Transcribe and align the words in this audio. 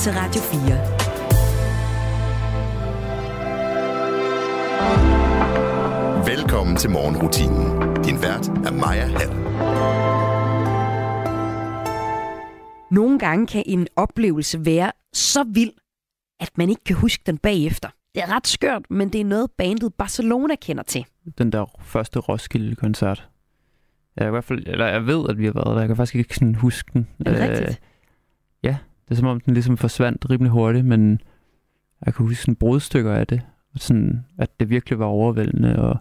til 0.00 0.12
Radio 0.12 0.40
4. 0.40 0.56
Velkommen 6.36 6.76
til 6.76 6.90
morgenrutinen. 6.90 7.94
Din 8.04 8.22
vært 8.22 8.48
er 8.48 8.72
Maja 8.72 9.06
Hall. 9.06 9.36
Nogle 12.90 13.18
gange 13.18 13.46
kan 13.46 13.62
en 13.66 13.86
oplevelse 13.96 14.64
være 14.64 14.92
så 15.12 15.44
vild, 15.54 15.72
at 16.40 16.50
man 16.58 16.70
ikke 16.70 16.84
kan 16.84 16.96
huske 16.96 17.22
den 17.26 17.38
bagefter. 17.38 17.88
Det 18.14 18.22
er 18.22 18.36
ret 18.36 18.46
skørt, 18.46 18.90
men 18.90 19.08
det 19.08 19.20
er 19.20 19.24
noget 19.24 19.50
bandet 19.58 19.94
Barcelona 19.94 20.54
kender 20.54 20.82
til. 20.82 21.04
Den 21.38 21.52
der 21.52 21.64
første 21.80 22.18
Roskilde-koncert. 22.18 23.28
Jeg, 24.16 24.26
i 24.26 24.30
hvert 24.30 24.44
fald, 24.44 24.62
eller 24.66 24.86
jeg 24.86 25.06
ved, 25.06 25.28
at 25.28 25.38
vi 25.38 25.44
har 25.44 25.52
været 25.52 25.74
der. 25.74 25.78
Jeg 25.78 25.88
kan 25.88 25.96
faktisk 25.96 26.14
ikke 26.14 26.34
sådan 26.34 26.54
huske 26.54 26.90
den. 26.92 27.08
Er 27.26 27.30
det 27.30 27.42
øh, 27.42 27.48
rigtigt? 27.48 27.80
Ja, 28.62 28.76
det 29.08 29.14
er 29.14 29.16
som 29.16 29.26
om, 29.26 29.40
den 29.40 29.54
ligesom 29.54 29.76
forsvandt 29.76 30.30
rimelig 30.30 30.50
hurtigt, 30.50 30.86
men 30.86 31.20
jeg 32.06 32.14
kan 32.14 32.26
huske 32.26 32.40
sådan 32.40 32.56
brudstykker 32.56 33.12
af 33.12 33.26
det. 33.26 33.40
Sådan, 33.76 34.24
at 34.38 34.60
det 34.60 34.70
virkelig 34.70 34.98
var 34.98 35.06
overvældende, 35.06 35.78
og 35.78 35.96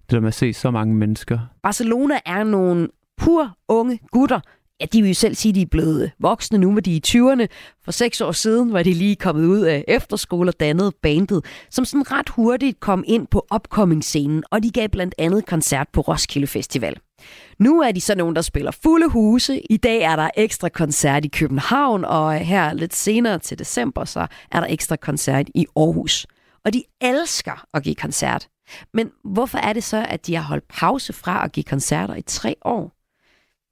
det 0.00 0.10
der 0.10 0.20
med 0.20 0.28
at 0.28 0.34
se 0.34 0.52
så 0.52 0.70
mange 0.70 0.94
mennesker. 0.94 1.38
Barcelona 1.62 2.14
er 2.26 2.44
nogle 2.44 2.88
pur 3.16 3.56
unge 3.68 4.00
gutter, 4.10 4.40
ja, 4.80 4.86
de 4.92 5.02
vil 5.02 5.08
jo 5.08 5.14
selv 5.14 5.34
sige, 5.34 5.50
at 5.50 5.54
de 5.54 5.62
er 5.62 5.66
blevet 5.66 6.10
voksne 6.18 6.58
nu, 6.58 6.70
med 6.70 6.82
de 6.82 6.92
er 6.92 6.96
i 6.96 7.02
20'erne. 7.06 7.46
For 7.84 7.92
seks 7.92 8.20
år 8.20 8.32
siden 8.32 8.72
var 8.72 8.82
de 8.82 8.92
lige 8.94 9.16
kommet 9.16 9.46
ud 9.46 9.60
af 9.60 9.84
efterskole 9.88 10.50
og 10.50 10.60
dannede 10.60 10.92
bandet, 11.02 11.44
som 11.70 11.84
sådan 11.84 12.12
ret 12.12 12.28
hurtigt 12.28 12.80
kom 12.80 13.04
ind 13.06 13.26
på 13.26 13.46
opkommingsscenen, 13.50 14.44
og 14.50 14.62
de 14.62 14.70
gav 14.70 14.88
blandt 14.88 15.14
andet 15.18 15.46
koncert 15.46 15.88
på 15.92 16.00
Roskilde 16.00 16.46
Festival. 16.46 16.96
Nu 17.58 17.80
er 17.80 17.92
de 17.92 18.00
så 18.00 18.14
nogen, 18.14 18.36
der 18.36 18.42
spiller 18.42 18.70
fulde 18.70 19.08
huse. 19.08 19.60
I 19.70 19.76
dag 19.76 20.02
er 20.02 20.16
der 20.16 20.30
ekstra 20.36 20.68
koncert 20.68 21.24
i 21.24 21.28
København, 21.28 22.04
og 22.04 22.34
her 22.34 22.72
lidt 22.72 22.94
senere 22.94 23.38
til 23.38 23.58
december, 23.58 24.04
så 24.04 24.26
er 24.52 24.60
der 24.60 24.66
ekstra 24.70 24.96
koncert 24.96 25.48
i 25.54 25.66
Aarhus. 25.76 26.26
Og 26.64 26.72
de 26.72 26.82
elsker 27.00 27.64
at 27.74 27.82
give 27.82 27.94
koncert. 27.94 28.48
Men 28.94 29.10
hvorfor 29.24 29.58
er 29.58 29.72
det 29.72 29.84
så, 29.84 30.06
at 30.08 30.26
de 30.26 30.34
har 30.34 30.42
holdt 30.42 30.68
pause 30.68 31.12
fra 31.12 31.44
at 31.44 31.52
give 31.52 31.64
koncerter 31.64 32.14
i 32.14 32.22
tre 32.22 32.56
år? 32.64 32.94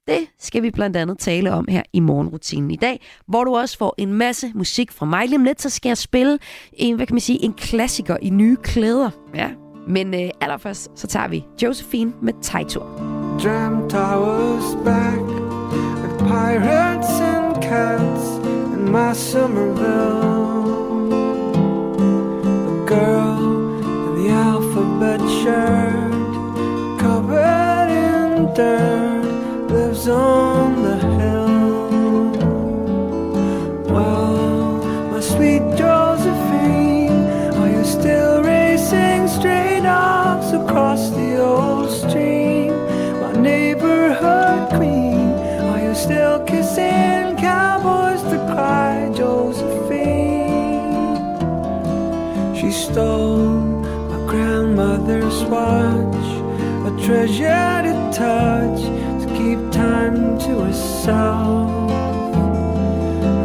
Det 0.07 0.27
skal 0.39 0.63
vi 0.63 0.71
blandt 0.71 0.97
andet 0.97 1.19
tale 1.19 1.53
om 1.53 1.67
her 1.69 1.83
i 1.93 1.99
morgenrutinen 1.99 2.71
i 2.71 2.75
dag, 2.75 3.01
hvor 3.27 3.43
du 3.43 3.57
også 3.57 3.77
får 3.77 3.95
en 3.97 4.13
masse 4.13 4.51
musik 4.55 4.91
fra 4.91 5.05
mig. 5.05 5.27
Lige 5.27 5.37
om 5.37 5.43
lidt, 5.43 5.61
så 5.61 5.69
skal 5.69 5.89
jeg 5.89 5.97
spille 5.97 6.39
en, 6.73 6.95
hvad 6.95 7.05
kan 7.05 7.13
man 7.13 7.21
sige, 7.21 7.43
en 7.43 7.53
klassiker 7.53 8.17
i 8.21 8.29
nye 8.29 8.57
klæder. 8.63 9.09
Ja. 9.35 9.49
Men 9.87 10.13
øh, 10.13 10.29
allerførst, 10.41 10.99
så 10.99 11.07
tager 11.07 11.27
vi 11.27 11.43
Josephine 11.63 12.13
med 12.21 12.33
Taito. 12.41 13.16
Dreamt 13.37 13.93
I 13.93 14.17
was 14.17 14.73
back 14.77 15.21
with 15.21 16.17
pirates 16.27 17.07
and 17.07 17.61
cats 17.61 18.25
in 18.73 18.91
my 18.91 19.13
Somerville. 19.13 21.07
The 22.67 22.85
girl 22.87 23.77
in 24.07 24.23
the 24.23 24.29
alphabet 24.29 25.21
shirt 25.39 26.99
covered 26.99 27.89
in 27.91 28.53
dirt 28.55 29.69
lives 29.69 30.07
on 30.07 30.76
still 46.07 46.39
kissing 46.45 47.35
cowboys 47.35 48.21
to 48.31 48.37
cry, 48.53 49.11
Josephine? 49.13 49.75
She 52.55 52.71
stole 52.71 53.49
my 54.11 54.19
grandmother's 54.25 55.43
watch, 55.51 56.27
a 56.87 56.91
treasure 57.05 57.81
to 57.87 57.93
touch 58.23 58.81
to 59.21 59.27
keep 59.37 59.59
time 59.69 60.39
to 60.45 60.51
herself. 60.67 61.91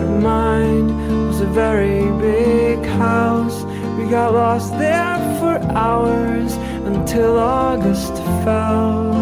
Her 0.00 0.20
mind 0.20 0.88
was 1.26 1.40
a 1.40 1.46
very 1.46 2.04
big 2.20 2.78
house. 3.02 3.64
We 3.98 4.04
got 4.08 4.34
lost 4.34 4.78
there 4.78 5.18
for 5.40 5.54
hours 5.74 6.52
until 6.86 7.40
August 7.40 8.14
fell. 8.44 9.21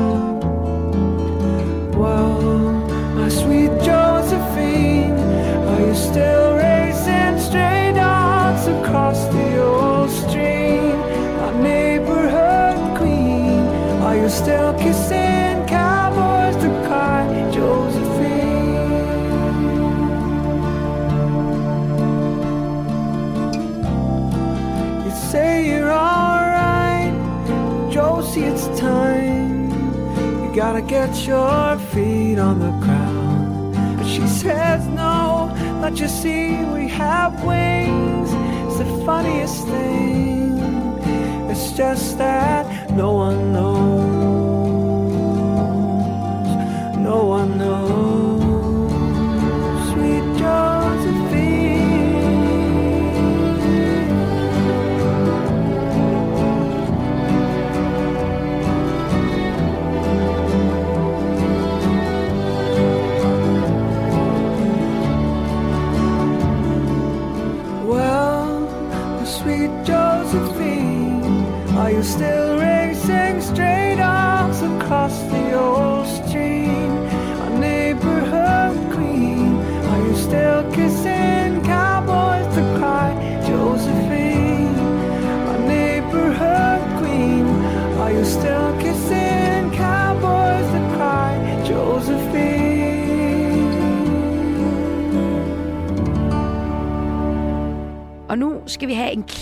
Get 31.06 31.26
your 31.26 31.78
feet 31.92 32.38
on 32.38 32.58
the 32.58 32.72
ground. 32.84 33.74
But 33.96 34.06
she 34.06 34.26
says, 34.26 34.86
No, 34.88 35.50
don't 35.80 35.98
you 35.98 36.08
see 36.08 36.62
we 36.76 36.88
have 36.88 37.32
wings? 37.42 38.28
It's 38.66 38.78
the 38.84 38.90
funniest 39.06 39.64
thing. 39.66 40.58
It's 41.50 41.72
just 41.72 42.18
that 42.18 42.64
no 42.90 43.12
one 43.12 43.52
knows. 43.54 44.09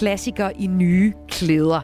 Klassiker 0.08 0.50
i 0.58 0.66
nye 0.66 1.12
klæder. 1.28 1.80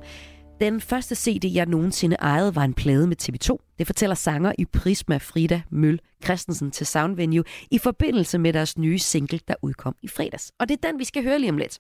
Den 0.61 0.81
første 0.81 1.15
CD, 1.15 1.55
jeg 1.55 1.67
nogensinde 1.67 2.17
ejede, 2.17 2.55
var 2.55 2.65
en 2.65 2.75
plade 2.75 3.07
med 3.07 3.17
TV2. 3.23 3.75
Det 3.79 3.87
fortæller 3.87 4.15
sanger 4.15 4.53
i 4.59 4.65
Prisma 4.65 5.17
Frida 5.17 5.63
Møl 5.71 6.01
Christensen 6.25 6.71
til 6.71 6.87
Soundvenue 6.87 7.45
i 7.71 7.79
forbindelse 7.79 8.39
med 8.39 8.53
deres 8.53 8.79
nye 8.79 8.99
single, 8.99 9.41
der 9.49 9.55
udkom 9.63 9.95
i 10.03 10.09
fredags. 10.09 10.53
Og 10.61 10.69
det 10.69 10.79
er 10.85 10.89
den, 10.91 10.99
vi 10.99 11.05
skal 11.05 11.23
høre 11.23 11.39
lige 11.39 11.51
om 11.51 11.59
lidt. 11.59 11.79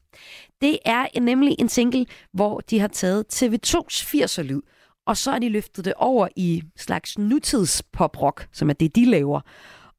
Det 0.61 0.79
er 0.85 1.21
nemlig 1.21 1.57
en 1.59 1.69
single, 1.69 2.07
hvor 2.33 2.61
de 2.61 2.79
har 2.79 2.89
taget 2.89 3.25
TV2's 3.35 4.15
80'er-lyd, 4.15 4.61
og 5.07 5.17
så 5.17 5.31
har 5.31 5.39
de 5.39 5.49
løftet 5.49 5.85
det 5.85 5.95
over 5.97 6.29
i 6.37 6.63
slags 6.77 7.19
nutids 7.19 7.83
pop-rock, 7.93 8.49
som 8.53 8.71
er 8.71 8.75
det, 8.75 8.97
de 8.97 9.05
laver. 9.05 9.41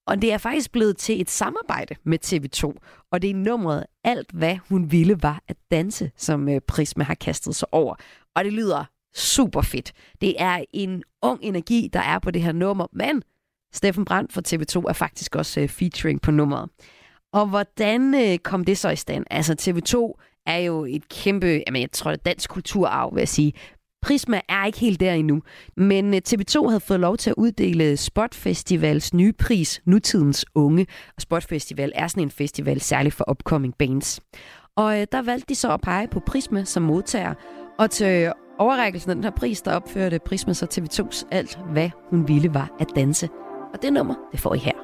Og 0.07 0.21
det 0.21 0.33
er 0.33 0.37
faktisk 0.37 0.71
blevet 0.71 0.97
til 0.97 1.21
et 1.21 1.29
samarbejde 1.29 1.95
med 2.03 2.19
TV2, 2.25 2.73
og 3.11 3.21
det 3.21 3.29
er 3.29 3.35
nummeret 3.35 3.85
Alt 4.03 4.31
hvad 4.31 4.57
hun 4.69 4.91
ville 4.91 5.23
var 5.23 5.43
at 5.47 5.57
danse, 5.71 6.11
som 6.17 6.49
øh, 6.49 6.61
Prisma 6.67 7.03
har 7.03 7.15
kastet 7.15 7.55
sig 7.55 7.67
over. 7.71 7.95
Og 8.35 8.43
det 8.43 8.53
lyder 8.53 8.85
super 9.15 9.61
fedt. 9.61 9.93
Det 10.21 10.35
er 10.37 10.63
en 10.73 11.03
ung 11.21 11.39
energi, 11.43 11.89
der 11.93 11.99
er 11.99 12.19
på 12.19 12.31
det 12.31 12.41
her 12.41 12.51
nummer, 12.51 12.87
men 12.93 13.23
Steffen 13.73 14.05
Brandt 14.05 14.33
fra 14.33 14.41
TV2 14.47 14.89
er 14.89 14.93
faktisk 14.93 15.35
også 15.35 15.59
øh, 15.59 15.69
featuring 15.69 16.21
på 16.21 16.31
nummeret. 16.31 16.69
Og 17.33 17.47
hvordan 17.47 18.13
øh, 18.15 18.37
kom 18.37 18.63
det 18.63 18.77
så 18.77 18.89
i 18.89 18.95
stand? 18.95 19.25
Altså 19.31 19.55
TV2 19.61 20.21
er 20.45 20.57
jo 20.57 20.85
et 20.85 21.09
kæmpe, 21.09 21.47
jamen 21.47 21.81
jeg 21.81 21.91
tror 21.91 22.11
det 22.11 22.17
er 22.17 22.23
dansk 22.23 22.49
kulturarv, 22.49 23.15
vil 23.15 23.21
jeg 23.21 23.29
sige. 23.29 23.53
Prisma 24.05 24.41
er 24.49 24.65
ikke 24.65 24.79
helt 24.79 24.99
der 24.99 25.13
endnu, 25.13 25.41
men 25.77 26.13
øh, 26.13 26.21
TV2 26.27 26.67
havde 26.67 26.79
fået 26.79 26.99
lov 26.99 27.17
til 27.17 27.29
at 27.29 27.33
uddele 27.37 27.97
Spot 27.97 28.35
Festivals 28.35 29.13
nye 29.13 29.33
pris, 29.33 29.81
Nutidens 29.85 30.45
Unge. 30.55 30.87
Og 31.15 31.21
Spot 31.21 31.43
Festival 31.43 31.91
er 31.95 32.07
sådan 32.07 32.23
en 32.23 32.31
festival 32.31 32.81
særligt 32.81 33.15
for 33.15 33.31
upcoming 33.31 33.75
bands. 33.75 34.19
Og 34.75 35.01
øh, 35.01 35.07
der 35.11 35.21
valgte 35.21 35.45
de 35.49 35.55
så 35.55 35.73
at 35.73 35.81
pege 35.81 36.07
på 36.07 36.19
Prisma 36.19 36.63
som 36.63 36.83
modtager. 36.83 37.33
Og 37.79 37.91
til 37.91 38.07
øh, 38.07 38.31
overrækkelsen 38.59 39.11
af 39.11 39.15
den 39.15 39.23
her 39.23 39.31
pris, 39.31 39.61
der 39.61 39.75
opførte 39.75 40.19
Prisma 40.25 40.53
så 40.53 40.65
TV2's 40.65 41.27
alt, 41.31 41.59
hvad 41.71 41.89
hun 42.09 42.27
ville 42.27 42.53
var 42.53 42.75
at 42.79 42.87
danse. 42.95 43.29
Og 43.73 43.81
det 43.81 43.93
nummer, 43.93 44.15
det 44.31 44.39
får 44.39 44.53
I 44.53 44.57
her. 44.57 44.74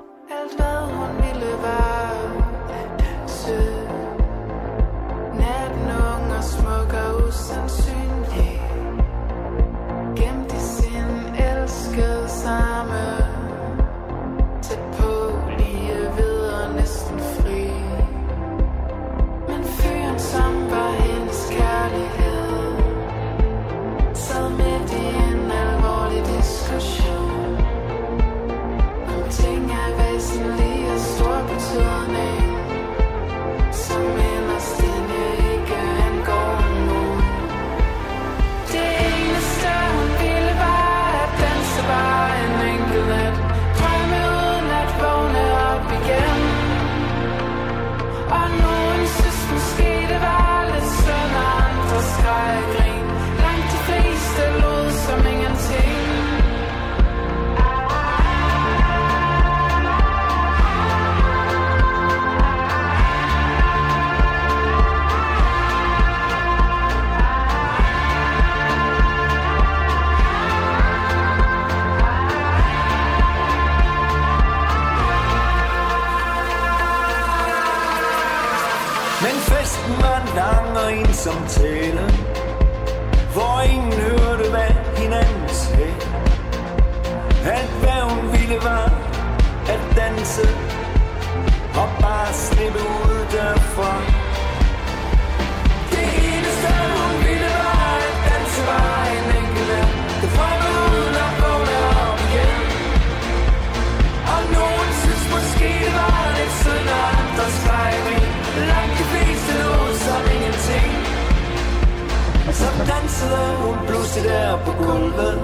Dansede 112.87 113.55
hun 113.57 113.77
pludselig 113.87 114.29
der 114.29 114.57
på 114.65 114.71
gulvet. 114.83 115.39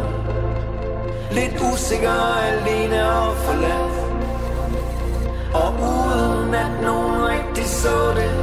Lidt 1.32 1.56
usikker, 1.74 2.20
alene 2.52 3.12
og 3.12 3.36
forladt. 3.36 3.98
Og 5.54 5.74
uden 5.74 6.54
at 6.54 6.72
nogen 6.84 7.28
rigtig 7.30 7.66
så 7.66 8.14
det 8.16 8.34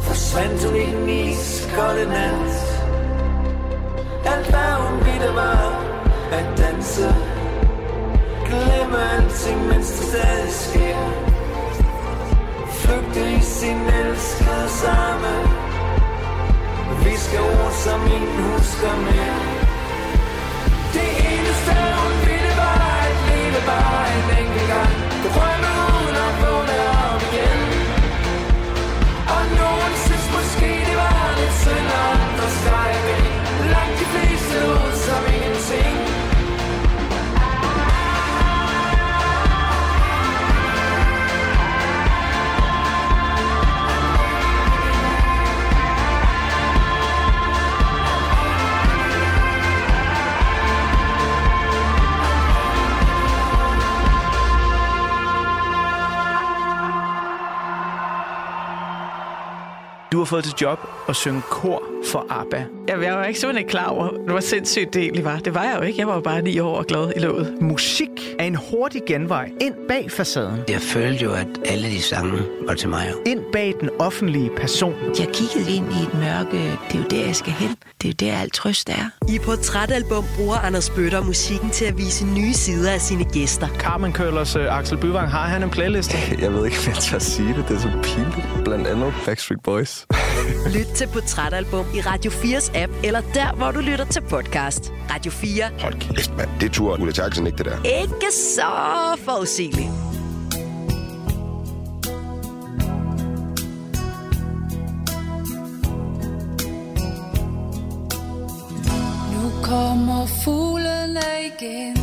Forsvandt 0.00 0.64
hun 0.64 0.76
i 0.76 0.86
den 0.96 1.08
iskolde 1.08 2.06
nat. 2.08 2.52
Alt 4.26 4.50
hvad 4.50 4.72
hun 4.82 4.98
ville 5.04 5.34
var 5.34 5.84
at 6.32 6.58
danse. 6.58 7.14
Glemme 8.46 8.98
alting, 9.16 9.66
mens 9.68 9.90
det 9.90 10.06
stadig 10.08 10.52
sker. 10.52 10.98
Flygte 12.68 13.32
i 13.32 13.40
sin 13.40 13.76
elskede 13.76 14.68
sammen 14.68 15.63
samme 17.04 17.10
Viske 17.10 17.38
ord, 17.40 17.72
som 17.72 18.00
ingen 18.06 18.42
husker 18.42 18.96
mere. 18.96 19.40
Det 20.92 21.08
eneste 21.30 21.72
hun 21.98 22.12
ville 22.26 22.52
var 22.56 23.06
et 23.08 23.18
leve 23.28 23.60
bare 23.66 24.06
en 24.16 24.23
Du 60.14 60.18
har 60.18 60.24
fået 60.24 60.44
til 60.44 60.54
job 60.60 60.78
at 61.08 61.16
synge 61.16 61.42
kor 61.42 61.82
for 62.04 62.26
ABBA. 62.30 62.66
Jamen, 62.88 63.04
jeg 63.04 63.14
var 63.14 63.24
ikke 63.24 63.40
simpelthen 63.40 63.58
ikke 63.58 63.70
klar 63.70 63.86
over, 63.86 64.08
hvor 64.26 64.40
sindssygt 64.40 64.94
det 64.94 65.02
egentlig 65.02 65.24
var. 65.24 65.38
Det 65.38 65.54
var 65.54 65.62
jeg 65.62 65.76
jo 65.76 65.82
ikke. 65.82 65.98
Jeg 65.98 66.06
var 66.06 66.14
jo 66.14 66.20
bare 66.20 66.42
ni 66.42 66.58
år 66.58 66.76
og 66.76 66.86
glad 66.86 67.12
i 67.16 67.18
låget. 67.18 67.56
Musik 67.60 68.08
er 68.38 68.44
en 68.44 68.54
hurtig 68.70 69.02
genvej 69.06 69.50
ind 69.60 69.74
bag 69.88 70.10
facaden. 70.10 70.60
Jeg 70.68 70.80
følte 70.80 71.24
jo, 71.24 71.32
at 71.32 71.46
alle 71.64 71.88
de 71.88 72.02
sange 72.02 72.42
var 72.66 72.74
til 72.74 72.88
mig. 72.88 73.12
Ind 73.26 73.40
bag 73.52 73.74
den 73.80 73.90
offentlige 73.98 74.50
person. 74.56 74.94
Jeg 75.18 75.28
kiggede 75.28 75.76
ind 75.76 75.86
i 75.92 76.02
et 76.02 76.14
mørke. 76.14 76.56
Det 76.88 76.94
er 76.94 76.98
jo 76.98 77.04
der, 77.10 77.26
jeg 77.26 77.36
skal 77.36 77.52
hen. 77.52 77.76
Det 78.02 78.22
er 78.22 78.26
jo 78.26 78.30
der, 78.30 78.38
alt 78.40 78.54
trøst 78.54 78.88
er. 78.88 79.10
I 79.28 79.38
Portrætalbum 79.38 80.24
bruger 80.36 80.56
Anders 80.56 80.90
Bøtter 80.90 81.22
musikken 81.22 81.70
til 81.70 81.84
at 81.84 81.98
vise 81.98 82.26
nye 82.26 82.52
sider 82.52 82.90
af 82.92 83.00
sine 83.00 83.24
gæster. 83.24 83.68
Carmen 83.68 84.12
Køllers 84.12 84.56
uh, 84.56 84.78
Axel 84.78 84.98
Byvang, 84.98 85.30
har 85.30 85.46
han 85.46 85.62
en 85.62 85.70
playliste? 85.70 86.16
Jeg 86.42 86.52
ved 86.52 86.64
ikke, 86.64 86.76
hvad 86.76 86.94
jeg 86.94 87.02
skal 87.02 87.20
sige 87.20 87.48
det. 87.48 87.64
Det 87.68 87.76
er 87.76 87.80
så 87.80 87.88
pinligt. 88.02 88.64
Blandt 88.64 88.86
andet 88.86 89.14
Backstreet 89.26 89.62
Boys. 89.62 90.06
Lyt 90.74 90.86
til 90.94 91.06
Portrætalbum 91.12 91.86
i 91.94 92.00
Radio 92.00 92.30
4's 92.30 92.73
app, 92.74 92.92
eller 93.04 93.20
der, 93.34 93.52
hvor 93.54 93.70
du 93.70 93.80
lytter 93.80 94.04
til 94.04 94.20
podcast. 94.20 94.92
Radio 95.10 95.30
4. 95.32 95.64
Hold 95.80 95.94
kæft, 96.00 96.36
mand. 96.36 96.48
Det 96.60 96.72
tror 96.72 97.00
Ulla 97.00 97.12
Terkelsen 97.12 97.46
ikke, 97.46 97.58
det 97.58 97.66
der. 97.66 97.82
Ikke 98.02 98.32
så 98.56 98.62
forudsigeligt. 99.24 99.88
Nu 109.32 109.50
kommer 109.62 110.26
fuglene 110.44 111.20
igen 111.46 111.96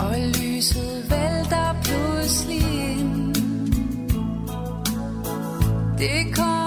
Og 0.00 0.14
lyset 0.18 1.04
vælter 1.10 1.76
pludselig 1.84 2.62
ind 2.98 3.34
Det 5.98 6.36
kommer 6.36 6.61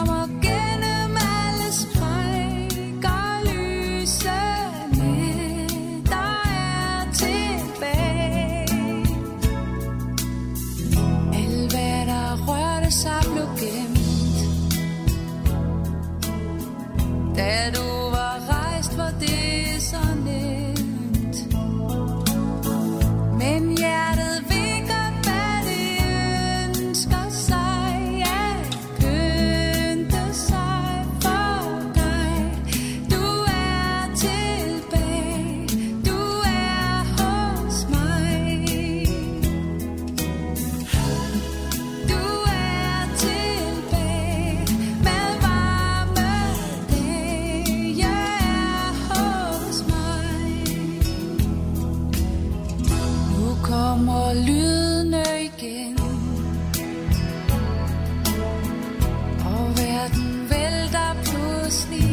Da 17.65 17.71
du 17.71 18.04
kommer 53.75 54.33
lydene 54.47 55.23
igen. 55.49 55.99
Og 59.51 59.65
verden 59.79 60.29
vælter 60.51 61.11
pludselig 61.27 62.04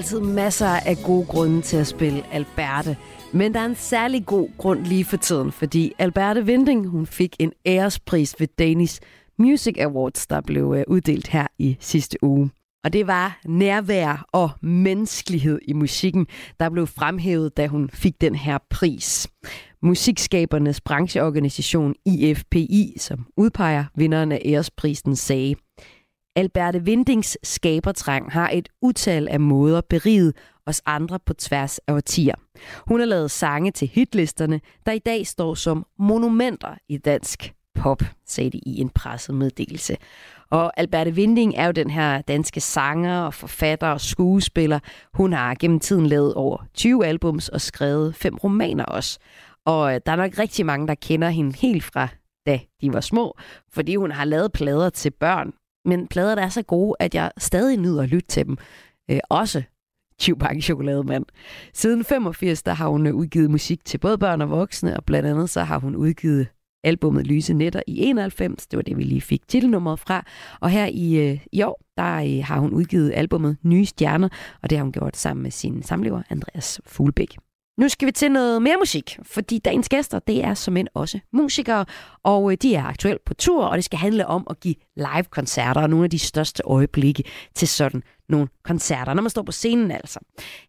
altid 0.00 0.20
masser 0.20 0.66
af 0.66 0.96
gode 1.04 1.26
grunde 1.26 1.62
til 1.62 1.76
at 1.76 1.86
spille 1.86 2.22
Alberte. 2.32 2.96
Men 3.32 3.54
der 3.54 3.60
er 3.60 3.64
en 3.64 3.74
særlig 3.74 4.26
god 4.26 4.48
grund 4.58 4.84
lige 4.84 5.04
for 5.04 5.16
tiden, 5.16 5.52
fordi 5.52 5.92
Alberte 5.98 6.46
Vinding 6.46 6.88
hun 6.88 7.06
fik 7.06 7.36
en 7.38 7.52
ærespris 7.66 8.34
ved 8.38 8.46
Danish 8.58 9.00
Music 9.38 9.76
Awards, 9.78 10.26
der 10.26 10.40
blev 10.40 10.74
øh, 10.76 10.84
uddelt 10.88 11.28
her 11.28 11.46
i 11.58 11.76
sidste 11.80 12.24
uge. 12.24 12.50
Og 12.84 12.92
det 12.92 13.06
var 13.06 13.40
nærvær 13.46 14.26
og 14.32 14.50
menneskelighed 14.62 15.58
i 15.68 15.72
musikken, 15.72 16.26
der 16.60 16.70
blev 16.70 16.86
fremhævet, 16.86 17.56
da 17.56 17.66
hun 17.66 17.90
fik 17.92 18.20
den 18.20 18.34
her 18.34 18.58
pris. 18.70 19.28
Musikskabernes 19.82 20.80
brancheorganisation 20.80 21.94
IFPI, 22.06 22.94
som 22.98 23.26
udpeger 23.36 23.84
vinderen 23.96 24.32
af 24.32 24.42
æresprisen, 24.44 25.16
sagde, 25.16 25.54
Alberte 26.36 26.84
Vindings 26.84 27.38
skabertrang 27.42 28.32
har 28.32 28.50
et 28.52 28.68
utal 28.82 29.28
af 29.28 29.40
måder 29.40 29.80
beriget 29.80 30.36
os 30.66 30.82
andre 30.86 31.18
på 31.26 31.34
tværs 31.34 31.78
af 31.78 31.92
årtier. 31.92 32.34
Hun 32.88 33.00
har 33.00 33.06
lavet 33.06 33.30
sange 33.30 33.70
til 33.70 33.88
hitlisterne, 33.88 34.60
der 34.86 34.92
i 34.92 34.98
dag 34.98 35.26
står 35.26 35.54
som 35.54 35.86
monumenter 35.98 36.74
i 36.88 36.98
dansk 36.98 37.54
pop, 37.74 38.02
sagde 38.26 38.50
de 38.50 38.58
i 38.58 38.80
en 38.80 38.88
pressemeddelelse. 38.88 39.96
Og 40.50 40.72
Alberte 40.80 41.14
Vinding 41.14 41.54
er 41.56 41.66
jo 41.66 41.72
den 41.72 41.90
her 41.90 42.22
danske 42.22 42.60
sanger 42.60 43.20
og 43.20 43.34
forfatter 43.34 43.88
og 43.88 44.00
skuespiller. 44.00 44.78
Hun 45.14 45.32
har 45.32 45.54
gennem 45.54 45.80
tiden 45.80 46.06
lavet 46.06 46.34
over 46.34 46.64
20 46.74 47.06
albums 47.06 47.48
og 47.48 47.60
skrevet 47.60 48.14
fem 48.14 48.34
romaner 48.34 48.84
også. 48.84 49.18
Og 49.66 49.94
øh, 49.94 50.00
der 50.06 50.12
er 50.12 50.16
nok 50.16 50.38
rigtig 50.38 50.66
mange, 50.66 50.88
der 50.88 50.94
kender 50.94 51.28
hende 51.28 51.56
helt 51.56 51.84
fra 51.84 52.08
da 52.46 52.60
de 52.80 52.92
var 52.92 53.00
små, 53.00 53.36
fordi 53.72 53.96
hun 53.96 54.10
har 54.10 54.24
lavet 54.24 54.52
plader 54.52 54.90
til 54.90 55.10
børn. 55.10 55.52
Men 55.84 56.08
plader, 56.08 56.34
der 56.34 56.42
er 56.42 56.48
så 56.48 56.62
gode, 56.62 56.96
at 56.98 57.14
jeg 57.14 57.30
stadig 57.38 57.76
nyder 57.76 58.02
at 58.02 58.08
lytte 58.08 58.28
til 58.28 58.46
dem. 58.46 58.56
Øh, 59.10 59.20
også 59.28 59.62
Chewbacca 60.20 60.60
chokolademand. 60.60 61.24
Siden 61.74 62.04
85, 62.04 62.62
der 62.62 62.72
har 62.72 62.88
hun 62.88 63.06
øh, 63.06 63.14
udgivet 63.14 63.50
musik 63.50 63.84
til 63.84 63.98
både 63.98 64.18
børn 64.18 64.40
og 64.40 64.50
voksne, 64.50 64.96
og 64.96 65.04
blandt 65.04 65.28
andet 65.28 65.50
så 65.50 65.62
har 65.62 65.78
hun 65.78 65.96
udgivet 65.96 66.46
albummet 66.84 67.26
Lyse 67.26 67.54
Netter 67.54 67.82
i 67.86 67.98
91. 67.98 68.66
Det 68.66 68.76
var 68.76 68.82
det, 68.82 68.96
vi 68.96 69.02
lige 69.02 69.20
fik 69.20 69.48
titelnummeret 69.48 69.98
fra. 69.98 70.26
Og 70.60 70.70
her 70.70 70.86
i, 70.86 71.30
øh, 71.30 71.40
i 71.52 71.62
år, 71.62 71.80
der 71.96 72.14
øh, 72.14 72.44
har 72.44 72.60
hun 72.60 72.72
udgivet 72.72 73.12
albummet 73.14 73.56
Nye 73.62 73.86
Stjerner, 73.86 74.28
og 74.62 74.70
det 74.70 74.78
har 74.78 74.82
hun 74.82 74.92
gjort 74.92 75.16
sammen 75.16 75.42
med 75.42 75.50
sin 75.50 75.82
samlever 75.82 76.22
Andreas 76.30 76.80
Fuglbæk. 76.86 77.36
Nu 77.80 77.88
skal 77.88 78.06
vi 78.06 78.12
til 78.12 78.32
noget 78.32 78.62
mere 78.62 78.76
musik, 78.78 79.18
fordi 79.22 79.58
dagens 79.58 79.88
gæster, 79.88 80.18
det 80.18 80.44
er 80.44 80.54
som 80.54 80.76
end 80.76 80.88
også 80.94 81.18
musikere, 81.32 81.84
og 82.22 82.52
øh, 82.52 82.56
de 82.62 82.74
er 82.74 82.84
aktuelt 82.84 83.24
på 83.24 83.34
tur, 83.34 83.64
og 83.64 83.76
det 83.76 83.84
skal 83.84 83.98
handle 83.98 84.26
om 84.26 84.46
at 84.50 84.60
give 84.60 84.74
live-koncerter 84.96 85.80
og 85.80 85.90
nogle 85.90 86.04
af 86.04 86.10
de 86.10 86.18
største 86.18 86.62
øjeblikke 86.66 87.24
til 87.54 87.68
sådan 87.68 88.02
nogle 88.28 88.48
koncerter, 88.64 89.14
når 89.14 89.22
man 89.22 89.30
står 89.30 89.42
på 89.42 89.52
scenen 89.52 89.90
altså. 89.90 90.18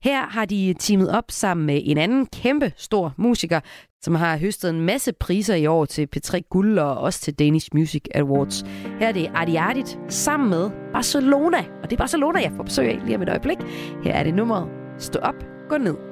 Her 0.04 0.26
har 0.26 0.46
de 0.46 0.76
teamet 0.80 1.12
op 1.12 1.24
sammen 1.30 1.66
med 1.66 1.82
en 1.84 1.98
anden 1.98 2.26
kæmpe 2.26 2.74
stor 2.78 3.14
musiker, 3.18 3.60
som 4.02 4.16
har 4.16 4.38
høstet 4.38 4.70
en 4.70 4.82
masse 4.82 5.14
priser 5.14 5.56
i 5.56 5.66
år 5.66 5.86
til 5.86 6.08
P3 6.16 6.40
Guld 6.50 6.80
og 6.80 6.98
også 6.98 7.22
til 7.22 7.40
Danish 7.40 7.70
Music 7.74 8.04
Awards. 8.16 8.64
Her 9.00 9.08
er 9.08 9.12
det 9.12 9.32
Adi 9.36 9.56
Adit 9.56 10.00
sammen 10.10 10.50
med 10.50 10.70
Barcelona, 10.94 11.58
og 11.58 11.90
det 11.90 11.94
er 11.94 11.98
Barcelona, 11.98 12.40
jeg 12.40 12.52
får 12.56 12.64
besøg 12.64 12.90
af 12.90 13.00
lige 13.06 13.16
om 13.16 13.22
et 13.22 13.30
øjeblik. 13.30 13.58
Her 14.04 14.14
er 14.14 14.24
det 14.24 14.34
nummeret 14.34 14.70
Stå 15.00 15.20
op, 15.20 15.36
gå 15.70 15.78
ned. 15.78 16.11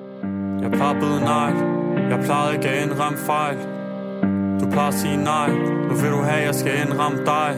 Jeg 0.62 0.72
pappede 0.72 1.20
nej 1.20 1.52
Jeg 2.10 2.20
plejede 2.26 2.56
ikke 2.56 2.70
at 2.70 2.84
indramme 2.84 3.18
fejl. 3.18 3.58
Du 4.60 4.66
plejer 4.72 4.88
at 4.88 4.94
sige 4.94 5.18
nej. 5.18 5.50
Nu 5.90 5.94
vil 6.02 6.12
du 6.12 6.22
have, 6.22 6.42
jeg 6.50 6.56
skal 6.56 6.72
indramme 6.86 7.18
dig. 7.26 7.50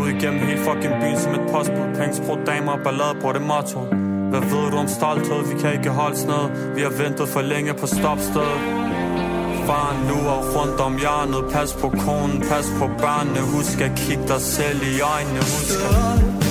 Ud 0.00 0.08
igennem 0.08 0.40
hele 0.40 0.58
fucking 0.58 0.94
byen 1.00 1.18
som 1.18 1.32
et 1.32 1.44
postbud. 1.52 1.96
Pengsprog, 1.98 2.38
damer 2.46 2.72
og 2.72 2.80
ballade, 2.84 3.14
bror 3.20 3.32
det 3.32 3.42
motto. 3.42 3.80
Hvad 4.30 4.40
ved 4.40 4.70
du 4.70 4.76
om 4.76 4.88
stolthed? 4.88 5.40
Vi 5.52 5.60
kan 5.60 5.72
ikke 5.72 5.90
holde 5.90 6.16
sned 6.16 6.74
Vi 6.74 6.80
har 6.80 7.02
ventet 7.02 7.28
for 7.28 7.40
længe 7.40 7.74
på 7.74 7.86
stopstedet 7.86 8.58
Faren 9.66 10.06
nu 10.08 10.28
og 10.34 10.40
rundt 10.56 10.80
om 10.80 10.98
hjørnet. 10.98 11.52
Pas 11.52 11.76
på 11.80 11.88
konen, 11.88 12.40
pas 12.40 12.66
på 12.78 12.86
børnene. 12.86 13.40
Husk 13.40 13.80
at 13.80 13.92
kigge 13.96 14.26
dig 14.28 14.40
selv 14.40 14.80
i 14.82 15.00
øjnene. 15.00 15.38
Husk 15.38 15.80
at... 15.90 16.47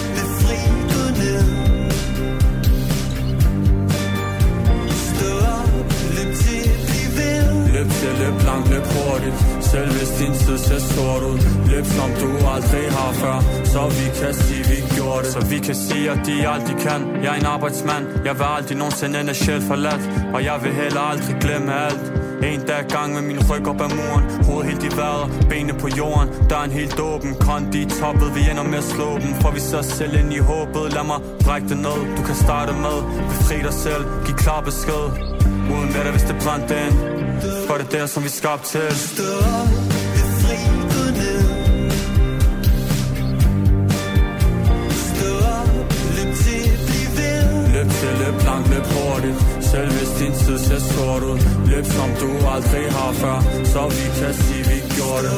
Løb 7.78 7.90
til 7.90 8.14
løb 8.22 8.42
langt, 8.50 8.70
løb 8.70 8.86
hurtigt 8.96 9.36
Selv 9.62 9.90
hvis 9.98 10.10
din 10.20 10.34
tid 10.34 10.58
ser 10.58 10.80
sort 10.80 11.24
ud. 11.32 11.40
Løb 11.72 11.86
som 11.86 12.10
du 12.22 12.30
aldrig 12.54 12.92
har 12.98 13.12
før. 13.22 13.38
Så 13.74 13.82
vi 14.00 14.06
kan 14.20 14.34
sige, 14.34 14.64
vi 14.72 14.80
gjorde 14.96 15.24
det. 15.24 15.32
Så 15.36 15.40
vi 15.52 15.58
kan 15.60 15.76
sige, 15.76 16.12
at 16.12 16.20
de 16.26 16.48
aldrig 16.48 16.78
kan. 16.86 17.02
Jeg 17.24 17.32
er 17.36 17.40
en 17.40 17.46
arbejdsmand. 17.46 18.06
Jeg 18.26 18.36
vil 18.40 18.46
aldrig 18.58 18.78
nogensinde 18.78 19.20
ende 19.20 19.34
sjæl 19.34 19.62
forladt. 19.62 20.04
Og 20.34 20.44
jeg 20.44 20.58
vil 20.64 20.74
heller 20.74 21.02
aldrig 21.02 21.36
glemme 21.42 21.72
alt 21.86 22.27
en 22.44 22.62
dag 22.68 22.86
gang 22.90 23.14
med 23.14 23.22
min 23.22 23.40
ryg 23.50 23.68
op 23.68 23.82
ad 23.82 23.90
muren. 23.90 24.46
Hovedet 24.46 24.70
helt 24.70 24.84
i 24.84 24.98
vejret, 24.98 25.48
benene 25.50 25.74
på 25.80 25.88
jorden. 25.88 26.30
Der 26.50 26.56
er 26.58 26.64
en 26.64 26.72
helt 26.72 27.00
åben 27.00 27.36
kondi 27.36 27.82
i 27.82 27.86
toppet 28.00 28.36
Vi 28.36 28.50
ender 28.52 28.64
med 28.64 28.78
at 28.78 28.84
slå 28.84 29.14
dem 29.14 29.34
For 29.42 29.52
vi 29.52 29.60
så 29.60 29.82
selv 29.82 30.14
ind 30.20 30.34
i 30.34 30.38
håbet. 30.38 30.94
Lad 30.94 31.04
mig 31.04 31.20
række 31.48 31.68
det 31.70 31.78
ned 31.78 32.00
Du 32.18 32.22
kan 32.24 32.36
starte 32.36 32.74
med. 32.74 32.98
Befri 33.30 33.58
dig 33.68 33.74
selv 33.74 34.04
Giv 34.26 34.36
klar 34.36 34.62
besked. 34.62 35.04
Uden 35.74 35.90
hvad 35.94 36.04
der 36.06 36.12
hvis 36.12 36.24
det 36.24 36.36
brændte 36.44 36.76
ind. 36.86 36.96
For 37.68 37.74
det 37.74 37.86
er 37.94 38.00
der, 38.00 38.06
som 38.06 38.24
vi 38.24 38.30
skabte 38.30 38.68
til. 38.70 38.96
Stå 38.96 39.97
Løb 48.28 48.40
til, 48.40 48.46
langt, 48.46 48.70
løb 48.70 48.86
hurtigt 48.86 49.38
Selv 49.72 49.92
hvis 49.92 50.12
din 50.20 50.34
tid 50.42 50.58
ser 50.58 50.80
sort 50.80 51.24
ud. 51.24 51.40
Løb 51.72 51.86
som 51.86 52.10
du 52.22 52.30
aldrig 52.54 52.92
har 52.98 53.12
før. 53.22 53.40
Så 53.74 53.82
vi 53.98 54.06
kan 54.20 54.34
sige, 54.34 54.64
vi 54.72 54.80
gjorde 54.96 55.22
det. 55.28 55.38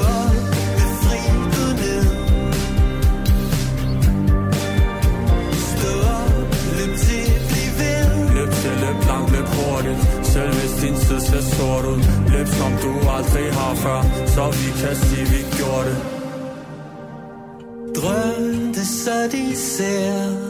Løb 8.36 8.52
til, 8.62 8.72
løb 8.84 9.00
langt, 9.10 9.32
løb 9.32 9.48
hurtigt 9.58 10.00
Selv 10.32 10.54
hvis 10.60 10.74
din 10.82 10.96
tid 10.96 11.20
ser 11.20 11.42
sort 11.42 11.86
ud. 11.86 12.00
Løb 12.34 12.48
som 12.48 12.72
du 12.84 12.92
aldrig 13.10 13.54
har 13.54 13.76
før. 13.76 14.02
Så 14.36 14.44
vi 14.60 14.70
kan 14.82 14.96
sige, 14.96 15.26
vi 15.34 15.42
gjorde 15.58 15.86
det. 15.90 15.98
Drøm 17.96 18.74
det 18.74 18.88
så 18.88 19.30
de 19.32 19.56
ser 19.56 20.49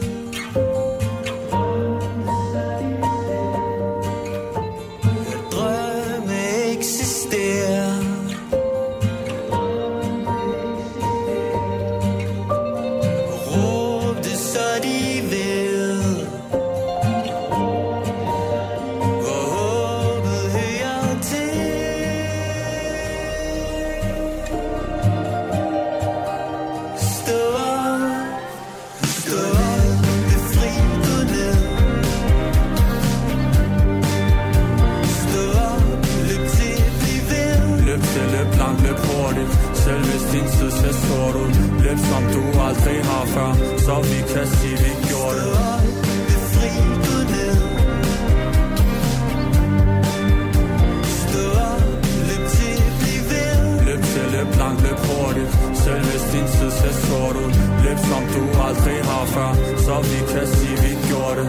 hvis 56.20 56.32
din 56.32 56.46
tid 56.46 56.70
ser 56.70 56.92
sort 56.92 57.36
ud 57.36 57.52
Løb 57.84 57.98
som 57.98 58.22
du 58.34 58.42
aldrig 58.66 59.04
har 59.04 59.24
før 59.34 59.50
Så 59.76 59.94
vi 60.10 60.18
kan 60.32 60.46
sige, 60.46 60.76
vi 60.84 60.92
gjorde 61.08 61.40
det 61.40 61.48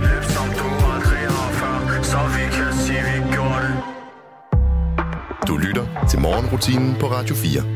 Løb 0.00 0.24
som 0.24 0.48
du 0.58 0.68
aldrig 0.92 1.24
har 1.36 1.50
før 1.58 2.02
Så 2.02 2.20
vi 2.36 2.44
kan 2.56 2.72
sige, 2.78 3.02
vi 3.08 3.34
gjorde 3.34 3.62
det 3.66 3.74
Du 5.48 5.56
lytter 5.56 6.06
til 6.10 6.20
morgenrutinen 6.20 6.96
på 7.00 7.06
Radio 7.06 7.34
4. 7.34 7.75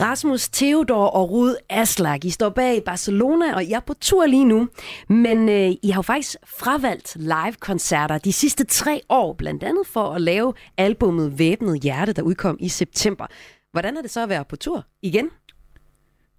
Rasmus 0.00 0.48
Theodor 0.48 1.06
og 1.06 1.30
Rud 1.30 1.56
Aslak, 1.70 2.24
I 2.24 2.30
står 2.30 2.48
bag 2.48 2.84
Barcelona, 2.84 3.54
og 3.54 3.68
jeg 3.70 3.76
er 3.76 3.80
på 3.80 3.94
tur 4.00 4.26
lige 4.26 4.44
nu. 4.44 4.68
Men 5.08 5.48
øh, 5.48 5.70
I 5.82 5.90
har 5.90 5.98
jo 5.98 6.02
faktisk 6.02 6.36
fravalgt 6.46 7.16
live-koncerter 7.20 8.18
de 8.18 8.32
sidste 8.32 8.64
tre 8.64 9.00
år, 9.08 9.32
blandt 9.32 9.62
andet 9.62 9.86
for 9.86 10.12
at 10.12 10.20
lave 10.20 10.54
albummet 10.76 11.38
Væbnet 11.38 11.80
Hjerte, 11.80 12.12
der 12.12 12.22
udkom 12.22 12.56
i 12.60 12.68
september. 12.68 13.26
Hvordan 13.72 13.96
er 13.96 14.02
det 14.02 14.10
så 14.10 14.22
at 14.22 14.28
være 14.28 14.44
på 14.44 14.56
tur 14.56 14.86
igen? 15.02 15.30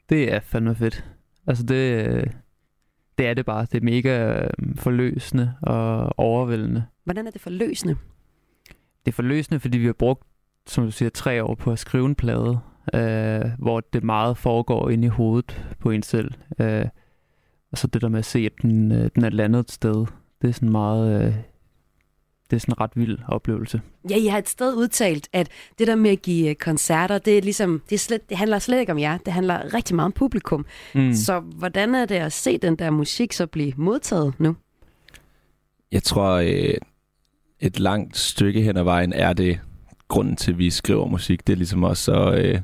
Det 0.10 0.34
er 0.34 0.40
fandme 0.40 0.76
fedt. 0.76 1.06
Altså 1.48 1.64
det, 1.64 2.06
øh, 2.08 2.24
det 3.18 3.28
er 3.28 3.34
det 3.34 3.46
bare. 3.46 3.68
Det 3.72 3.78
er 3.78 3.86
mega 3.86 4.42
øh, 4.42 4.50
forløsende 4.76 5.54
og 5.62 6.20
overvældende. 6.20 6.86
Hvordan 7.04 7.28
er 7.28 7.32
det 7.32 7.42
forløsende? 7.42 7.96
Det 9.06 9.12
er 9.12 9.16
forløsende, 9.16 9.60
fordi 9.60 9.78
vi 9.78 9.86
har 9.86 9.94
brugt, 9.94 10.24
som 10.68 10.86
du 10.86 10.92
siger, 10.92 11.10
tre 11.10 11.44
år 11.44 11.56
på 11.56 11.72
at 11.72 11.80
skrive 11.80 12.06
en 12.06 12.16
plade, 12.16 12.60
øh, 12.94 13.52
hvor 13.60 13.80
det 13.80 14.04
meget 14.04 14.38
foregår 14.38 14.90
inde 14.90 15.06
i 15.06 15.10
hovedet 15.10 15.66
på 15.80 15.92
en 15.92 16.04
selv. 16.04 16.32
Øh, 16.60 16.86
og 17.72 17.78
så 17.78 17.88
det 17.88 18.02
der 18.02 18.10
med 18.10 18.20
at 18.20 18.26
se, 18.26 18.40
at 18.40 18.52
den, 18.62 18.92
øh, 18.92 19.10
den 19.16 19.24
er 19.24 19.30
landet 19.30 19.60
et 19.60 19.72
sted, 19.72 20.06
det 20.42 20.50
er 20.50 20.52
sådan 20.52 20.70
meget... 20.70 21.24
Øh, 21.24 21.36
det 22.50 22.56
er 22.56 22.60
sådan 22.60 22.72
en 22.72 22.82
ret 22.82 22.92
vild 22.96 23.18
oplevelse. 23.28 23.82
Ja, 24.10 24.16
I 24.16 24.26
har 24.26 24.38
et 24.38 24.50
sted 24.50 24.74
udtalt, 24.74 25.30
at 25.34 25.50
det 25.80 25.88
der 25.88 25.96
med 25.96 26.12
at 26.12 26.22
give 26.22 26.50
øh, 26.50 26.56
koncerter, 26.56 27.18
det, 27.18 27.38
er 27.38 27.42
ligesom, 27.42 27.82
det, 27.90 27.96
er 27.96 28.00
slet, 28.00 28.30
det 28.30 28.38
handler 28.38 28.60
slet 28.60 28.80
ikke 28.80 28.92
om 28.92 29.00
jer. 29.00 29.18
Det 29.18 29.34
handler 29.34 29.74
rigtig 29.74 29.96
meget 29.96 30.06
om 30.06 30.12
publikum. 30.12 30.66
Mm. 30.96 31.14
Så 31.14 31.40
hvordan 31.40 31.96
er 31.96 32.06
det 32.06 32.16
at 32.16 32.34
se 32.34 32.58
den 32.58 32.76
der 32.76 32.90
musik 32.90 33.34
så 33.34 33.48
blive 33.48 33.74
modtaget 33.78 34.34
nu? 34.40 34.56
Jeg 35.92 36.04
tror, 36.04 36.32
øh, 36.32 36.74
et 37.60 37.80
langt 37.80 38.18
stykke 38.18 38.62
hen 38.62 38.78
ad 38.78 38.84
vejen 38.84 39.14
er 39.14 39.34
det 39.34 39.60
grunden 40.08 40.36
til, 40.36 40.52
at 40.52 40.58
vi 40.58 40.70
skriver 40.70 41.08
musik. 41.08 41.48
Det 41.48 41.54
er 41.54 41.58
ligesom 41.58 41.84
også 41.84 42.14
at 42.14 42.46
øh, 42.46 42.62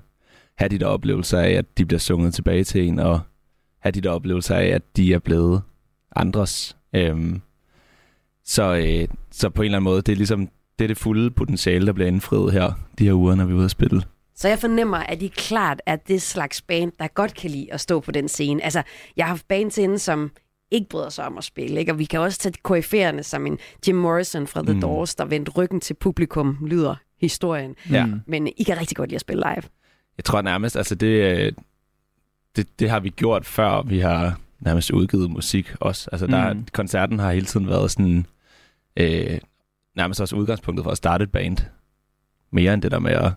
have 0.62 0.70
de 0.70 0.78
der 0.78 0.86
oplevelser 0.86 1.40
af, 1.40 1.50
at 1.50 1.78
de 1.78 1.86
bliver 1.86 2.00
sunget 2.00 2.34
tilbage 2.34 2.64
til 2.64 2.88
en, 2.88 3.00
og 3.00 3.20
have 3.80 3.92
de 3.92 4.02
der 4.02 4.10
oplevelser 4.10 4.56
af, 4.56 4.66
at 4.66 4.98
de 4.98 5.14
er 5.14 5.20
blevet 5.20 5.62
andres. 6.16 6.78
Øhm, 6.96 7.42
så, 8.46 8.76
øh, 8.76 9.08
så 9.32 9.50
på 9.50 9.62
en 9.62 9.66
eller 9.66 9.78
anden 9.78 9.84
måde, 9.84 10.02
det 10.02 10.12
er 10.12 10.16
ligesom 10.16 10.50
det, 10.80 10.86
er 10.86 10.88
det 10.88 10.98
fulde 10.98 11.32
potentiale, 11.32 11.86
der 11.86 11.94
bliver 11.94 12.08
indfriet 12.08 12.54
her, 12.54 12.72
de 13.00 13.06
her 13.06 13.14
uger, 13.14 13.36
når 13.36 13.46
vi 13.46 13.54
er 13.54 13.58
ude 13.58 13.66
at 13.66 13.72
spille. 13.72 14.04
Så 14.36 14.48
jeg 14.48 14.60
fornemmer, 14.60 14.98
at 14.98 15.22
I 15.22 15.28
klart 15.28 15.82
er 15.86 15.96
det 15.96 16.22
slags 16.22 16.62
band, 16.62 16.92
der 17.00 17.08
godt 17.08 17.34
kan 17.34 17.52
lide 17.52 17.74
at 17.74 17.80
stå 17.80 18.00
på 18.00 18.12
den 18.12 18.28
scene. 18.28 18.64
Altså, 18.64 18.84
jeg 19.18 19.26
har 19.26 19.30
haft 19.30 19.48
bands 19.48 19.78
inde, 19.78 20.00
som 20.00 20.32
ikke 20.72 20.90
bryder 20.90 21.10
sig 21.10 21.26
om 21.26 21.38
at 21.38 21.44
spille. 21.44 21.80
Ikke? 21.80 21.92
Og 21.92 22.00
vi 22.00 22.06
kan 22.06 22.20
også 22.20 22.40
tage 22.40 22.54
koryferende 22.64 23.24
som 23.24 23.46
en 23.46 23.58
Jim 23.88 23.96
Morrison 23.96 24.48
fra 24.48 24.62
The 24.62 24.74
mm. 24.74 24.82
Doors, 24.82 25.16
der 25.16 25.26
vendte 25.26 25.52
ryggen 25.52 25.80
til 25.80 25.94
publikum, 25.94 26.58
lyder 26.68 26.96
historien. 27.22 27.76
Ja. 27.92 28.06
Men 28.28 28.48
I 28.58 28.64
kan 28.64 28.80
rigtig 28.80 28.98
godt 28.98 29.10
lide 29.10 29.16
at 29.16 29.22
spille 29.22 29.44
live. 29.56 29.64
Jeg 30.18 30.26
tror 30.26 30.42
nærmest, 30.42 30.76
altså 30.78 30.96
det, 30.96 31.08
øh, 31.38 31.52
det, 32.56 32.80
det 32.80 32.90
har 32.90 33.00
vi 33.00 33.10
gjort 33.10 33.46
før, 33.46 33.82
vi 33.82 34.00
har 34.00 34.40
nærmest 34.60 34.92
udgivet 34.92 35.32
musik 35.32 35.74
også. 35.80 36.10
Altså 36.12 36.28
der, 36.28 36.54
Mm. 36.54 36.66
koncerten 36.74 37.20
har 37.20 37.32
hele 37.32 37.46
tiden 37.46 37.68
været 37.68 37.92
sådan, 37.92 38.26
øh, 38.98 39.40
nærmest 39.96 40.22
også 40.22 40.36
udgangspunktet 40.36 40.84
for 40.84 40.92
at 40.92 40.98
starte 40.98 41.24
et 41.24 41.32
band. 41.32 41.58
Mere 42.52 42.74
end 42.74 42.82
det 42.82 42.92
der 42.92 43.00
med 43.00 43.12
at 43.12 43.32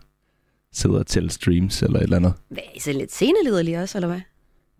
sidde 0.73 0.99
og 0.99 1.07
tælle 1.07 1.29
streams 1.29 1.81
eller 1.83 1.99
et 1.99 2.03
eller 2.03 2.17
andet. 2.17 2.33
Hvad, 2.49 2.63
I 2.75 2.79
så 2.79 2.91
lidt 2.91 3.11
scenelederlige 3.11 3.79
også, 3.81 3.97
eller 3.97 4.07
hvad? 4.07 4.21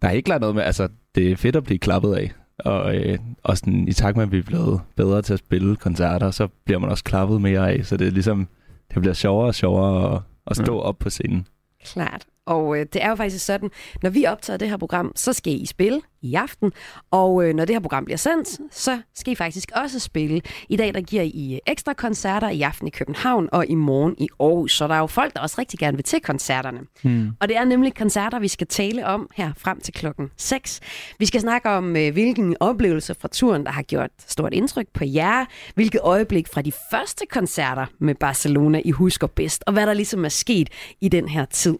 Der 0.02 0.08
er 0.08 0.12
ikke 0.12 0.26
klart 0.26 0.42
noget 0.42 0.56
med, 0.56 0.64
altså 0.64 0.88
det 1.16 1.32
er 1.32 1.36
fedt 1.36 1.56
at 1.56 1.64
blive 1.64 1.80
klappet 1.80 2.16
af. 2.16 2.32
Og, 2.60 2.96
øh, 2.96 3.20
og 3.44 3.58
sådan, 3.58 3.88
i 3.88 3.94
takt 3.94 4.18
med, 4.18 4.24
at 4.24 4.32
vi 4.32 4.38
er 4.38 4.44
blevet 4.44 4.82
bedre 4.96 5.22
til 5.22 5.34
at 5.34 5.40
spille 5.40 5.76
koncerter, 5.76 6.32
så 6.32 6.48
bliver 6.66 6.80
man 6.80 6.90
også 6.90 7.04
klappet 7.04 7.42
mere 7.42 7.72
af. 7.72 7.86
Så 7.86 7.98
det 7.98 8.08
er 8.08 8.12
ligesom, 8.12 8.48
det 8.94 9.02
bliver 9.02 9.14
sjovere 9.14 9.48
og 9.48 9.56
sjovere 9.56 10.16
at, 10.16 10.22
at 10.48 10.56
stå 10.56 10.76
Ja. 10.76 10.80
op 10.82 11.00
på 11.00 11.10
scenen. 11.10 11.48
Klart. 11.86 12.26
Og 12.46 12.78
øh, 12.80 12.86
det 12.94 13.04
er 13.04 13.10
jo 13.10 13.16
faktisk 13.16 13.46
sådan, 13.46 13.72
når 14.04 14.10
vi 14.10 14.26
optager 14.26 14.58
det 14.58 14.70
her 14.70 14.78
program, 14.78 15.12
så 15.16 15.34
skal 15.34 15.54
I 15.54 15.66
spille 15.66 16.02
i 16.22 16.36
aften. 16.36 16.72
Og 17.12 17.48
øh, 17.48 17.56
når 17.56 17.66
det 17.66 17.76
her 17.76 17.80
program 17.80 18.06
bliver 18.06 18.18
sendt, 18.18 18.60
så 18.72 19.02
skal 19.16 19.34
I 19.34 19.36
faktisk 19.36 19.72
også 19.76 20.00
spille. 20.00 20.42
I 20.70 20.78
dag 20.78 20.94
der 20.94 21.02
giver 21.02 21.24
I 21.24 21.54
øh, 21.54 21.60
ekstra 21.68 21.94
koncerter 21.94 22.50
i 22.50 22.62
aften 22.62 22.88
i 22.88 22.90
København 22.90 23.50
og 23.52 23.68
i 23.68 23.76
morgen 23.76 24.16
i 24.18 24.28
Aarhus. 24.40 24.78
Så 24.78 24.88
der 24.88 24.94
er 24.94 25.00
jo 25.00 25.08
folk, 25.08 25.34
der 25.34 25.40
også 25.40 25.56
rigtig 25.60 25.80
gerne 25.80 25.98
vil 25.98 26.04
til 26.04 26.22
koncerterne. 26.22 26.80
Hmm. 27.04 27.32
Og 27.40 27.48
det 27.48 27.58
er 27.58 27.66
nemlig 27.66 27.96
koncerter, 27.96 28.40
vi 28.40 28.48
skal 28.48 28.68
tale 28.68 29.06
om 29.06 29.30
her 29.36 29.52
frem 29.58 29.80
til 29.80 29.94
klokken 29.94 30.32
6. 30.38 30.80
Vi 31.20 31.26
skal 31.26 31.42
snakke 31.42 31.70
om, 31.70 31.96
øh, 31.96 32.14
hvilken 32.14 32.56
oplevelse 32.60 33.16
fra 33.20 33.28
turen, 33.28 33.66
der 33.66 33.72
har 33.72 33.84
gjort 33.84 34.10
stort 34.28 34.54
indtryk 34.54 34.88
på 34.94 35.04
jer. 35.06 35.46
Hvilket 35.76 36.02
øjeblik 36.04 36.48
fra 36.54 36.62
de 36.62 36.72
første 36.92 37.26
koncerter 37.30 37.86
med 38.00 38.16
Barcelona, 38.16 38.82
I 38.86 38.92
husker 38.92 39.28
bedst. 39.28 39.64
Og 39.68 39.74
hvad 39.74 39.88
der 39.88 39.94
ligesom 39.94 40.26
er 40.26 40.30
sket 40.30 40.70
i 41.02 41.10
den 41.10 41.28
her 41.28 41.46
tid. 41.46 41.78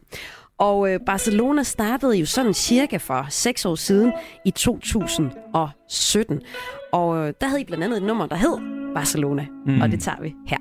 Og 0.60 0.90
øh, 0.90 1.00
Barcelona 1.06 1.64
startede 1.64 2.18
jo 2.18 2.26
sådan 2.26 2.54
cirka 2.54 2.98
for 2.98 3.26
seks 3.30 3.66
år 3.66 3.76
siden 3.76 4.14
i 4.46 4.52
2017. 4.52 6.42
Og 6.94 7.18
øh, 7.18 7.34
der 7.42 7.48
havde 7.48 7.62
I 7.62 7.66
blandt 7.66 7.84
andet 7.84 7.98
et 7.98 8.04
nummer, 8.04 8.26
der 8.26 8.36
hed 8.36 8.58
Barcelona. 8.94 9.46
Mm. 9.66 9.82
Og 9.82 9.92
det 9.92 10.02
tager 10.02 10.22
vi 10.22 10.34
her. 10.48 10.58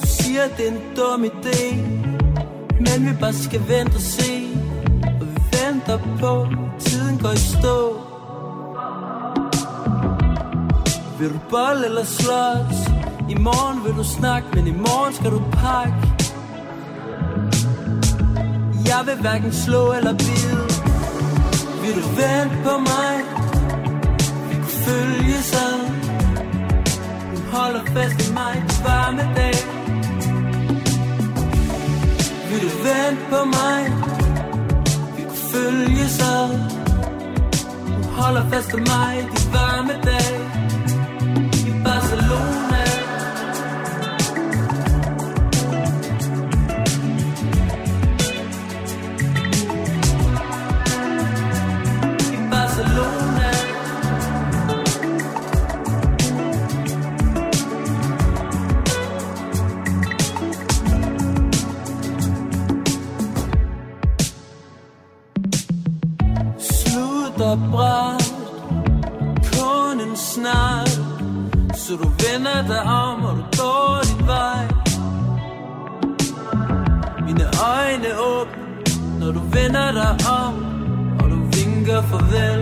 Du 0.00 0.06
siger, 0.06 0.42
det 0.56 0.68
er 0.68 0.72
en 0.72 0.80
dum 0.96 1.24
idé 1.24 1.76
Men 2.72 3.10
vi 3.10 3.16
bare 3.20 3.32
skal 3.32 3.60
vente 3.68 3.94
og 3.94 4.00
se 4.00 4.32
Og 5.20 5.26
vi 5.26 5.40
venter 5.52 5.98
på 6.20 6.46
Tiden 6.78 7.18
går 7.18 7.30
i 7.30 7.36
stå 7.36 8.00
Vil 11.18 11.28
du 11.28 11.38
bolle 11.50 11.84
eller 11.84 12.04
slås? 12.04 12.78
I 13.30 13.34
morgen 13.34 13.84
vil 13.84 13.92
du 13.92 14.04
snakke 14.04 14.48
Men 14.54 14.66
i 14.66 14.70
morgen 14.70 15.14
skal 15.14 15.30
du 15.30 15.42
pakke 15.52 15.94
jeg 19.00 19.08
vil 19.08 19.20
hverken 19.20 19.52
slå 19.52 19.92
eller 19.92 20.12
bide. 20.12 20.60
Vil 21.82 21.94
du 22.02 22.08
vente 22.20 22.56
på 22.64 22.74
mig? 22.90 23.14
Vi 24.48 24.54
kunne 24.54 24.80
følge 24.86 25.42
sig 25.42 25.74
Du 27.32 27.56
holder 27.56 27.84
fast 27.94 28.28
i 28.28 28.32
mig 28.32 28.64
på 28.68 28.74
varme 28.88 29.22
dag. 29.36 29.56
Vil 32.48 32.60
du 32.66 32.72
vente 32.88 33.22
på 33.30 33.44
mig? 33.44 33.80
Vi 35.16 35.22
kunne 35.22 35.44
følge 35.54 36.08
sig 36.08 36.48
Du 38.02 38.08
holder 38.08 38.48
fast 38.50 38.70
i 38.74 38.76
mig 38.76 39.28
de 39.32 39.52
varme 39.52 39.92
dag. 39.92 40.09
Dig 79.92 80.14
om 80.40 80.54
Og 81.20 81.30
du 81.30 81.38
vinker 81.56 82.02
farvel. 82.02 82.60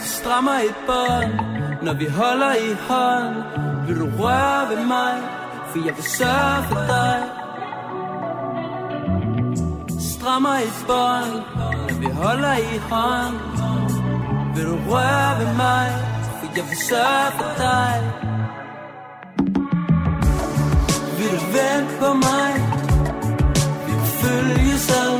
Strammer 0.00 0.58
et 0.68 0.78
bånd 0.86 1.32
Når 1.82 1.94
vi 1.94 2.06
holder 2.08 2.54
i 2.68 2.72
hånd. 2.88 3.34
Vil 3.86 4.00
du 4.00 4.08
røre 4.18 4.68
ved 4.70 4.84
mig 4.86 5.14
For 5.68 5.78
jeg 5.86 5.94
vil 5.96 6.04
sørge 6.04 6.62
for 6.68 6.80
dig? 6.92 7.18
Strammer 10.00 10.56
et 10.66 10.78
bånd 10.86 11.34
Når 11.88 11.98
vi 12.00 12.06
holder 12.22 12.56
i 12.56 12.78
hånd. 12.90 13.36
Vil 14.54 14.64
du 14.64 14.76
røre 14.90 15.38
ved 15.38 15.54
mig 15.56 15.88
For 16.38 16.46
jeg 16.56 16.64
vil 16.70 16.78
sørge 16.88 17.30
for 17.38 17.50
dig? 17.58 18.25
På 22.06 22.14
mig. 22.14 22.52
Vi 23.86 23.92
kan 23.92 24.10
følges 24.22 24.90
ad 24.90 25.18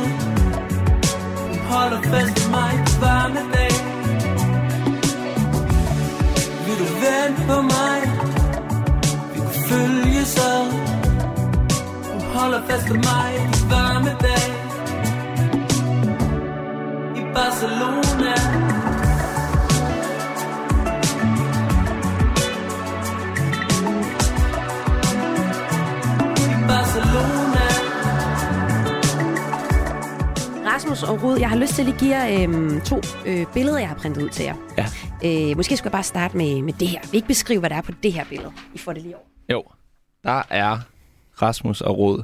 Hun 1.47 1.59
holder 1.69 2.01
fast 2.01 2.45
i 2.45 2.51
mig. 2.51 2.73
På 2.85 3.05
varme 3.05 3.41
dag. 3.53 3.73
Vil 6.65 6.77
du 6.81 6.87
vente 7.03 7.41
på 7.49 7.61
mig? 7.61 7.99
Vi 9.33 9.39
kan 9.39 9.61
følges 9.69 10.37
ad 10.37 10.65
Hun 12.11 12.21
holder 12.35 12.61
fast 12.69 12.87
i 12.87 12.97
mig. 13.09 13.31
På 13.53 13.75
varme 13.75 14.11
dag. 14.25 14.47
I 17.19 17.21
Barcelona. 17.35 18.66
Rasmus 30.77 31.03
og 31.03 31.23
Rud, 31.23 31.39
jeg 31.39 31.49
har 31.49 31.57
lyst 31.57 31.73
til 31.73 31.81
at 31.81 31.87
lige 31.87 31.99
give 31.99 32.15
jer 32.15 32.43
øhm, 32.43 32.81
to 32.81 33.01
øh, 33.27 33.45
billeder, 33.53 33.79
jeg 33.79 33.87
har 33.87 33.95
printet 33.95 34.23
ud 34.23 34.29
til 34.29 34.45
jer. 34.45 34.55
Ja. 34.77 34.85
Øh, 35.25 35.57
måske 35.57 35.77
skal 35.77 35.87
jeg 35.87 35.91
bare 35.91 36.03
starte 36.03 36.37
med, 36.37 36.61
med 36.61 36.73
det 36.73 36.87
her. 36.87 36.99
Vi 37.11 37.15
ikke 37.17 37.27
beskrive, 37.27 37.59
hvad 37.59 37.69
der 37.69 37.75
er 37.75 37.81
på 37.81 37.91
det 38.03 38.13
her 38.13 38.25
billede. 38.29 38.51
I 38.73 38.77
får 38.77 38.93
det 38.93 39.01
lige 39.01 39.15
over. 39.15 39.25
Jo, 39.51 39.63
der 40.23 40.43
er 40.49 40.79
Rasmus 41.41 41.81
og 41.81 41.97
Rod 41.97 42.23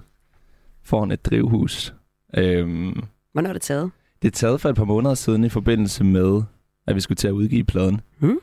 foran 0.83 1.11
et 1.11 1.25
drivhus. 1.25 1.93
Øhm, 2.37 3.03
Hvornår 3.31 3.49
er 3.49 3.53
det 3.53 3.61
taget? 3.61 3.91
det 4.21 4.27
er 4.27 4.31
taget 4.31 4.61
for 4.61 4.69
et 4.69 4.75
par 4.75 4.83
måneder 4.83 5.15
siden 5.15 5.43
i 5.43 5.49
forbindelse 5.49 6.03
med, 6.03 6.41
at 6.87 6.95
vi 6.95 7.01
skulle 7.01 7.15
til 7.15 7.27
at 7.27 7.31
udgive 7.31 7.63
pladen. 7.63 8.01
Mm. 8.19 8.39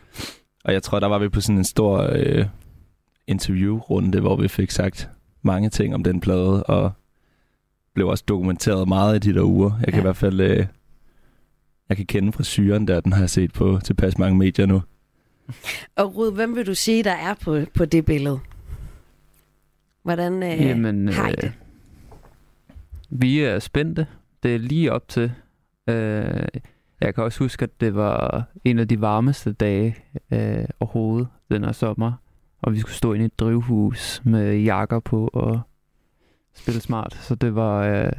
Og 0.65 0.73
jeg 0.73 0.83
tror, 0.83 1.01
der 1.01 1.07
var 1.07 1.19
vi 1.19 1.29
på 1.29 1.41
sådan 1.41 1.59
en 1.59 1.65
stor 1.65 2.11
øh, 2.13 2.47
interviewrunde, 3.27 4.21
hvor 4.21 4.37
vi 4.37 4.49
fik 4.49 4.71
sagt 4.71 5.11
mange 5.43 5.69
ting 5.69 5.95
om 5.95 6.05
den 6.05 6.21
plade, 6.21 6.63
og 6.63 6.93
blev 7.95 8.09
også 8.09 8.25
dokumenteret 8.29 8.89
meget 8.89 9.17
i 9.27 9.31
de 9.31 9.35
der 9.39 9.43
uger. 9.45 9.71
Jeg 9.81 9.87
kan 9.87 9.95
Ja. 9.95 9.99
i 9.99 10.03
hvert 10.03 10.17
fald... 10.17 10.41
Øh, 10.41 10.67
jeg 11.89 11.97
kan 11.97 12.07
kende 12.07 12.33
frisyren 12.33 12.89
der, 12.89 13.01
den 13.01 13.13
har 13.13 13.21
jeg 13.21 13.31
set 13.31 13.53
på 13.53 13.79
tilpas 13.85 14.19
mange 14.19 14.39
medier 14.39 14.67
nu. 14.67 14.83
Og 15.97 16.17
Rud, 16.17 16.33
hvem 16.35 16.57
vil 16.57 16.67
du 16.67 16.75
sige, 16.75 17.03
der 17.05 17.13
er 17.13 17.35
på, 17.35 17.59
på 17.75 17.85
det 17.85 18.05
billede? 18.05 18.39
Hvordan 20.03 20.43
øh, 20.43 20.61
Jamen, 20.67 21.09
har 21.09 21.29
I 21.29 21.31
øh, 21.31 21.37
det? 21.43 21.53
Vi 23.11 23.41
er 23.41 23.59
spændte. 23.59 24.07
Det 24.43 24.55
er 24.55 24.59
lige 24.59 24.93
op 24.93 25.09
til. 25.09 25.33
Øh, 25.89 26.45
jeg 27.01 27.15
kan 27.15 27.25
også 27.25 27.39
huske, 27.39 27.63
at 27.63 27.81
det 27.81 27.95
var 27.95 28.45
en 28.65 28.79
af 28.79 28.89
de 28.89 29.01
varmeste 29.01 29.53
dage 29.53 29.97
øh, 30.31 30.65
overhovedet 30.81 31.29
den 31.51 31.65
her 31.65 31.73
sommer. 31.73 32.13
Og 32.63 32.73
vi 32.73 32.79
skulle 32.81 32.95
stå 32.95 33.13
inde 33.13 33.25
i 33.25 33.27
et 33.27 33.41
drivhus 33.41 34.23
med 34.25 34.57
jakker 34.57 35.01
på 35.01 35.31
og 35.33 35.61
spille 36.55 36.81
smart. 36.81 37.19
Så 37.23 37.35
det 37.35 37.55
var... 37.55 37.83
Øh, 37.85 38.13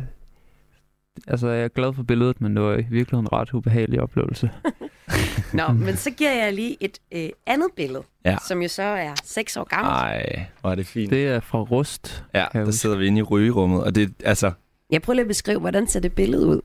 altså, 1.27 1.47
jeg 1.49 1.63
er 1.63 1.67
glad 1.67 1.93
for 1.93 2.03
billedet, 2.03 2.41
men 2.41 2.55
det 2.55 2.63
var 2.63 2.73
i 2.73 2.75
virkeligheden 2.89 3.25
en 3.25 3.33
ret 3.33 3.53
ubehagelig 3.53 4.01
oplevelse. 4.01 4.49
Nå, 5.53 5.67
men 5.67 5.95
så 5.95 6.11
giver 6.11 6.31
jeg 6.43 6.53
lige 6.53 6.77
et 6.79 6.99
øh, 7.11 7.29
andet 7.47 7.67
billede, 7.75 8.03
Ja. 8.25 8.37
som 8.47 8.61
jo 8.61 8.67
så 8.67 8.83
er 8.83 9.13
seks 9.23 9.57
år 9.57 9.63
gammelt. 9.63 9.91
Ej, 9.93 10.45
hvor 10.61 10.71
er 10.71 10.75
det 10.75 10.85
fint. 10.85 11.09
Det 11.11 11.27
er 11.27 11.39
fra 11.39 11.59
Rust. 11.59 12.23
Ja, 12.33 12.45
der 12.53 12.71
sidder 12.71 12.97
vi 12.97 13.07
inde 13.07 13.19
i 13.19 13.21
rygerummet, 13.23 13.83
og 13.83 13.95
det 13.95 14.03
er 14.03 14.07
altså 14.29 14.51
Jeg 14.89 15.01
prøver 15.01 15.15
lige 15.15 15.21
at 15.23 15.27
beskrive, 15.27 15.59
hvordan 15.59 15.87
ser 15.87 15.99
det 15.99 16.13
billede 16.13 16.45
ud? 16.47 16.61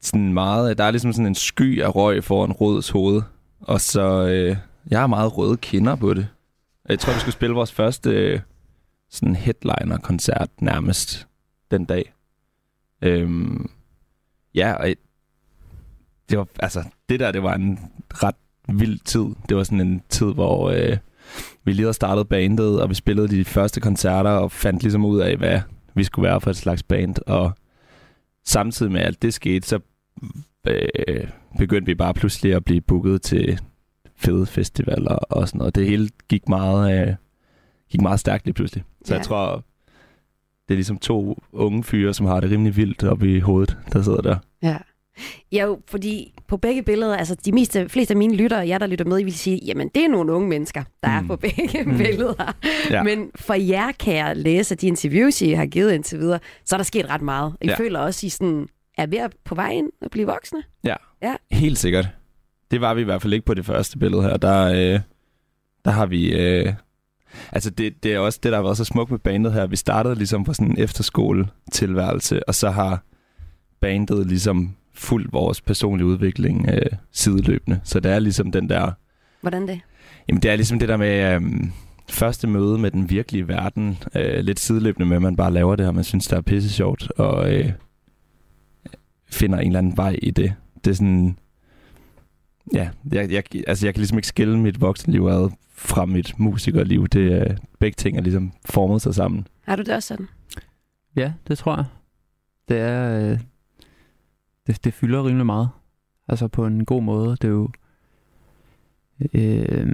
sådan 0.00 0.32
meget... 0.34 0.78
Der 0.78 0.84
er 0.84 0.90
ligesom 0.90 1.12
sådan 1.12 1.26
en 1.26 1.34
sky 1.34 1.82
af 1.82 1.94
røg 1.96 2.24
foran 2.24 2.52
Røds 2.52 2.90
hoved, 2.90 3.22
og 3.60 3.80
så... 3.80 4.26
Øh, 4.28 4.56
jeg 4.90 5.00
har 5.00 5.06
meget 5.06 5.36
røde 5.38 5.56
kinder 5.56 5.96
på 5.96 6.14
det. 6.14 6.28
Jeg 6.88 6.98
tror, 6.98 7.12
vi 7.12 7.18
skulle 7.20 7.32
spille 7.32 7.54
vores 7.54 7.72
første 7.72 8.10
øh, 8.10 8.40
sådan 9.10 9.36
headliner-koncert 9.36 10.50
nærmest 10.60 11.26
den 11.70 11.84
dag. 11.84 12.12
Øhm, 13.02 13.70
ja, 14.54 14.72
og 14.72 14.88
det 16.30 16.38
var, 16.38 16.48
altså, 16.58 16.84
det 17.08 17.20
der, 17.20 17.32
det 17.32 17.42
var 17.42 17.54
en 17.54 17.78
ret 18.10 18.34
vild 18.68 18.98
tid. 18.98 19.26
Det 19.48 19.56
var 19.56 19.64
sådan 19.64 19.80
en 19.80 20.02
tid, 20.08 20.26
hvor 20.26 20.70
øh, 20.70 20.96
vi 21.64 21.72
lige 21.72 21.82
havde 21.82 21.94
startet 21.94 22.28
bandet, 22.28 22.82
og 22.82 22.88
vi 22.88 22.94
spillede 22.94 23.28
de 23.28 23.44
første 23.44 23.80
koncerter, 23.80 24.30
og 24.30 24.52
fandt 24.52 24.82
ligesom 24.82 25.04
ud 25.04 25.20
af, 25.20 25.36
hvad 25.36 25.60
vi 25.94 26.04
skulle 26.04 26.28
være 26.28 26.40
for 26.40 26.50
et 26.50 26.56
slags 26.56 26.82
band. 26.82 27.16
Og 27.26 27.52
samtidig 28.44 28.92
med 28.92 29.00
alt 29.00 29.22
det 29.22 29.34
skete, 29.34 29.68
så 29.68 29.80
øh, 30.66 31.28
begyndte 31.58 31.86
vi 31.86 31.94
bare 31.94 32.14
pludselig 32.14 32.54
at 32.54 32.64
blive 32.64 32.80
booket 32.80 33.22
til 33.22 33.60
fede 34.16 34.46
festivaler 34.46 35.14
og 35.14 35.48
sådan 35.48 35.58
noget. 35.58 35.74
Det 35.74 35.86
hele 35.86 36.08
gik 36.28 36.48
meget, 36.48 37.08
øh, 37.08 37.14
gik 37.90 38.00
meget 38.00 38.20
stærkt 38.20 38.44
lige 38.44 38.54
pludselig. 38.54 38.84
Så 39.04 39.14
Ja. 39.14 39.18
jeg 39.18 39.26
tror, 39.26 39.54
det 40.68 40.74
er 40.74 40.76
ligesom 40.76 40.98
to 40.98 41.42
unge 41.52 41.84
fyre, 41.84 42.14
som 42.14 42.26
har 42.26 42.40
det 42.40 42.50
rimelig 42.50 42.76
vildt 42.76 43.04
oppe 43.04 43.36
i 43.36 43.40
hovedet, 43.40 43.76
der 43.92 44.02
sidder 44.02 44.20
der. 44.20 44.36
Ja. 44.62 44.76
Ja, 45.52 45.64
jo, 45.66 45.80
fordi 45.88 46.34
på 46.48 46.56
begge 46.56 46.82
billeder, 46.82 47.16
altså 47.16 47.34
de 47.34 47.52
meste, 47.52 47.88
fleste 47.88 48.12
af 48.14 48.18
mine 48.18 48.36
lyttere, 48.36 48.68
jer 48.68 48.78
der 48.78 48.86
lytter 48.86 49.04
med, 49.04 49.20
I 49.20 49.24
vil 49.24 49.34
sige, 49.34 49.60
jamen 49.66 49.88
det 49.94 50.04
er 50.04 50.08
nogle 50.08 50.32
unge 50.32 50.48
mennesker, 50.48 50.84
der 51.02 51.20
mm. 51.20 51.24
er 51.24 51.28
på 51.28 51.36
begge 51.46 51.82
mm. 51.84 51.96
billeder. 51.98 52.52
Ja. 52.90 53.02
Men 53.02 53.30
for 53.34 53.54
jer 53.54 53.92
kan 53.92 54.14
jeg 54.16 54.36
læse 54.36 54.74
de 54.74 54.86
interviews, 54.86 55.42
I 55.42 55.50
har 55.50 55.66
givet 55.66 55.92
indtil 55.92 56.18
videre, 56.18 56.38
så 56.64 56.76
er 56.76 56.78
der 56.78 56.84
sket 56.84 57.10
ret 57.10 57.22
meget. 57.22 57.56
I 57.60 57.66
Ja. 57.66 57.76
føler 57.78 57.98
også, 58.00 58.26
I 58.26 58.28
sådan, 58.30 58.68
er 58.98 59.06
ved 59.06 59.18
at 59.18 59.36
på 59.44 59.54
vej 59.54 59.70
ind 59.70 59.90
og 60.02 60.10
blive 60.10 60.26
voksne. 60.26 60.62
Ja, 60.84 60.94
Ja. 61.22 61.34
helt 61.50 61.78
sikkert. 61.78 62.08
Det 62.70 62.80
var 62.80 62.94
vi 62.94 63.00
i 63.00 63.04
hvert 63.04 63.22
fald 63.22 63.32
ikke 63.32 63.46
på 63.46 63.54
det 63.54 63.66
første 63.66 63.98
billede 63.98 64.22
her. 64.22 64.36
Der, 64.36 64.64
øh, 64.94 65.00
der 65.84 65.90
har 65.90 66.06
vi... 66.06 66.32
Øh, 66.32 66.72
altså, 67.52 67.70
det, 67.70 68.02
det 68.02 68.14
er 68.14 68.18
også 68.18 68.40
det, 68.42 68.52
der 68.52 68.58
har 68.58 68.62
været 68.62 68.76
så 68.76 68.84
smukt 68.84 69.10
med 69.10 69.18
bandet 69.18 69.52
her. 69.52 69.66
Vi 69.66 69.76
startede 69.76 70.14
ligesom 70.14 70.44
på 70.44 70.54
sådan 70.54 70.70
en 70.70 70.78
efterskole-tilværelse, 70.78 72.48
og 72.48 72.54
så 72.54 72.70
har 72.70 73.02
bandet 73.80 74.26
ligesom 74.26 74.74
fuldt 74.94 75.32
vores 75.32 75.60
personlige 75.60 76.06
udvikling 76.06 76.68
øh, 76.68 76.90
sideløbende. 77.12 77.80
Så 77.84 78.00
det 78.00 78.12
er 78.12 78.18
ligesom 78.18 78.52
den 78.52 78.68
der... 78.68 78.90
Hvordan 79.40 79.68
det? 79.68 79.80
Jamen, 80.28 80.42
det 80.42 80.50
er 80.50 80.56
ligesom 80.56 80.78
det 80.78 80.88
der 80.88 80.96
med... 80.96 81.34
Øh, 81.34 81.42
første 82.08 82.46
møde 82.46 82.78
med 82.78 82.90
den 82.90 83.10
virkelige 83.10 83.48
verden, 83.48 83.98
øh, 84.14 84.38
lidt 84.38 84.60
sideløbende 84.60 85.06
med, 85.06 85.16
at 85.16 85.22
man 85.22 85.36
bare 85.36 85.52
laver 85.52 85.76
det, 85.76 85.86
og 85.86 85.94
man 85.94 86.04
synes, 86.04 86.28
det 86.28 86.36
er 86.36 86.40
pisse 86.40 86.70
sjovt, 86.70 87.10
og 87.10 87.54
øh, 87.54 87.72
finder 89.30 89.58
en 89.58 89.66
eller 89.66 89.78
anden 89.78 89.96
vej 89.96 90.18
i 90.22 90.30
det. 90.30 90.54
Det 90.84 90.90
er 90.90 90.94
sådan... 90.94 91.38
Ja, 92.74 92.88
jeg, 93.12 93.30
jeg, 93.30 93.42
altså 93.66 93.86
jeg 93.86 93.94
kan 93.94 94.00
ligesom 94.00 94.18
ikke 94.18 94.28
skille 94.28 94.58
mit 94.58 94.80
voksenliv 94.80 95.26
ad 95.26 95.50
fra 95.86 96.04
mit 96.06 96.38
musikerliv. 96.38 97.08
Det, 97.08 97.32
er- 97.32 97.56
begge 97.78 97.94
ting 97.94 98.16
er 98.16 98.22
ligesom 98.22 98.52
formet 98.64 99.02
sig 99.02 99.14
sammen. 99.14 99.46
Har 99.62 99.76
du 99.76 99.82
det 99.82 99.94
også 99.94 100.06
sådan? 100.06 100.28
Ja, 101.16 101.32
det 101.48 101.58
tror 101.58 101.76
jeg. 101.76 101.84
Det 102.68 102.78
er... 102.78 103.30
Øh, 103.32 103.40
det, 104.66 104.84
det 104.84 104.94
fylder 104.94 105.24
rimelig 105.26 105.46
meget. 105.46 105.68
Altså 106.28 106.48
på 106.48 106.66
en 106.66 106.84
god 106.84 107.02
måde. 107.02 107.30
Det 107.30 107.44
er 107.44 107.48
jo... 107.48 107.68
Øh, 109.20 109.86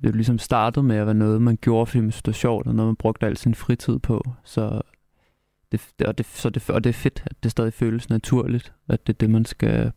det 0.00 0.08
er 0.08 0.12
jo 0.12 0.16
ligesom 0.16 0.38
startet 0.38 0.84
med 0.84 0.96
at 0.96 1.06
være 1.06 1.14
noget, 1.14 1.42
man 1.42 1.58
gjorde, 1.60 1.86
fordi 1.86 2.00
man 2.00 2.10
synes, 2.12 2.22
det 2.22 2.32
var 2.32 2.32
sjovt, 2.32 2.66
og 2.66 2.74
noget, 2.74 2.88
man 2.88 2.96
brugte 2.96 3.26
al 3.26 3.36
sin 3.36 3.54
fritid 3.54 3.98
på. 3.98 4.22
Så 4.44 4.80
det, 5.72 5.88
det, 5.98 6.06
og, 6.06 6.18
det, 6.18 6.26
så 6.26 6.50
det, 6.50 6.70
og 6.70 6.84
det 6.84 6.90
er 6.90 6.94
fedt, 6.94 7.22
at 7.26 7.36
det 7.42 7.50
stadig 7.50 7.72
føles 7.72 8.08
naturligt, 8.10 8.72
at 8.88 9.06
det 9.06 9.12
er 9.12 9.16
det, 9.18 9.30
man 9.30 9.44
skal, 9.44 9.92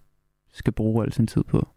skal 0.53 0.73
bruge 0.73 1.03
al 1.05 1.13
sin 1.13 1.27
tid 1.27 1.43
på. 1.43 1.67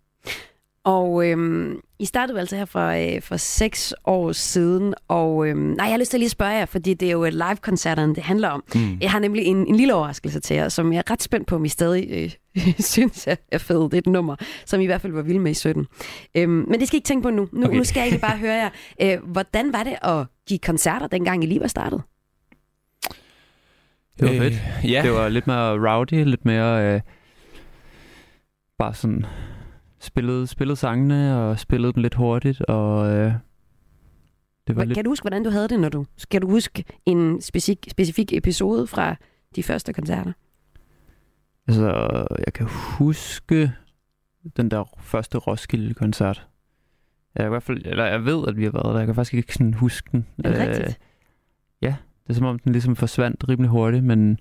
Og 0.88 1.26
øhm, 1.26 1.80
I 1.98 2.04
startede 2.04 2.36
jo 2.36 2.40
altså 2.40 2.56
her 2.56 2.64
for, 2.64 2.86
øh, 2.88 3.22
for 3.22 3.36
seks 3.36 3.94
år 4.04 4.32
siden, 4.32 4.94
og 5.08 5.46
øhm, 5.48 5.58
nej, 5.58 5.84
jeg 5.84 5.92
har 5.92 5.98
lyst 5.98 6.10
til 6.10 6.16
at 6.16 6.20
lige 6.20 6.28
spørge 6.30 6.52
jer, 6.52 6.66
fordi 6.66 6.94
det 6.94 7.08
er 7.08 7.12
jo 7.12 7.24
live-koncerterne, 7.24 8.14
det 8.14 8.22
handler 8.22 8.48
om. 8.48 8.64
Mm. 8.74 8.98
Jeg 9.00 9.10
har 9.10 9.18
nemlig 9.18 9.44
en, 9.44 9.66
en 9.66 9.76
lille 9.76 9.94
overraskelse 9.94 10.40
til 10.40 10.56
jer, 10.56 10.68
som 10.68 10.92
jeg 10.92 10.98
er 11.06 11.10
ret 11.10 11.22
spændt 11.22 11.46
på, 11.46 11.54
om 11.54 11.64
I 11.64 11.68
stadig 11.68 12.08
øh, 12.10 12.30
synes 12.94 13.26
er, 13.26 13.36
er 13.52 13.58
fed. 13.58 13.80
Det 13.82 13.94
er 13.94 13.98
et 13.98 14.06
nummer, 14.06 14.36
som 14.66 14.80
I 14.80 14.82
i 14.82 14.86
hvert 14.86 15.00
fald 15.00 15.12
var 15.12 15.22
vilde 15.22 15.40
med 15.40 15.50
i 15.50 15.54
17. 15.54 15.86
Øhm, 16.34 16.50
men 16.50 16.80
det 16.80 16.86
skal 16.88 16.96
I 16.96 16.98
ikke 16.98 17.06
tænke 17.06 17.22
på 17.22 17.30
nu. 17.30 17.48
Nu, 17.52 17.66
okay. 17.66 17.76
Nu 17.76 17.84
skal 17.84 18.00
jeg 18.00 18.04
egentlig 18.06 18.20
bare 18.20 18.36
høre 18.38 18.54
jer. 18.54 18.70
Øh, 19.02 19.18
hvordan 19.32 19.72
var 19.72 19.82
det 19.84 19.96
at 20.02 20.26
give 20.48 20.58
koncerter, 20.58 21.06
dengang 21.06 21.44
I 21.44 21.46
lige 21.46 21.60
var 21.60 21.66
startet? 21.66 22.02
Det 24.18 24.28
var 24.28 24.30
Øh, 24.32 24.38
fedt. 24.38 24.54
ja. 24.84 25.02
Det 25.04 25.12
var 25.12 25.28
lidt 25.28 25.46
mere 25.46 25.90
rowdy, 25.90 26.24
lidt 26.24 26.44
mere 26.44 26.94
øh, 26.94 27.00
bare 28.78 28.94
sådan 28.94 29.26
spillede, 30.00 30.46
spillede 30.46 30.76
sangene 30.76 31.36
og 31.36 31.58
spillede 31.58 31.92
dem 31.92 32.02
lidt 32.02 32.14
hurtigt, 32.14 32.60
og 32.60 33.10
øh, 33.10 33.32
det 34.66 34.76
var 34.76 34.82
Hva- 34.82 34.84
lidt... 34.84 34.96
Kan 34.96 35.04
du 35.04 35.10
huske, 35.10 35.24
hvordan 35.24 35.44
du 35.44 35.50
havde 35.50 35.68
det, 35.68 35.80
når 35.80 35.88
du... 35.88 36.06
Skal 36.16 36.42
du 36.42 36.50
huske 36.50 36.84
en 37.06 37.40
specifik, 37.40 37.88
specifik 37.90 38.32
episode 38.32 38.86
fra 38.86 39.16
de 39.56 39.62
første 39.62 39.92
koncerter? 39.92 40.32
Altså, 41.68 42.26
jeg 42.46 42.52
kan 42.54 42.66
huske 42.70 43.72
den 44.56 44.70
der 44.70 44.84
første 44.98 45.38
Roskilde-koncert. 45.38 46.46
Jeg, 47.34 47.46
i 47.46 47.48
hvert 47.48 47.62
fald, 47.62 47.82
eller 47.84 48.04
jeg 48.04 48.24
ved, 48.24 48.48
at 48.48 48.56
vi 48.56 48.64
har 48.64 48.70
været 48.70 48.94
der. 48.94 48.98
Jeg 48.98 49.06
kan 49.06 49.14
faktisk 49.14 49.34
ikke 49.34 49.52
sådan 49.54 49.74
huske 49.74 50.08
den. 50.12 50.26
Er 50.44 50.50
det 50.50 50.60
rigtigt? 50.68 51.00
ja, 51.82 51.96
det 52.22 52.30
er 52.30 52.34
som 52.34 52.46
om, 52.46 52.58
den 52.58 52.72
ligesom 52.72 52.96
forsvandt 52.96 53.48
rimelig 53.48 53.70
hurtigt, 53.70 54.04
men 54.04 54.40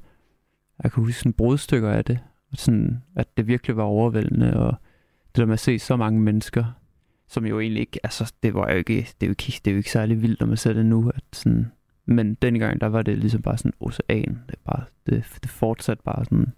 jeg 0.84 0.92
kan 0.92 1.04
huske 1.04 1.20
sådan 1.20 1.34
brudstykker 1.34 1.90
af 1.90 2.06
det. 2.06 2.20
Sådan, 2.54 3.04
at 3.16 3.38
det 3.38 3.48
virkelig 3.48 3.78
var 3.78 3.84
overvældende, 3.84 4.58
og 4.58 4.76
det 5.38 5.42
der 5.42 5.48
med 5.48 5.54
at 5.54 5.60
se 5.60 5.80
så 5.80 5.96
mange 5.96 6.22
mennesker, 6.22 6.64
som 7.28 7.46
jo 7.46 7.60
egentlig 7.60 7.82
ikke, 7.82 8.00
altså 8.04 8.34
det 8.44 8.54
var 8.54 8.72
jo 8.72 8.78
ikke, 8.78 8.94
det 8.94 9.26
er 9.26 9.28
jo 9.28 9.32
ikke, 9.32 9.62
det 9.66 9.68
er 9.68 9.72
jo 9.72 9.78
ikke 9.78 9.92
særlig 9.92 10.22
vildt, 10.22 10.40
når 10.40 10.48
man 10.48 10.58
ser 10.58 10.74
det 10.74 10.86
nu, 10.86 11.12
at 11.16 11.24
sådan, 11.34 11.72
men 12.06 12.34
dengang, 12.34 12.82
der 12.82 12.88
var 12.88 13.02
det 13.02 13.18
ligesom 13.18 13.42
bare 13.42 13.58
sådan 13.58 13.74
ocean. 13.80 14.42
Det, 14.48 14.54
er 14.54 14.72
bare, 14.72 14.84
det, 15.06 15.24
det 15.44 15.52
fortsatte 15.52 16.04
bare 16.04 16.26
sådan, 16.26 16.54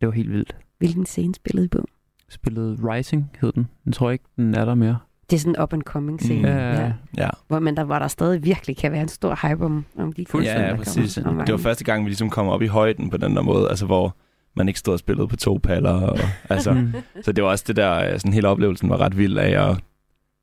det 0.00 0.08
var 0.08 0.10
helt 0.10 0.30
vildt. 0.30 0.56
Hvilken 0.78 1.06
scene 1.06 1.34
spillede 1.34 1.64
I 1.64 1.68
på? 1.68 1.86
Spillede 2.28 2.78
Rising, 2.82 3.30
hed 3.40 3.52
den. 3.52 3.68
Jeg 3.86 3.94
tror 3.94 4.10
ikke, 4.10 4.24
den 4.36 4.54
er 4.54 4.64
der 4.64 4.74
mere. 4.74 4.98
Det 5.30 5.36
er 5.36 5.40
sådan 5.40 5.54
en 5.54 5.62
up-and-coming 5.62 6.18
scene. 6.18 6.38
Mm. 6.38 6.44
Ja, 6.44 6.80
ja. 6.80 6.92
Ja. 7.16 7.30
Hvor, 7.48 7.58
men 7.58 7.76
der, 7.76 7.84
hvor 7.84 7.98
der 7.98 8.08
stadig 8.08 8.44
virkelig 8.44 8.76
kan 8.76 8.92
være 8.92 9.02
en 9.02 9.08
stor 9.08 9.48
hype 9.48 9.64
om, 9.64 9.84
om 9.96 10.12
de 10.12 10.24
koncerter, 10.24 10.60
Ja, 10.60 10.68
ja, 10.68 10.76
præcis. 10.76 11.18
Om 11.18 11.42
Det 11.46 11.52
var 11.52 11.58
første 11.58 11.84
gang, 11.84 12.04
vi 12.04 12.08
ligesom 12.10 12.30
kom 12.30 12.48
op 12.48 12.62
i 12.62 12.66
højden 12.66 13.10
på 13.10 13.16
den 13.16 13.36
der 13.36 13.42
måde, 13.42 13.68
altså 13.68 13.86
hvor 13.86 14.16
man 14.54 14.68
ikke 14.68 14.80
stod 14.80 14.92
og 14.92 14.98
spillede 14.98 15.28
på 15.28 15.36
to 15.36 15.60
paller. 15.62 15.90
Og, 15.92 16.18
altså, 16.48 16.72
Mm. 16.72 16.92
så 17.22 17.32
det 17.32 17.44
var 17.44 17.50
også 17.50 17.64
det 17.68 17.76
der, 17.76 18.12
øh, 18.12 18.12
sådan 18.20 18.32
hele 18.32 18.48
oplevelsen 18.48 18.90
var 18.90 19.00
ret 19.00 19.16
vild 19.18 19.38
af 19.38 19.70
at 19.70 19.76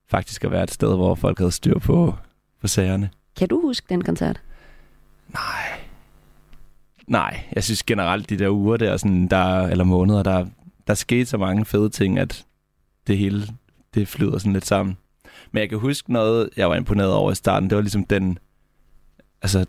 faktisk 0.10 0.44
at 0.44 0.52
være 0.52 0.64
et 0.64 0.72
sted, 0.72 0.96
hvor 0.96 1.16
folk 1.16 1.38
havde 1.38 1.52
styr 1.52 1.80
på, 1.80 2.16
på 2.62 2.68
sagerne. 2.68 3.10
Kan 3.38 3.48
du 3.48 3.62
huske 3.62 3.86
den 3.90 4.04
koncert? 4.04 4.42
Nej, 7.08 7.44
jeg 7.56 7.64
synes 7.64 7.84
generelt, 7.84 8.30
de 8.30 8.38
der 8.40 8.50
uger 8.50 8.78
der, 8.78 8.98
sådan, 8.98 9.28
der 9.28 9.62
eller 9.68 9.84
måneder, 9.84 10.24
der, 10.24 10.46
der 10.88 10.94
skete 10.94 11.26
så 11.26 11.38
mange 11.38 11.66
fede 11.66 11.90
ting, 11.90 12.20
at 12.20 12.46
det 13.08 13.18
hele, 13.18 13.48
det 13.94 14.08
flyder 14.08 14.38
sådan 14.38 14.54
lidt 14.54 14.66
sammen. 14.66 14.98
Men 15.52 15.62
jeg 15.62 15.70
kan 15.70 15.78
huske 15.78 16.14
noget, 16.14 16.50
jeg 16.58 16.70
var 16.70 16.76
imponeret 16.76 17.14
over 17.14 17.32
i 17.32 17.36
starten, 17.36 17.70
det 17.70 17.76
var 17.76 17.82
ligesom 17.82 18.04
den, 18.06 18.40
altså, 19.42 19.66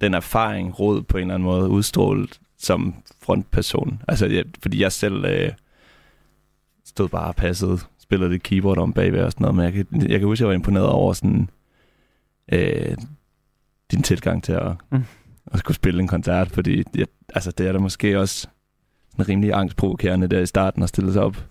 den 0.00 0.14
erfaring, 0.14 0.80
råd 0.80 1.02
på 1.02 1.16
en 1.16 1.20
eller 1.22 1.34
anden 1.34 1.44
måde, 1.44 1.68
udstrålet 1.68 2.40
som 2.58 2.94
frontperson. 3.22 4.02
Altså, 4.08 4.26
jeg, 4.26 4.44
fordi 4.62 4.82
jeg 4.82 4.92
selv 4.92 5.24
øh, 5.24 5.52
stod 6.84 7.08
bare 7.08 7.28
og 7.28 7.36
passede, 7.36 7.78
spillede 7.98 8.30
det 8.30 8.42
keyboard 8.42 8.78
om 8.78 8.92
bagved 8.92 9.20
og 9.22 9.32
sådan 9.32 9.42
noget, 9.44 9.56
men 9.56 9.64
jeg 9.64 9.72
kan, 9.72 10.10
jeg 10.10 10.18
kan 10.18 10.28
huske, 10.28 10.42
jeg 10.42 10.48
var 10.48 10.54
imponeret 10.54 10.86
over 10.88 11.12
sådan, 11.12 11.50
øh, 12.52 12.96
din 13.92 14.02
tilgang 14.02 14.44
til 14.44 14.52
at, 14.52 14.72
Mm. 14.90 15.02
at 15.46 15.58
skulle 15.58 15.74
spille 15.74 16.00
en 16.00 16.08
koncert, 16.08 16.48
fordi 16.50 16.84
jeg, 16.94 17.06
altså, 17.34 17.50
det 17.50 17.66
er 17.66 17.72
da 17.72 17.78
måske 17.78 18.18
også 18.20 18.48
sådan 19.10 19.28
rimelig 19.28 19.52
angstprovokerende 19.54 20.26
der 20.28 20.40
i 20.40 20.46
starten 20.46 20.82
at 20.82 20.88
stille 20.88 21.12
sig 21.12 21.22
op 21.22 21.44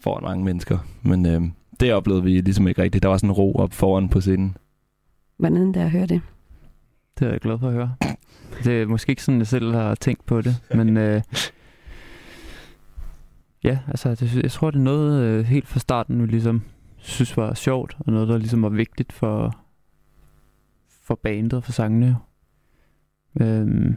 foran 0.00 0.22
mange 0.22 0.44
mennesker. 0.44 0.78
Men 1.02 1.26
øh, 1.26 1.42
det 1.80 1.92
oplevede 1.94 2.22
vi 2.24 2.40
ligesom 2.40 2.68
ikke 2.68 2.82
rigtigt. 2.82 3.02
Der 3.02 3.08
var 3.08 3.16
sådan 3.16 3.30
en 3.30 3.34
ro 3.34 3.54
op 3.54 3.72
foran 3.72 4.08
på 4.08 4.20
scenen. 4.20 4.56
Hvordan 5.36 5.74
der 5.74 5.84
at 5.84 5.90
høre 5.90 6.06
det? 6.06 6.20
Det 7.18 7.26
er 7.26 7.30
jeg 7.30 7.40
glad 7.40 7.58
for 7.58 7.66
at 7.68 7.72
høre. 7.74 7.94
Det 8.64 8.82
er 8.82 8.86
måske 8.86 9.10
ikke 9.10 9.22
sådan, 9.22 9.38
jeg 9.38 9.46
selv 9.46 9.74
har 9.74 9.94
tænkt 9.94 10.26
på 10.26 10.40
det, 10.40 10.56
men 10.74 10.96
øh, 11.06 11.22
ja, 13.64 13.78
altså 13.88 14.14
det, 14.14 14.42
jeg 14.42 14.50
tror, 14.50 14.70
det 14.70 14.78
er 14.78 14.82
noget 14.82 15.22
øh, 15.22 15.44
helt 15.44 15.68
fra 15.68 15.80
starten, 15.80 16.22
vi 16.22 16.26
ligesom 16.26 16.62
synes 16.96 17.36
var 17.36 17.54
sjovt, 17.54 17.96
og 17.98 18.12
noget, 18.12 18.28
der 18.28 18.38
ligesom 18.38 18.62
var 18.62 18.68
vigtigt 18.68 19.12
for, 19.12 19.56
for 21.02 21.14
bandet 21.14 21.52
og 21.52 21.64
for 21.64 21.72
sangene. 21.72 22.16
Øhm, 23.40 23.96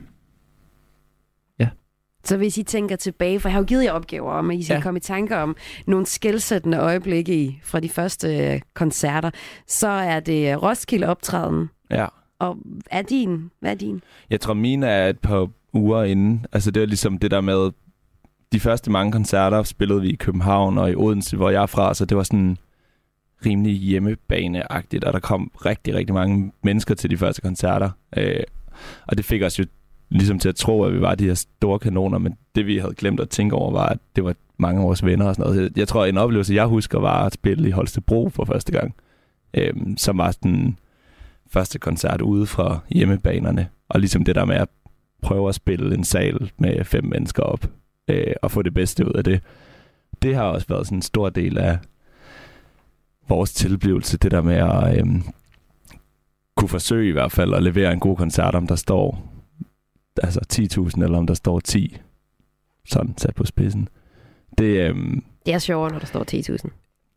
Så 2.27 2.37
hvis 2.37 2.57
I 2.57 2.63
tænker 2.63 2.95
tilbage, 2.95 3.39
for 3.39 3.49
jeg 3.49 3.53
har 3.53 3.59
jo 3.59 3.65
givet 3.65 3.83
jer 3.83 3.91
opgaver 3.91 4.31
om, 4.31 4.51
at 4.51 4.57
I 4.57 4.63
skal 4.63 4.73
ja. 4.73 4.77
Ja. 4.77 4.83
komme 4.83 4.97
i 4.97 5.01
tanker 5.01 5.37
om 5.37 5.55
nogle 5.85 6.05
skældsættende 6.05 6.77
øjeblikke 6.77 7.43
i, 7.43 7.59
fra 7.63 7.79
de 7.79 7.89
første 7.89 8.37
øh, 8.37 8.61
koncerter, 8.73 9.31
så 9.67 9.87
er 9.87 10.19
det 10.19 10.63
Roskilde 10.63 11.07
optræden. 11.07 11.69
Ja. 11.91 12.05
Og 12.39 12.57
er 12.91 13.01
din? 13.01 13.51
Hvad 13.59 13.71
er 13.71 13.75
din? 13.75 14.01
Jeg 14.29 14.41
tror, 14.41 14.53
mine 14.53 14.87
er 14.87 15.09
et 15.09 15.19
par 15.19 15.49
uger 15.73 16.03
inden. 16.03 16.45
Altså, 16.51 16.71
det 16.71 16.79
var 16.79 16.85
ligesom 16.85 17.17
det 17.17 17.31
der 17.31 17.41
med... 17.41 17.71
De 18.51 18.59
første 18.59 18.91
mange 18.91 19.11
koncerter 19.11 19.63
spillede 19.63 20.01
vi 20.01 20.09
i 20.09 20.15
København 20.15 20.77
og 20.77 20.91
i 20.91 20.95
Odense, 20.95 21.37
hvor 21.37 21.49
jeg 21.49 21.61
er 21.61 21.65
fra, 21.65 21.93
så 21.93 22.05
det 22.05 22.17
var 22.17 22.23
sådan 22.23 22.57
rimelig 23.45 23.73
hjemmebaneagtigt, 23.73 25.03
og 25.03 25.13
der 25.13 25.19
kom 25.19 25.51
rigtig, 25.65 25.95
rigtig 25.95 26.13
mange 26.13 26.51
mennesker 26.63 26.95
til 26.95 27.09
de 27.09 27.17
første 27.17 27.41
koncerter. 27.41 27.89
Øh, 28.17 28.43
og 29.07 29.17
det 29.17 29.25
fik 29.25 29.41
os 29.41 29.59
jo 29.59 29.65
ligesom 30.09 30.39
til 30.39 30.49
at 30.49 30.55
tro, 30.55 30.83
at 30.83 30.93
vi 30.93 31.01
var 31.01 31.15
de 31.15 31.25
her 31.25 31.33
store 31.33 31.79
kanoner, 31.79 32.17
men 32.17 32.37
det 32.55 32.67
vi 32.67 32.77
havde 32.77 32.93
glemt 32.93 33.19
at 33.19 33.29
tænke 33.29 33.55
over, 33.55 33.71
var, 33.71 33.85
at 33.85 33.99
det 34.15 34.23
var 34.23 34.35
mange 34.57 34.81
af 34.81 34.87
vores 34.87 35.05
venner 35.05 35.25
og 35.25 35.35
sådan 35.35 35.51
noget. 35.51 35.77
Jeg 35.77 35.87
tror, 35.87 36.05
en 36.05 36.17
oplevelse, 36.17 36.55
jeg 36.55 36.65
husker, 36.65 36.99
var 36.99 37.25
at 37.25 37.33
spille 37.33 37.67
i 37.67 37.71
Holstebro 37.71 38.29
for 38.29 38.45
første 38.45 38.71
gang, 38.71 38.95
øh, 39.53 39.73
som 39.97 40.17
var 40.17 40.31
sådan 40.31 40.77
første 41.49 41.79
koncert 41.79 42.21
ude 42.21 42.45
fra 42.45 42.79
hjemmebanerne, 42.89 43.69
og 43.89 43.99
ligesom 43.99 44.23
det 44.23 44.35
der 44.35 44.45
med 44.45 44.55
at 44.55 44.67
prøve 45.21 45.49
at 45.49 45.55
spille 45.55 45.95
en 45.95 46.03
sal 46.03 46.51
med 46.57 46.83
fem 46.85 47.03
mennesker 47.03 47.43
op, 47.43 47.69
øh, 48.07 48.33
og 48.41 48.51
få 48.51 48.61
det 48.61 48.73
bedste 48.73 49.05
ud 49.07 49.13
af 49.13 49.23
det. 49.23 49.41
Det 50.21 50.35
har 50.35 50.43
også 50.43 50.67
været 50.69 50.85
sådan 50.87 50.97
en 50.97 51.01
stor 51.01 51.29
del 51.29 51.57
af 51.57 51.77
vores 53.27 53.53
tilblivelse, 53.53 54.17
det 54.17 54.31
der 54.31 54.41
med 54.41 54.55
at, 54.55 54.97
øh, 54.99 55.21
kunne 56.55 56.69
forsøge 56.69 57.09
i 57.09 57.11
hvert 57.11 57.31
fald 57.31 57.53
at 57.53 57.63
levere 57.63 57.93
en 57.93 57.99
god 57.99 58.17
koncert, 58.17 58.55
om 58.55 58.67
der 58.67 58.75
står 58.75 59.33
altså 60.23 60.39
10.000, 60.53 61.03
eller 61.03 61.17
om 61.17 61.27
der 61.27 61.33
står 61.33 61.59
10, 61.59 61.97
sådan 62.85 63.17
sat 63.17 63.35
på 63.35 63.45
spidsen. 63.45 63.89
Det, 64.57 64.89
øhm, 64.89 65.23
Det 65.45 65.53
er 65.53 65.59
sjovere, 65.59 65.91
når 65.91 65.99
der 65.99 66.05
står 66.05 66.23
10.000. 66.31 66.69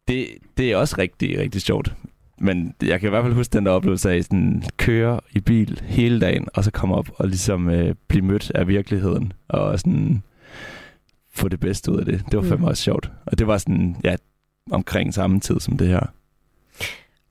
det, 0.09 0.27
det 0.57 0.73
er 0.73 0.77
også 0.77 0.95
rigtig, 0.99 1.39
rigtig 1.39 1.63
sjovt. 1.63 1.95
Men 2.41 2.75
jeg 2.83 3.01
kan 3.01 3.09
i 3.09 3.11
hvert 3.11 3.25
fald 3.25 3.35
huske 3.35 3.53
den 3.53 3.67
der 3.67 3.73
oplevelse 3.73 4.11
af 4.11 4.25
sådan, 4.25 4.63
køre 4.77 5.21
i 5.33 5.41
bil 5.41 5.81
hele 5.85 6.21
dagen, 6.21 6.49
og 6.55 6.65
så 6.65 6.71
komme 6.71 6.95
op 6.95 7.09
og 7.15 7.29
ligesom 7.29 7.71
øh, 7.71 7.95
blive 8.09 8.25
mødt 8.25 8.51
af 8.55 8.69
virkeligheden, 8.69 9.33
og 9.49 9.79
sådan 9.81 10.23
få 11.35 11.49
det 11.49 11.61
bedste 11.61 11.93
ud 11.93 11.99
af 11.99 12.05
det. 12.05 12.23
Det 12.31 12.37
var 12.37 12.43
fandme 12.43 12.57
Mm. 12.57 12.65
også 12.65 12.83
sjovt. 12.83 13.11
Og 13.27 13.39
det 13.39 13.47
var 13.47 13.59
sådan, 13.59 13.97
ja, 14.05 14.17
omkring 14.71 15.15
samme 15.15 15.41
tid 15.41 15.61
som 15.61 15.77
det 15.77 15.87
her. 15.89 16.01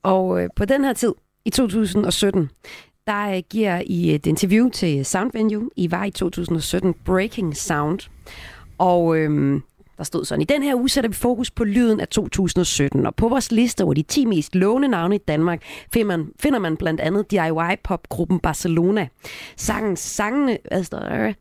Og 0.02 0.42
øh, 0.42 0.48
på 0.56 0.64
den 0.64 0.84
her 0.84 0.92
tid, 0.92 1.12
i 1.44 1.50
2017, 1.50 2.50
der 3.06 3.36
øh, 3.36 3.42
giver 3.50 3.82
I 3.86 4.14
et 4.14 4.26
interview 4.26 4.68
til 4.68 5.04
Sound 5.04 5.30
Venue. 5.34 5.70
I 5.76 5.90
var 5.90 6.04
i 6.04 6.10
2017 6.10 6.94
Breaking 7.04 7.56
Sound. 7.56 7.98
Og 8.78 9.16
øh, 9.16 9.60
der 10.00 10.04
stod 10.04 10.24
sådan, 10.24 10.42
i 10.42 10.44
den 10.44 10.62
her 10.62 10.74
uge 10.74 10.88
sætter 10.88 11.10
vi 11.10 11.14
fokus 11.14 11.50
på 11.50 11.64
lyden 11.64 12.00
af 12.00 12.08
2017. 12.08 13.06
Og 13.06 13.14
på 13.14 13.28
vores 13.28 13.52
liste 13.52 13.84
over 13.84 13.94
de 13.94 14.02
10 14.02 14.24
mest 14.24 14.54
lovende 14.54 14.88
navne 14.88 15.14
i 15.14 15.18
Danmark 15.18 15.62
finder 15.92 16.16
man, 16.16 16.32
finder 16.40 16.58
man 16.58 16.76
blandt 16.76 17.00
andet 17.00 17.30
DIY-popgruppen 17.30 18.40
Barcelona. 18.40 19.08
Sangen, 19.56 19.96
sangene, 19.96 20.58
hvad 20.68 20.84
står 20.84 20.98
der? 20.98 21.32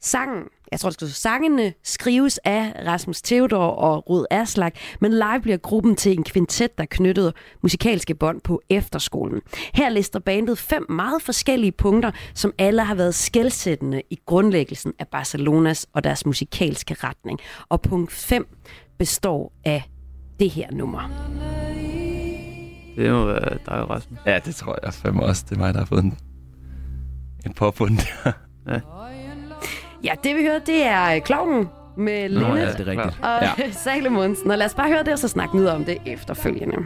Sangen, 0.00 0.42
jeg 0.72 0.80
tror, 0.80 0.90
det 0.90 0.94
skal 0.94 1.08
sangene 1.08 1.72
skrives 1.84 2.38
af 2.44 2.72
Rasmus 2.86 3.22
Theodor 3.22 3.66
og 3.66 4.10
Rud 4.10 4.26
Aslak, 4.30 4.74
men 5.00 5.12
live 5.12 5.40
bliver 5.42 5.56
gruppen 5.56 5.96
til 5.96 6.12
en 6.12 6.24
kvintet, 6.24 6.78
der 6.78 6.84
knyttede 6.90 7.32
musikalske 7.62 8.14
bånd 8.14 8.40
på 8.40 8.62
efterskolen. 8.70 9.42
Her 9.74 9.88
lister 9.88 10.18
bandet 10.18 10.58
fem 10.58 10.86
meget 10.90 11.22
forskellige 11.22 11.72
punkter, 11.72 12.10
som 12.34 12.52
alle 12.58 12.84
har 12.84 12.94
været 12.94 13.14
skældsættende 13.14 14.02
i 14.10 14.18
grundlæggelsen 14.26 14.92
af 14.98 15.08
Barcelonas 15.08 15.86
og 15.92 16.04
deres 16.04 16.26
musikalske 16.26 16.94
retning. 16.94 17.38
Og 17.68 17.82
punkt 17.82 18.12
5 18.12 18.46
består 18.98 19.52
af 19.64 19.82
det 20.40 20.50
her 20.50 20.70
nummer. 20.72 21.00
Det 22.96 23.12
må 23.12 23.24
være 23.24 23.58
dig, 23.66 23.90
Rasmus. 23.90 24.18
Ja, 24.26 24.38
det 24.44 24.54
tror 24.54 24.78
jeg 24.82 24.94
fandme 24.94 25.22
også. 25.22 25.44
Det 25.48 25.54
er 25.56 25.58
mig, 25.58 25.74
der 25.74 25.80
har 25.80 25.86
fået 25.86 26.04
en, 26.04 26.18
en 27.46 27.54
påbund 27.54 27.98
der. 27.98 28.32
Ja. 28.72 28.80
Ja, 30.06 30.14
det 30.24 30.36
vi 30.36 30.42
hører, 30.46 30.58
det 30.66 30.78
er 30.86 31.14
øh, 31.16 31.20
Klovnen 31.26 31.68
med 31.96 32.28
Nå, 32.28 32.40
Linnet 32.40 32.60
ja, 32.60 32.72
det 32.72 32.80
er 32.80 32.90
rigtigt. 32.90 33.18
og 33.22 33.42
Ja. 33.42 33.70
Salomonsen. 33.84 34.50
Og 34.50 34.58
lad 34.58 34.66
os 34.66 34.74
bare 34.74 34.88
høre 34.88 35.02
det, 35.04 35.12
og 35.12 35.18
så 35.18 35.28
snakke 35.28 35.56
videre 35.58 35.74
om 35.74 35.84
det 35.84 35.98
efterfølgende. 36.06 36.76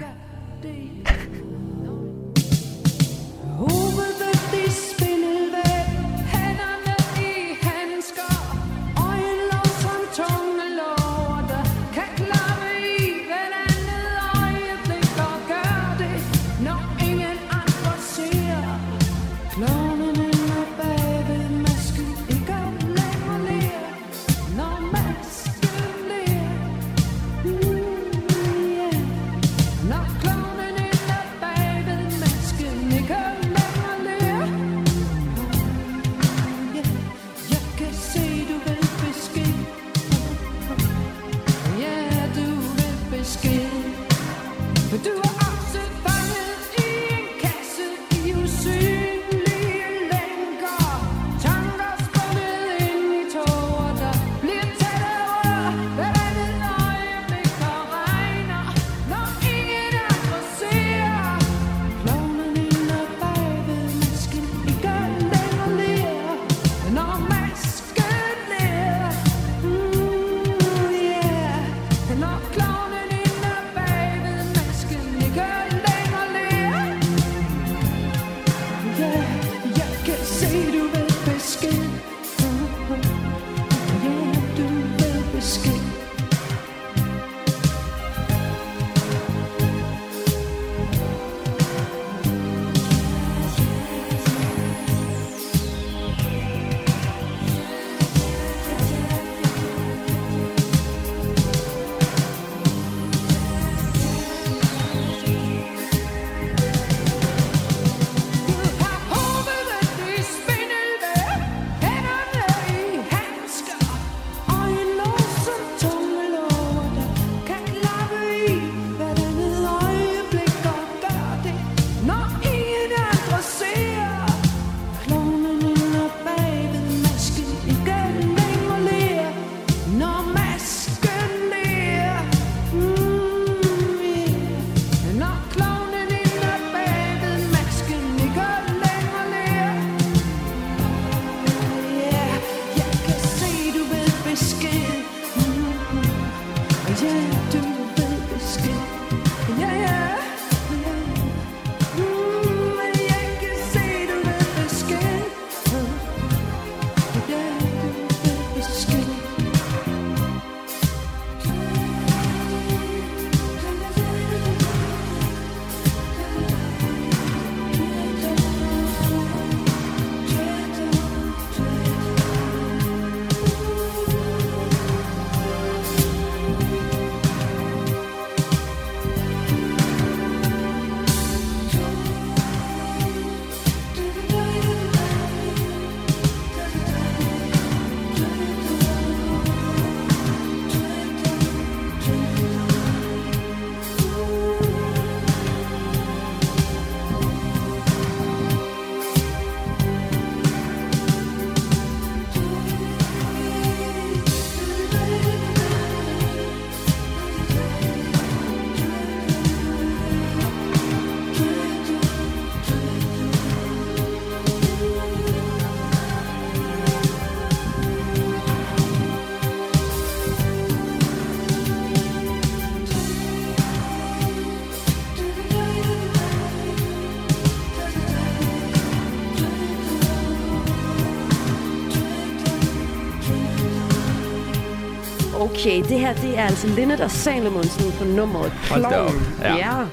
Okay, 235.60 235.82
det 235.82 236.00
her 236.00 236.14
det 236.14 236.38
er 236.38 236.42
altså 236.42 236.66
Linnet 236.66 237.00
og 237.00 237.10
Salomonsen 237.10 237.92
på 237.92 238.04
nummeret. 238.04 238.52
Kloven. 238.64 239.36
Ja. 239.40 239.56
ja. 239.56 239.84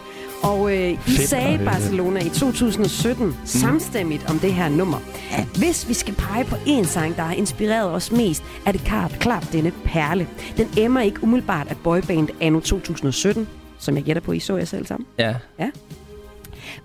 Og 0.44 0.74
øh, 0.74 0.92
I 0.92 0.98
Fedt 0.98 1.30
sagde. 1.30 1.66
Barcelona 1.66 2.20
i 2.20 2.30
2017 2.30 3.26
mm. 3.26 3.36
samstemmigt 3.46 4.30
om 4.30 4.40
det 4.40 4.54
her 4.54 4.70
nummer. 4.70 4.98
Hvis 5.58 5.88
vi 5.88 5.94
skal 5.94 6.14
pege 6.14 6.46
på 6.46 6.56
en 6.66 6.86
sang, 6.86 7.16
der 7.16 7.22
har 7.22 7.34
inspireret 7.34 7.92
os 7.92 8.12
mest, 8.12 8.44
er 8.66 8.72
det 8.72 8.82
klart, 8.82 9.12
klart 9.20 9.50
denne 9.52 9.72
perle. 9.86 10.28
Den 10.58 10.70
emmer 10.78 11.02
ikke 11.02 11.24
umiddelbart 11.24 11.68
af 11.68 11.78
boyband 11.84 12.30
anno 12.42 12.60
2017, 12.60 13.48
som 13.80 13.96
jeg 13.96 14.04
gætter 14.04 14.22
på, 14.22 14.32
I 14.32 14.40
så 14.40 14.58
jer 14.58 14.66
selv 14.66 14.86
sammen. 14.86 15.08
Ja. 15.18 15.36
Ja. 15.60 15.70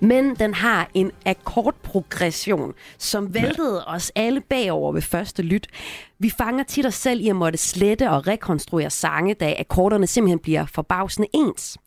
Men 0.02 0.34
den 0.34 0.54
har 0.54 0.90
en 0.94 1.10
akkordprogression, 1.26 2.74
som 2.98 3.34
væltede 3.34 3.84
os 3.86 4.12
alle 4.14 4.40
bagover 4.40 4.92
ved 4.92 5.02
første 5.02 5.42
lyt. 5.42 5.66
Vi 6.18 6.30
fanger 6.30 6.64
tit 6.64 6.86
os 6.86 6.94
selv 6.94 7.20
i 7.20 7.28
at 7.28 7.36
måtte 7.36 7.58
slette 7.58 8.10
og 8.10 8.26
rekonstruere 8.26 8.90
sange, 8.90 9.34
da 9.34 9.54
akkorderne 9.58 10.06
simpelthen 10.06 10.38
bliver 10.38 10.66
forbavsende 10.66 11.28
ens. 11.34 11.78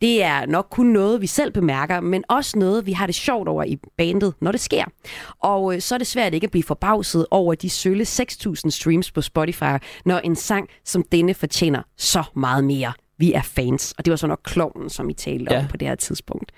Det 0.00 0.22
er 0.22 0.46
nok 0.46 0.66
kun 0.70 0.86
noget, 0.86 1.20
vi 1.20 1.26
selv 1.26 1.52
bemærker, 1.52 2.00
men 2.00 2.24
også 2.28 2.58
noget, 2.58 2.86
vi 2.86 2.92
har 2.92 3.06
det 3.06 3.14
sjovt 3.14 3.48
over 3.48 3.64
i 3.64 3.78
bandet, 3.96 4.34
når 4.40 4.52
det 4.52 4.60
sker. 4.60 4.84
Og 5.40 5.74
øh, 5.74 5.80
så 5.80 5.94
er 5.94 5.98
det 5.98 6.06
svært 6.06 6.34
ikke 6.34 6.44
at 6.44 6.50
blive 6.50 6.62
forbavset 6.62 7.26
over 7.30 7.54
de 7.54 7.70
sølle 7.70 8.04
6.000 8.04 8.70
streams 8.70 9.10
på 9.12 9.20
Spotify, 9.20 9.76
når 10.04 10.18
en 10.18 10.36
sang 10.36 10.68
som 10.84 11.02
denne 11.12 11.34
fortjener 11.34 11.82
så 11.96 12.24
meget 12.34 12.64
mere. 12.64 12.92
Vi 13.20 13.32
er 13.32 13.42
fans, 13.42 13.94
og 13.98 14.04
det 14.04 14.10
var 14.10 14.16
så 14.16 14.26
nok 14.26 14.40
klovnen, 14.44 14.90
som 14.90 15.10
I 15.10 15.12
talte 15.14 15.54
Ja. 15.54 15.58
om 15.60 15.66
på 15.68 15.76
det 15.76 15.88
her 15.88 15.94
tidspunkt. 15.94 16.52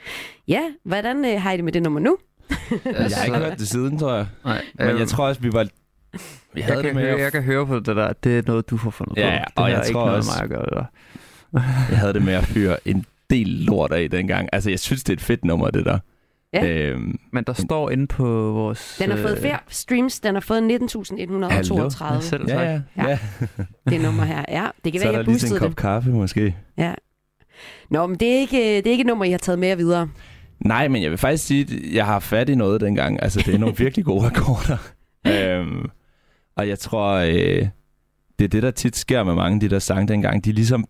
Ja, 0.49 0.61
hvordan 0.85 1.25
øh, 1.25 1.43
har 1.43 1.53
I 1.53 1.57
det 1.57 1.65
med 1.65 1.73
det 1.73 1.83
nummer 1.83 2.01
nu? 2.01 2.17
Jeg 2.85 3.09
har 3.17 3.25
ikke 3.25 3.37
hørt 3.39 3.59
det 3.59 3.69
siden, 3.69 3.99
tror 3.99 4.15
jeg. 4.15 4.27
Nej, 4.45 4.63
Men 4.75 4.89
øhm, 4.89 4.99
jeg 4.99 5.09
tror 5.09 5.27
også, 5.29 5.41
vi 5.41 5.53
var... 5.53 5.65
Vi 5.65 6.19
jeg, 6.57 6.65
havde 6.65 6.77
kan 6.83 6.89
det 6.89 6.95
med 6.95 7.03
høre, 7.03 7.15
at- 7.15 7.21
jeg 7.21 7.33
kan 7.33 7.43
høre 7.43 7.67
på 7.67 7.77
det 7.79 7.87
der, 7.97 8.13
det 8.13 8.39
er 8.39 8.43
noget, 8.47 8.71
du 8.71 8.77
får 8.77 8.91
fundet 8.91 9.17
Ja, 9.17 9.23
på. 9.23 9.29
ja, 9.31 9.39
det 9.39 9.47
og 9.57 9.63
har 9.65 9.69
jeg 9.71 9.79
ikke 9.87 9.93
tror 9.93 10.05
noget 10.05 10.17
også- 10.19 10.31
mig 10.37 10.43
at 10.43 10.49
gøre. 10.51 10.65
Det. 10.81 10.87
Jeg 11.91 11.99
havde 11.99 12.13
det 12.15 12.23
med 12.23 12.33
at 12.35 12.45
fyre 12.45 12.89
en 12.89 13.05
del 13.31 13.47
lort 13.49 13.93
af 13.93 14.11
dengang. 14.11 14.49
Altså, 14.53 14.71
jeg 14.71 14.79
synes, 14.81 15.05
det 15.05 15.13
er 15.13 15.17
et 15.17 15.21
fedt 15.23 15.45
nummer, 15.45 15.71
det 15.71 15.85
der. 15.85 15.99
Ja. 16.53 16.67
Øhm, 16.69 17.19
Men 17.33 17.45
der 17.45 17.53
står 17.53 17.91
inde 17.91 18.07
på 18.07 18.25
vores... 18.53 18.97
Den 19.03 19.11
har 19.11 19.17
fået 19.19 19.33
øh, 19.33 19.41
flere 19.41 19.59
streams. 19.69 20.21
Den 20.21 20.35
har 20.35 20.41
fået 20.41 20.61
19.132. 20.61 22.21
Selv 22.21 22.45
ja, 22.49 22.63
ja, 22.73 22.81
Ja. 22.97 23.09
ja. 23.09 23.19
Det 23.91 24.01
nummer 24.01 24.25
her. 24.25 24.45
Ja, 24.49 24.67
det 24.85 24.93
kan 24.93 25.01
Så 25.01 25.09
er 25.09 25.13
være, 25.13 25.13
der 25.13 25.19
jeg 25.19 25.27
lige 25.29 25.39
sådan 25.39 25.51
boostede 25.51 25.55
en 25.55 25.59
kop 25.61 25.69
det. 25.71 25.77
kaffe, 25.77 26.11
måske. 26.11 26.57
Ja. 26.79 26.95
Nå, 27.91 28.07
men 28.07 28.21
det 28.21 28.29
er, 28.35 28.39
ikke, 28.39 28.57
det 28.77 28.87
er 28.87 28.91
ikke 28.91 29.01
et 29.01 29.07
nummer, 29.07 29.25
I 29.25 29.31
har 29.31 29.39
taget 29.39 29.59
med 29.59 29.77
videre. 29.77 30.09
Nej, 30.61 30.89
men 30.89 31.03
jeg 31.03 31.11
vil 31.11 31.19
faktisk 31.19 31.47
sige, 31.47 31.63
at 31.63 31.95
jeg 31.95 32.07
har 32.07 32.19
fat 32.21 32.49
i 32.49 32.55
noget 32.55 32.81
dengang. 32.81 33.23
Altså, 33.23 33.43
det 33.47 33.55
er 33.55 33.59
nogle 33.59 33.77
virkelig 33.85 34.05
gode 34.05 34.27
akkorder. 34.27 34.77
øhm, 35.27 35.89
og 36.57 36.69
jeg 36.69 36.79
tror, 36.79 37.13
øh, 37.13 37.67
det 38.39 38.45
er 38.45 38.49
det, 38.49 38.63
der 38.63 38.71
tit 38.71 38.97
sker 38.97 39.25
med 39.25 39.35
mange 39.35 39.55
af 39.55 39.61
de 39.61 39.69
der 39.69 39.79
sange 39.79 40.09
dengang. 40.09 40.45
De 40.45 40.51
er 40.51 40.55
ligesom 40.55 40.85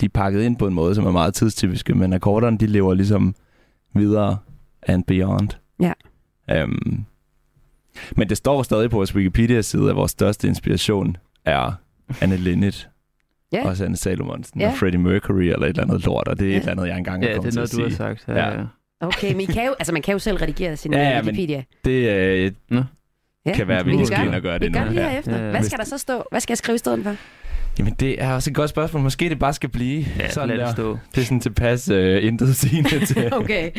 de 0.00 0.04
er 0.04 0.10
pakket 0.14 0.42
ind 0.42 0.56
på 0.56 0.66
en 0.66 0.74
måde, 0.74 0.94
som 0.94 1.06
er 1.06 1.10
meget 1.12 1.34
tidstypiske, 1.34 1.94
men 1.94 2.12
akkorderne, 2.12 2.58
de 2.58 2.66
lever 2.66 2.94
ligesom 2.94 3.34
videre 3.94 4.36
and 4.86 5.04
beyond. 5.04 5.48
Ja. 5.80 5.92
Øhm, 6.50 7.04
men 8.16 8.28
det 8.28 8.36
står 8.36 8.62
stadig 8.62 8.90
på 8.90 8.96
vores 8.96 9.14
Wikipedia-side, 9.14 9.90
at 9.90 9.96
vores 9.96 10.10
største 10.10 10.48
inspiration 10.48 11.16
er 11.44 11.72
Anne 12.20 12.36
Linnet. 12.36 12.88
Ja. 13.52 13.68
Også 13.68 13.84
Anne 13.84 13.96
Salomonsen 13.96 14.60
Ja. 14.60 14.68
og 14.70 14.76
Freddie 14.76 15.00
Mercury 15.00 15.42
eller 15.42 15.58
et 15.62 15.68
eller 15.68 15.82
andet 15.82 16.04
lort, 16.04 16.28
og 16.28 16.38
det 16.38 16.46
er 16.46 16.50
Ja. 16.50 16.56
et 16.56 16.60
eller 16.60 16.72
andet, 16.72 16.86
jeg 16.88 16.98
engang 16.98 17.22
Ja, 17.22 17.28
er 17.28 17.32
det 17.32 17.36
kommet 17.42 17.56
er 17.56 17.66
til 17.66 17.78
noget, 17.78 17.90
at 17.92 17.98
du 17.98 18.02
har 18.04 18.14
sige. 18.14 18.24
sagt. 18.26 18.38
Ja, 18.38 18.60
ja. 18.60 18.64
Okay, 19.00 19.32
men 19.32 19.40
I 19.40 19.44
kan 19.44 19.66
jo, 19.66 19.74
altså, 19.78 19.92
man 19.92 20.02
kan 20.02 20.12
jo 20.12 20.18
selv 20.18 20.36
redigere 20.36 20.76
sin 20.76 20.92
Ja, 20.92 20.98
ja, 20.98 21.08
ja, 21.08 21.22
men 21.22 21.26
Wikipedia. 21.34 21.62
Det 21.84 22.44
øh, 22.46 22.52
Nå. 22.68 22.82
kan 23.54 23.68
være, 23.68 23.78
at 23.78 23.86
vi 23.86 23.90
vi 23.90 23.96
lige 23.96 23.98
kan 23.98 24.06
skal 24.06 24.18
gøre 24.18 24.26
ind 24.26 24.34
og 24.34 24.42
gøre 24.42 24.60
Vi 24.60 24.66
det 24.66 24.72
gør 24.74 24.80
nu. 24.80 24.86
det 24.86 24.92
lige 24.94 25.04
Ja. 25.04 25.10
herefter. 25.10 25.36
Ja, 25.36 25.44
ja. 25.44 25.50
Hvad 25.50 25.62
skal 25.62 25.78
der 25.78 25.84
så 25.84 25.98
stå? 25.98 26.24
Hvad 26.30 26.40
skal 26.40 26.52
jeg 26.52 26.58
skrive 26.58 26.74
i 26.74 26.78
stedet 26.78 27.02
for? 27.04 27.16
Jamen, 27.78 27.94
det 27.94 28.22
er 28.22 28.34
også 28.34 28.50
et 28.50 28.54
godt 28.56 28.70
spørgsmål. 28.70 29.02
Måske 29.02 29.28
det 29.28 29.38
bare 29.38 29.52
skal 29.52 29.68
blive 29.68 30.06
Ja, 30.18 30.30
sådan 30.30 30.48
lad 30.48 30.56
det 30.58 30.66
der. 30.66 30.72
stå. 30.72 30.98
Det 31.14 31.20
er 31.20 31.24
sådan 31.24 31.40
tilpas 31.40 31.88
øh, 31.90 32.24
intet 32.24 32.56
sigende 32.56 33.06
til. 33.06 33.30
Okay. 33.40 33.70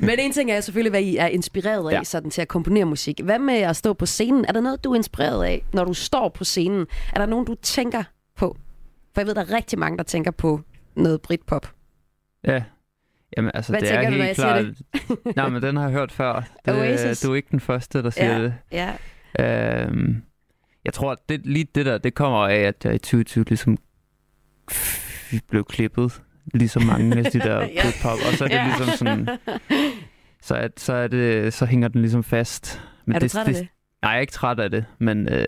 Men 0.00 0.18
en 0.18 0.32
ting 0.32 0.50
er 0.50 0.60
selvfølgelig, 0.60 0.90
hvad 0.90 1.02
I 1.02 1.16
er 1.16 1.26
inspireret 1.26 1.90
af 1.92 1.96
Ja. 1.98 2.04
sådan, 2.04 2.30
til 2.30 2.42
at 2.42 2.48
komponere 2.48 2.84
musik. 2.84 3.20
Hvad 3.24 3.38
med 3.38 3.54
at 3.54 3.76
stå 3.76 3.92
på 3.92 4.06
scenen? 4.06 4.44
Er 4.48 4.52
der 4.52 4.60
noget, 4.60 4.84
du 4.84 4.92
er 4.92 4.96
inspireret 4.96 5.44
af, 5.44 5.62
når 5.72 5.84
du 5.84 5.94
står 5.94 6.28
på 6.28 6.44
scenen? 6.44 6.86
Er 7.12 7.18
der 7.18 7.26
nogen, 7.26 7.44
du 7.46 7.54
tænker 7.62 8.02
på? 8.36 8.56
For 9.14 9.20
jeg 9.20 9.26
ved, 9.26 9.34
der 9.34 9.40
er 9.40 9.52
rigtig 9.52 9.78
mange, 9.78 9.98
der 9.98 10.04
tænker 10.04 10.30
på 10.30 10.60
noget 10.96 11.20
Britpop. 11.20 11.72
Ja. 12.46 12.62
Jamen, 13.36 13.50
altså, 13.54 13.72
Hvad 13.72 13.80
det 13.80 13.88
tænker 13.88 14.06
er 14.06 14.10
du, 14.10 14.16
når 14.16 14.24
helt 14.24 14.36
klart... 14.36 14.64
Nej, 15.36 15.48
men 15.48 15.62
den 15.62 15.76
har 15.76 15.82
jeg 15.84 15.92
hørt 15.92 16.12
før. 16.12 16.42
Det, 16.66 16.74
Oasis. 16.74 17.20
Du 17.20 17.32
er 17.32 17.36
ikke 17.36 17.48
den 17.50 17.60
første, 17.60 18.02
der 18.02 18.10
siger 18.10 18.32
Ja, 18.36 18.42
det. 18.42 18.54
ja. 19.38 19.84
Øhm, 19.86 20.22
jeg 20.84 20.92
tror, 20.94 21.22
det, 21.28 21.46
lige 21.46 21.66
det 21.74 21.86
der, 21.86 21.98
det 21.98 22.14
kommer 22.14 22.38
af, 22.38 22.56
at 22.56 22.84
jeg 22.84 22.94
i 22.94 22.98
2020 22.98 23.44
ligesom 23.48 23.78
f- 24.72 25.38
blev 25.50 25.64
klippet 25.64 26.22
ligesom 26.54 26.82
mange 26.82 27.16
af 27.18 27.24
de 27.24 27.38
der 27.38 27.60
Ja. 27.74 27.82
Britpop. 27.82 28.18
Og 28.30 28.32
så 28.38 28.44
er 28.44 28.48
det 28.48 28.54
Ja. 28.56 28.66
ligesom 28.66 28.86
sådan... 28.96 29.28
Så, 30.42 30.54
at, 30.54 30.80
så, 30.80 30.92
er 30.92 31.06
det, 31.06 31.52
så 31.54 31.66
hænger 31.66 31.88
den 31.88 32.00
ligesom 32.00 32.24
fast. 32.24 32.82
er 33.14 33.18
du 33.18 33.28
træt 33.28 33.48
af 33.48 33.54
det? 33.54 33.68
Nej, 34.02 34.10
jeg 34.10 34.16
er 34.16 34.20
ikke 34.20 34.32
træt 34.32 34.60
af 34.60 34.70
det, 34.70 34.84
men 34.98 35.28
øh, 35.28 35.46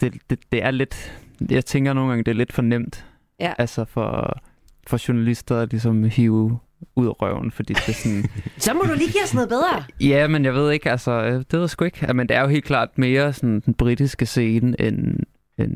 det, 0.00 0.14
det, 0.30 0.38
det 0.52 0.64
er 0.64 0.70
lidt... 0.70 1.20
Jeg 1.50 1.64
tænker 1.64 1.92
nogle 1.92 2.08
gange, 2.10 2.24
det 2.24 2.30
er 2.30 2.34
lidt 2.34 2.52
for 2.52 2.62
nemt. 2.62 3.06
Ja. 3.40 3.52
Altså 3.58 3.84
for, 3.84 4.40
for 4.86 5.08
journalister 5.08 5.58
at 5.60 5.70
ligesom 5.70 6.04
hive 6.04 6.58
ud 6.96 7.06
af 7.06 7.22
røven, 7.22 7.50
fordi 7.50 7.72
det 7.74 7.88
er 7.88 7.92
sådan... 7.92 8.24
Så 8.58 8.74
må 8.74 8.80
du 8.80 8.92
lige 8.94 9.12
give 9.12 9.22
os 9.24 9.34
noget 9.34 9.48
bedre. 9.48 9.84
Ja, 10.00 10.28
men 10.28 10.44
jeg 10.44 10.54
ved 10.54 10.70
ikke, 10.70 10.90
altså, 10.90 11.10
øh, 11.10 11.32
det 11.34 11.52
ved 11.52 11.60
jeg 11.60 11.70
sgu 11.70 11.84
ikke. 11.84 11.98
Ja, 12.06 12.12
Men 12.12 12.28
det 12.28 12.36
er 12.36 12.40
jo 12.40 12.46
helt 12.48 12.64
klart 12.64 12.98
mere 12.98 13.32
sådan 13.32 13.60
den 13.66 13.74
britiske 13.74 14.26
scene, 14.26 14.80
end, 14.80 15.16
end 15.58 15.72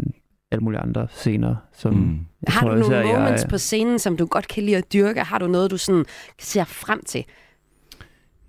alle 0.52 0.61
mulige 0.64 0.80
andre 0.80 1.07
scener. 1.11 1.54
Som 1.72 1.94
Mm. 1.94 2.18
jeg 2.46 2.52
Har 2.54 2.68
du 2.68 2.74
nogle 2.76 2.96
jeg 2.96 3.07
moments 3.18 3.44
er- 3.44 3.48
på 3.48 3.59
scenen, 3.59 3.98
som 3.98 4.16
du 4.16 4.26
godt 4.26 4.48
kan 4.48 4.62
lide 4.62 4.76
at 4.76 4.92
dyrke? 4.92 5.20
Har 5.20 5.38
du 5.38 5.46
noget, 5.46 5.70
du 5.70 5.76
sådan 5.76 6.04
ser 6.38 6.64
frem 6.64 7.02
til? 7.07 7.24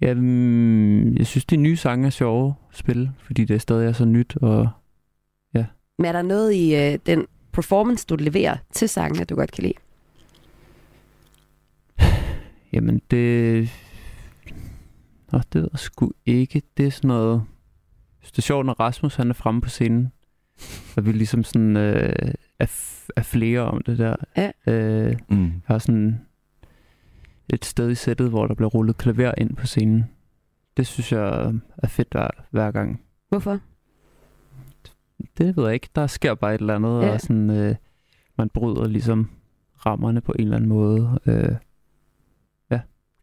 Jamen, 0.01 1.17
jeg 1.17 1.27
synes, 1.27 1.45
de 1.45 1.55
nye 1.57 1.77
sange 1.77 2.05
er 2.05 2.09
sjove 2.09 2.53
at 2.71 2.77
spille, 2.77 3.11
fordi 3.25 3.45
det 3.45 3.61
stadig 3.61 3.87
er 3.87 3.91
så 3.91 4.05
nyt. 4.05 4.35
Og 4.41 4.69
Men 5.99 6.05
er 6.05 6.11
der 6.11 6.21
noget 6.21 6.53
i 6.53 6.75
øh, 6.75 6.99
den 7.05 7.25
performance, 7.53 8.05
du 8.09 8.15
leverer 8.15 8.57
til 8.73 8.89
sangen, 8.89 9.21
at 9.21 9.29
du 9.29 9.35
godt 9.35 9.51
kan 9.51 9.63
lide? 9.63 9.73
Jamen, 12.73 13.01
det... 13.11 13.69
Nå, 15.31 15.39
det 15.53 15.61
ved 15.61 15.69
jeg 15.73 15.79
sgu 15.79 16.11
ikke. 16.25 16.61
Det 16.77 16.87
er 16.87 16.91
sådan 16.91 17.07
noget... 17.07 17.43
Det 18.21 18.37
er 18.37 18.41
sjovt, 18.41 18.65
når 18.65 18.73
Rasmus 18.73 19.15
han 19.15 19.29
er 19.29 19.33
fremme 19.33 19.61
på 19.61 19.69
scenen. 19.69 20.11
Og 20.97 21.05
vi 21.05 21.11
ligesom 21.11 21.43
sådan 21.43 21.77
øh, 21.77 22.13
er, 22.59 22.65
f- 22.65 23.07
er 23.15 23.21
flere 23.21 23.61
om 23.61 23.81
det 23.85 23.97
der. 23.97 24.15
Ja. 24.37 24.51
Øh, 24.67 25.15
Mm. 25.29 25.43
Jeg 25.45 25.51
har 25.65 25.77
sådan 25.77 26.21
et 27.53 27.65
sted 27.65 27.89
i 27.91 27.95
sættet, 27.95 28.29
hvor 28.29 28.47
der 28.47 28.53
bliver 28.55 28.69
rullet 28.69 28.97
klaver 28.97 29.31
ind 29.37 29.55
på 29.55 29.65
scenen. 29.67 30.05
Det 30.77 30.87
synes 30.87 31.11
jeg 31.11 31.53
er 31.77 31.87
fedt 31.87 32.07
hver, 32.11 32.27
hver 32.51 32.71
gang. 32.71 33.01
Hvorfor? 33.29 33.59
Det 35.37 35.57
ved 35.57 35.63
jeg 35.65 35.73
ikke. 35.73 35.89
Der 35.95 36.07
sker 36.07 36.33
bare 36.35 36.55
et 36.55 36.61
eller 36.61 36.75
andet, 36.75 37.01
Ja. 37.01 37.09
og 37.13 37.21
sådan, 37.21 37.49
øh, 37.49 37.75
man 38.37 38.49
bryder 38.49 38.87
ligesom 38.87 39.29
rammerne 39.85 40.21
på 40.21 40.31
en 40.31 40.43
eller 40.43 40.55
anden 40.55 40.69
måde. 40.69 41.19
Øh, 41.25 41.55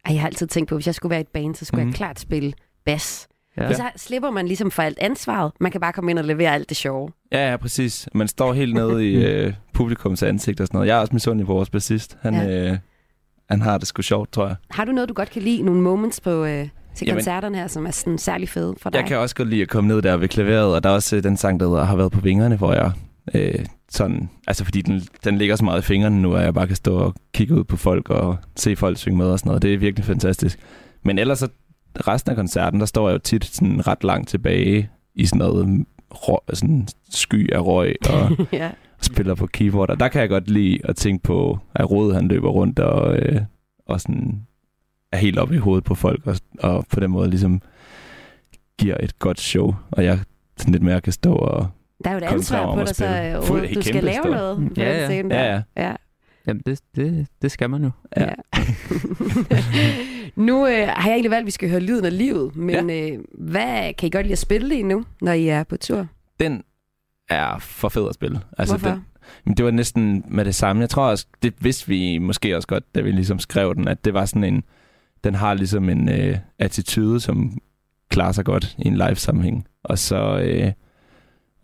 Ej, 0.06 0.12
jeg 0.14 0.20
har 0.20 0.26
altid 0.28 0.46
tænkt 0.46 0.68
på, 0.68 0.74
at 0.74 0.76
hvis 0.78 0.86
jeg 0.86 0.94
skulle 0.94 1.10
være 1.10 1.20
i 1.20 1.22
et 1.22 1.28
band, 1.28 1.54
så 1.54 1.64
skulle 1.64 1.80
mm. 1.82 1.86
Mhm. 1.86 1.92
jeg 1.92 1.96
klart 1.96 2.20
spille 2.20 2.52
bas. 2.86 3.28
ja. 3.56 3.62
Ja. 3.64 3.72
Så 3.74 3.82
slipper 3.96 4.30
man 4.30 4.46
ligesom 4.46 4.70
for 4.70 4.82
alt 4.82 4.98
ansvaret. 5.00 5.52
Man 5.60 5.70
kan 5.72 5.80
bare 5.80 5.92
komme 5.92 6.10
ind 6.10 6.18
og 6.18 6.24
levere 6.24 6.54
alt 6.54 6.68
det 6.68 6.76
sjove. 6.76 7.08
Ja, 7.32 7.50
ja, 7.50 7.56
præcis. 7.56 8.08
Man 8.14 8.28
står 8.28 8.52
helt 8.52 8.74
nede 8.74 9.10
i 9.10 9.14
øh, 9.26 9.52
publikums 9.72 10.22
ansigt 10.22 10.60
og 10.60 10.66
sådan 10.66 10.76
noget. 10.78 10.88
Jeg 10.88 10.96
er 10.96 11.00
også 11.00 11.12
misundelig 11.12 11.46
på 11.46 11.52
vores 11.54 11.70
bassist. 11.70 12.16
Han, 12.22 12.34
Ja. 12.34 12.70
øh, 12.72 12.78
han 13.50 13.60
har 13.62 13.78
det 13.78 13.86
sgu 13.88 14.02
sjovt, 14.02 14.32
tror 14.32 14.46
jeg. 14.46 14.56
Har 14.70 14.84
du 14.84 14.92
noget, 14.92 15.08
du 15.08 15.14
godt 15.14 15.30
kan 15.30 15.42
lide? 15.42 15.62
Nogle 15.62 15.80
moments 15.80 16.20
på, 16.20 16.44
øh, 16.44 16.68
til 16.94 17.06
Jamen- 17.06 17.16
koncerterne 17.16 17.56
her, 17.58 17.66
som 17.66 17.86
er 17.86 17.90
sådan 17.90 18.18
særlig 18.18 18.48
fede 18.48 18.74
for 18.80 18.90
dig? 18.90 18.98
Jeg 18.98 19.06
kan 19.08 19.16
også 19.18 19.34
godt 19.34 19.48
lide 19.48 19.62
at 19.62 19.68
komme 19.68 19.88
ned 19.88 20.02
der 20.02 20.16
ved 20.16 20.28
klaveret, 20.28 20.74
og 20.74 20.82
der 20.84 20.90
er 20.90 20.94
også 20.94 21.16
øh, 21.16 21.22
den 21.22 21.36
sang, 21.36 21.60
der 21.60 21.68
hedder 21.68 21.84
Har 21.84 21.96
været 21.96 22.12
på 22.12 22.20
vingerne, 22.20 22.56
hvor 22.56 22.72
jeg 22.72 22.92
øh, 23.34 23.66
sådan, 23.88 24.30
altså 24.46 24.64
fordi 24.64 24.82
den, 24.82 25.02
den 25.24 25.38
ligger 25.38 25.56
så 25.56 25.64
meget 25.64 25.82
i 25.82 25.84
fingrene 25.84 26.22
nu, 26.22 26.34
at 26.34 26.44
jeg 26.44 26.54
bare 26.54 26.66
kan 26.66 26.76
stå 26.76 26.96
og 26.96 27.14
kigge 27.34 27.54
ud 27.54 27.64
på 27.64 27.76
folk 27.76 28.10
og 28.10 28.36
se 28.56 28.76
folk 28.76 28.98
synge 28.98 29.18
med 29.18 29.26
og 29.26 29.38
sådan 29.38 29.48
noget. 29.48 29.62
Det 29.62 29.74
er 29.74 29.78
virkelig 29.78 30.04
fantastisk. 30.04 30.58
Men 31.02 31.18
ellers 31.18 31.38
så 31.38 31.48
resten 32.06 32.30
af 32.30 32.36
koncerten, 32.36 32.80
der 32.80 32.86
står 32.86 33.08
jeg 33.08 33.14
jo 33.14 33.18
tit 33.18 33.44
sådan 33.44 33.86
ret 33.86 34.04
langt 34.04 34.28
tilbage 34.28 34.90
i 35.14 35.26
sådan 35.26 35.38
noget 35.38 35.86
røg, 36.10 36.56
sådan 36.56 36.88
sky 37.10 37.52
af 37.52 37.66
røg 37.66 37.96
og 38.10 38.46
ja. 38.52 38.70
spiller 39.00 39.34
på 39.34 39.46
keyboard. 39.46 39.90
Og 39.90 40.00
der 40.00 40.08
kan 40.08 40.20
jeg 40.20 40.28
godt 40.28 40.50
lide 40.50 40.78
at 40.84 40.96
tænke 40.96 41.22
på, 41.22 41.58
at 41.74 41.90
Rode 41.90 42.14
han 42.14 42.28
løber 42.28 42.48
rundt 42.48 42.78
og, 42.78 43.16
øh, 43.16 43.40
og 43.86 44.00
sådan 44.00 44.46
er 45.12 45.16
helt 45.16 45.38
oppe 45.38 45.54
i 45.54 45.58
hovedet 45.58 45.84
på 45.84 45.94
folk 45.94 46.26
og, 46.26 46.36
og 46.58 46.84
på 46.92 47.00
den 47.00 47.10
måde 47.10 47.30
ligesom 47.30 47.62
giver 48.78 48.96
et 49.00 49.18
godt 49.18 49.40
show. 49.40 49.74
Og 49.90 50.04
jeg 50.04 50.18
sådan 50.56 50.72
lidt 50.72 50.82
mere 50.82 51.00
kan 51.00 51.12
stå 51.12 51.34
og... 51.34 51.68
Der 52.04 52.10
er 52.10 52.14
jo 52.14 52.18
et 52.18 52.22
ansvar 52.22 52.74
på 52.74 52.80
dig, 52.80 52.96
så 52.96 53.40
Fuld- 53.46 53.74
du 53.74 53.82
skal 53.82 54.04
lave 54.04 54.22
stor. 54.22 54.30
noget 54.30 54.58
Ja, 54.76 54.92
den 54.92 55.00
ja. 55.00 55.06
scene 55.08 55.30
der. 55.30 55.44
Ja, 55.44 55.52
ja. 55.76 55.88
ja. 55.88 55.94
Jamen, 56.46 56.62
det, 56.66 56.80
det, 56.96 57.26
det 57.42 57.50
skal 57.50 57.70
man 57.70 57.82
jo. 57.84 57.90
Ja. 58.16 58.24
Ja. 58.24 58.34
nu 60.36 60.66
øh, 60.66 60.88
har 60.88 61.08
jeg 61.08 61.12
egentlig 61.12 61.30
valgt, 61.30 61.42
at 61.42 61.46
vi 61.46 61.50
skal 61.50 61.70
høre 61.70 61.80
lyden 61.80 62.04
af 62.04 62.18
livet, 62.18 62.56
men 62.56 62.90
ja. 62.90 63.10
øh, 63.12 63.18
hvad 63.38 63.94
kan 63.94 64.06
I 64.06 64.10
godt 64.10 64.26
lide 64.26 64.32
at 64.32 64.38
spille 64.38 64.68
lige 64.68 64.82
nu, 64.82 65.04
når 65.20 65.32
I 65.32 65.48
er 65.48 65.62
på 65.62 65.76
tur? 65.76 66.06
Den 66.40 66.62
er 67.30 67.58
for 67.58 67.88
fed 67.88 68.08
at 68.08 68.14
spille. 68.14 68.40
Hvorfor? 68.56 68.88
Den, 68.88 69.04
Men 69.44 69.56
det 69.56 69.64
var 69.64 69.70
næsten 69.70 70.24
med 70.28 70.44
det 70.44 70.54
samme. 70.54 70.80
Jeg 70.80 70.90
tror 70.90 71.06
også, 71.10 71.26
det 71.42 71.54
vidste 71.60 71.88
vi 71.88 72.18
måske 72.18 72.56
også 72.56 72.68
godt, 72.68 72.94
da 72.94 73.00
vi 73.00 73.10
ligesom 73.10 73.38
skrev 73.38 73.74
den, 73.74 73.88
at 73.88 74.04
det 74.04 74.14
var 74.14 74.24
sådan 74.24 74.44
en, 74.44 74.62
den 75.24 75.34
har 75.34 75.54
ligesom 75.54 75.88
en 75.88 76.08
øh, 76.08 76.36
attitude, 76.58 77.20
som 77.20 77.58
klarer 78.10 78.32
sig 78.32 78.44
godt 78.44 78.74
i 78.78 78.86
en 78.88 78.94
live-sammenhæng. 78.96 79.66
Og 79.84 79.98
så, 79.98 80.38
øh, 80.44 80.72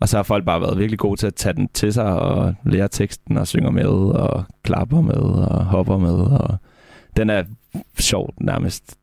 og 0.01 0.09
så 0.09 0.17
har 0.17 0.23
folk 0.23 0.45
bare 0.45 0.61
været 0.61 0.77
virkelig 0.77 0.99
gode 0.99 1.19
til 1.19 1.27
at 1.27 1.35
tage 1.35 1.53
den 1.53 1.67
til 1.67 1.93
sig 1.93 2.05
og 2.19 2.55
lære 2.63 2.87
teksten 2.87 3.37
og 3.37 3.47
synger 3.47 3.71
med 3.71 3.85
og 3.85 4.43
klapper 4.63 5.01
med 5.01 5.15
og 5.15 5.65
hopper 5.65 5.97
med. 5.97 6.13
Og 6.13 6.57
den 7.17 7.29
er 7.29 7.43
sjov 7.97 8.33
nærmest, 8.37 8.97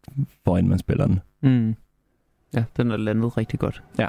foran 0.45 0.69
man 0.69 0.79
spiller 0.79 1.07
den. 1.07 1.21
Mm. 1.41 1.77
Ja, 2.55 2.65
den 2.77 2.91
er 2.91 2.97
landet 2.97 3.37
rigtig 3.37 3.61
godt. 3.61 3.83
Ja. 3.99 4.09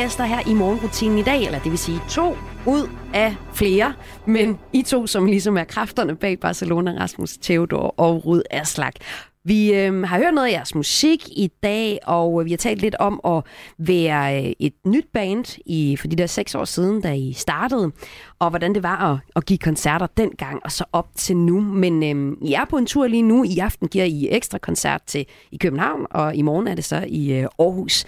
Gæster 0.00 0.24
her 0.24 0.50
i 0.50 0.54
morgenrutinen 0.54 1.18
i 1.18 1.22
dag, 1.22 1.44
eller 1.44 1.58
det 1.58 1.70
vil 1.70 1.78
sige 1.78 2.00
to 2.08 2.36
ud 2.66 2.88
af 3.14 3.34
flere, 3.52 3.94
men 4.26 4.58
I 4.72 4.82
to, 4.82 5.06
som 5.06 5.26
ligesom 5.26 5.56
er 5.56 5.64
kræfterne 5.64 6.16
bag 6.16 6.40
Barcelona, 6.40 6.94
Rasmus 7.00 7.32
Theodor 7.42 7.94
og 7.96 8.26
Rud 8.26 8.42
Aslak. 8.50 8.94
Vi 9.44 9.74
øh, 9.74 10.02
har 10.02 10.18
hørt 10.18 10.34
noget 10.34 10.48
af 10.48 10.52
jeres 10.52 10.74
musik 10.74 11.28
i 11.28 11.50
dag, 11.62 11.98
og 12.06 12.44
vi 12.44 12.50
har 12.50 12.56
talt 12.56 12.80
lidt 12.80 12.94
om 12.94 13.20
at 13.24 13.42
være 13.78 14.44
øh, 14.44 14.52
et 14.60 14.72
nyt 14.86 15.06
band 15.12 15.58
i, 15.66 15.96
for 15.96 16.08
de 16.08 16.16
der 16.16 16.26
seks 16.26 16.54
år 16.54 16.64
siden, 16.64 17.00
da 17.00 17.12
I 17.12 17.32
startede, 17.32 17.90
og 18.38 18.50
hvordan 18.50 18.74
det 18.74 18.82
var 18.82 19.12
at, 19.12 19.18
at 19.36 19.46
give 19.46 19.58
koncerter 19.58 20.06
dengang 20.16 20.60
og 20.64 20.72
så 20.72 20.84
op 20.92 21.08
til 21.16 21.36
nu. 21.36 21.60
Men 21.60 22.02
øh, 22.02 22.36
I 22.48 22.52
er 22.52 22.64
på 22.64 22.76
en 22.76 22.86
tur 22.86 23.06
lige 23.06 23.22
nu. 23.22 23.44
I 23.44 23.58
aften 23.58 23.88
giver 23.88 24.04
I 24.04 24.28
ekstra 24.30 24.58
koncert 24.58 25.02
til 25.06 25.26
i 25.52 25.56
København, 25.56 26.06
og 26.10 26.34
i 26.34 26.42
morgen 26.42 26.66
er 26.66 26.74
det 26.74 26.84
så 26.84 27.04
i 27.08 27.32
øh, 27.32 27.48
Aarhus. 27.58 28.04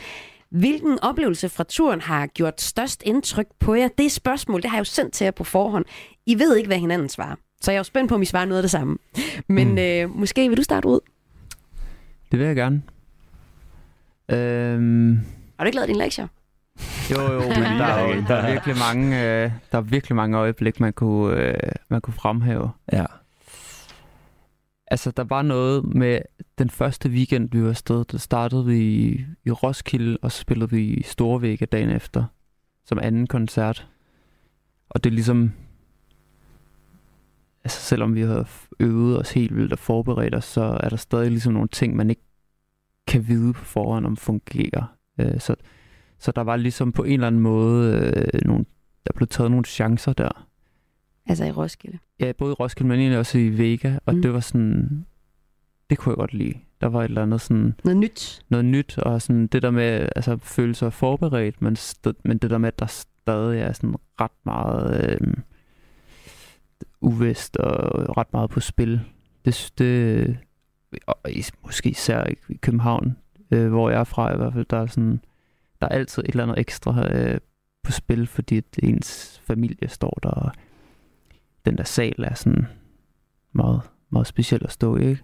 Hvilken 0.53 0.99
oplevelse 1.03 1.49
fra 1.49 1.65
turen 1.69 2.01
har 2.01 2.27
gjort 2.27 2.61
størst 2.61 3.03
indtryk 3.07 3.47
på 3.61 3.75
jer? 3.75 3.89
Det 3.99 4.13
spørgsmål, 4.13 4.63
det 4.63 4.71
har 4.71 4.77
jeg 4.77 4.81
jo 4.81 4.85
sendt 4.85 5.13
til 5.13 5.25
jer 5.25 5.31
på 5.31 5.45
forhånd. 5.45 5.85
I 6.27 6.39
ved 6.39 6.57
ikke, 6.57 6.67
hvad 6.67 6.79
hinanden 6.79 7.09
svarer. 7.09 7.35
Så 7.61 7.71
jeg 7.71 7.77
er 7.77 7.81
jo 7.81 7.85
spændt 7.85 8.09
på, 8.09 8.15
om 8.15 8.23
I 8.23 8.25
svarer 8.25 8.45
noget 8.45 8.59
af 8.59 8.63
det 8.63 8.71
samme. 8.71 8.99
Men 9.49 9.71
mm. 9.71 9.79
øh, 9.79 10.11
måske 10.11 10.49
vil 10.49 10.57
du 10.59 10.63
starte 10.63 10.89
ud. 10.89 11.01
Det 12.33 12.39
vil 12.39 12.47
jeg 12.47 12.57
gerne. 12.57 12.83
Øhm, 14.29 15.21
Har 15.59 15.65
du 15.65 15.67
ikke 15.67 15.77
lavet 15.77 15.89
din 15.89 15.97
lektier? 15.97 16.27
jo, 17.11 17.33
jo, 17.33 17.41
men 17.41 17.63
der 17.81 17.85
er, 17.85 18.15
jo, 18.15 18.25
der 18.29 18.35
er 18.35 18.51
virkelig 18.53 18.77
mange, 18.79 19.23
øh, 19.23 19.51
der 19.73 19.79
er 19.79 19.83
virkelig 19.83 20.17
mange 20.17 20.37
øjeblik, 20.37 20.81
man 20.81 20.93
kunne, 20.93 21.37
øh, 21.37 21.55
man 21.89 22.01
kunne 22.01 22.15
fremhæve. 22.15 22.71
Ja. 22.93 23.05
Altså, 24.93 25.11
der 25.11 25.25
var 25.25 25.43
noget 25.43 25.95
med 25.95 26.21
den 26.59 26.71
første 26.71 27.09
weekend, 27.09 27.51
vi 27.53 27.63
var 27.63 27.69
afsted. 27.69 28.05
Der 28.05 28.19
startede 28.19 28.67
vi 28.67 28.79
i, 28.79 29.25
i 29.45 29.51
Roskilde, 29.51 30.19
og 30.23 30.33
så 30.33 30.39
spillede 30.39 30.71
vi 30.71 30.83
i 30.83 31.03
Storvægge 31.03 31.67
dagen 31.67 31.91
efter. 31.91 32.25
som 32.85 32.99
anden 33.03 33.27
koncert. 33.27 33.89
Og 34.89 35.05
det 35.05 35.11
er 35.11 35.15
ligesom, 35.15 35.53
altså 37.65 37.81
selvom 37.81 38.15
vi 38.15 38.21
havde 38.21 38.47
øvet 38.81 39.19
os 39.19 39.33
helt 39.33 39.57
vildt 39.57 39.73
og 39.73 39.79
forberedt 39.79 40.35
os, 40.35 40.45
så 40.45 40.63
er 40.63 40.89
der 40.89 40.97
stadig 40.97 41.31
ligesom 41.31 41.53
nogle 41.53 41.69
ting, 41.69 41.97
man 41.97 42.11
ikke 42.11 42.23
kan 43.07 43.29
vide 43.29 43.53
på 43.53 43.65
forhånd, 43.65 44.07
om 44.07 44.17
fungerer. 44.17 44.97
Øh, 45.19 45.41
så, 45.41 45.55
så 46.19 46.33
der 46.33 46.43
var 46.43 46.57
ligesom 46.57 46.93
på 46.93 47.05
en 47.05 47.13
eller 47.13 47.27
anden 47.27 47.41
måde, 47.41 48.13
øh, 48.35 48.41
nogle, 48.45 48.65
der 49.07 49.13
blev 49.17 49.29
taget 49.29 49.51
nogle 49.51 49.65
chancer 49.65 50.13
der. 50.13 50.49
Altså 51.27 51.45
i 51.45 51.51
Roskilde? 51.51 51.99
Ja, 52.21 52.33
både 52.39 52.51
i 52.51 52.55
Roskilde, 52.55 52.89
men 52.89 53.01
egentlig 53.01 53.19
også 53.19 53.39
i 53.39 53.59
Vega, 53.59 53.99
og 54.07 54.15
mm. 54.15 54.23
det 54.23 54.33
var 54.33 54.41
sådan, 54.41 55.07
det 55.91 55.99
kunne 55.99 56.11
jeg 56.11 56.17
godt 56.17 56.35
lide. 56.35 56.55
Der 56.81 56.87
var 56.87 57.01
et 57.01 57.05
eller 57.05 57.23
andet 57.23 57.41
sådan... 57.41 57.75
Noget 57.85 57.97
nyt. 57.97 58.43
Noget 58.49 58.65
nyt, 58.65 58.99
og 58.99 59.23
sådan 59.23 59.47
det 59.47 59.63
der 59.63 59.71
med, 59.71 60.09
altså 60.17 60.37
føle 60.37 60.75
sig 60.75 60.93
forberedt, 60.93 61.63
men, 61.63 61.77
st- 61.77 62.21
men 62.25 62.39
det 62.39 62.51
der 62.51 62.59
med, 62.59 62.69
at 62.69 62.79
der 62.79 62.87
stadig 62.87 63.61
er 63.61 63.73
sådan 63.73 63.97
ret 64.21 64.31
meget 64.45 65.19
øh, 65.21 65.35
uvist 67.01 67.57
og 67.57 68.17
ret 68.17 68.33
meget 68.33 68.51
på 68.51 68.61
spil. 68.61 69.01
Det, 69.45 69.73
det 69.79 70.39
og 71.07 71.17
måske 71.65 71.91
især 71.91 72.25
i 72.49 72.55
København, 72.55 73.17
øh, 73.51 73.69
hvor 73.69 73.91
jeg 73.91 74.01
er 74.01 74.05
fra 74.05 74.35
i 74.35 74.37
hvert 74.37 74.53
fald, 74.53 74.67
der 74.71 74.77
er 74.77 74.87
sådan, 74.87 75.21
der 75.81 75.89
er 75.89 75.95
altid 75.95 76.23
et 76.23 76.29
eller 76.29 76.43
andet 76.43 76.59
ekstra 76.59 77.13
øh, 77.17 77.41
på 77.85 77.93
spil, 77.93 78.27
fordi 78.27 78.57
at 78.57 78.65
ens 78.83 79.43
familie 79.45 79.89
står 79.89 80.19
der, 80.23 80.31
og 80.31 80.53
den 81.65 81.79
der 81.79 81.85
sal 81.85 82.25
er 82.25 82.35
sådan 82.35 82.67
meget, 83.53 83.81
meget 84.11 84.27
speciel 84.27 84.61
at 84.65 84.73
stå 84.73 84.97
i, 84.97 85.09
ikke? 85.09 85.23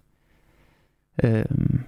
Øhm, 1.24 1.80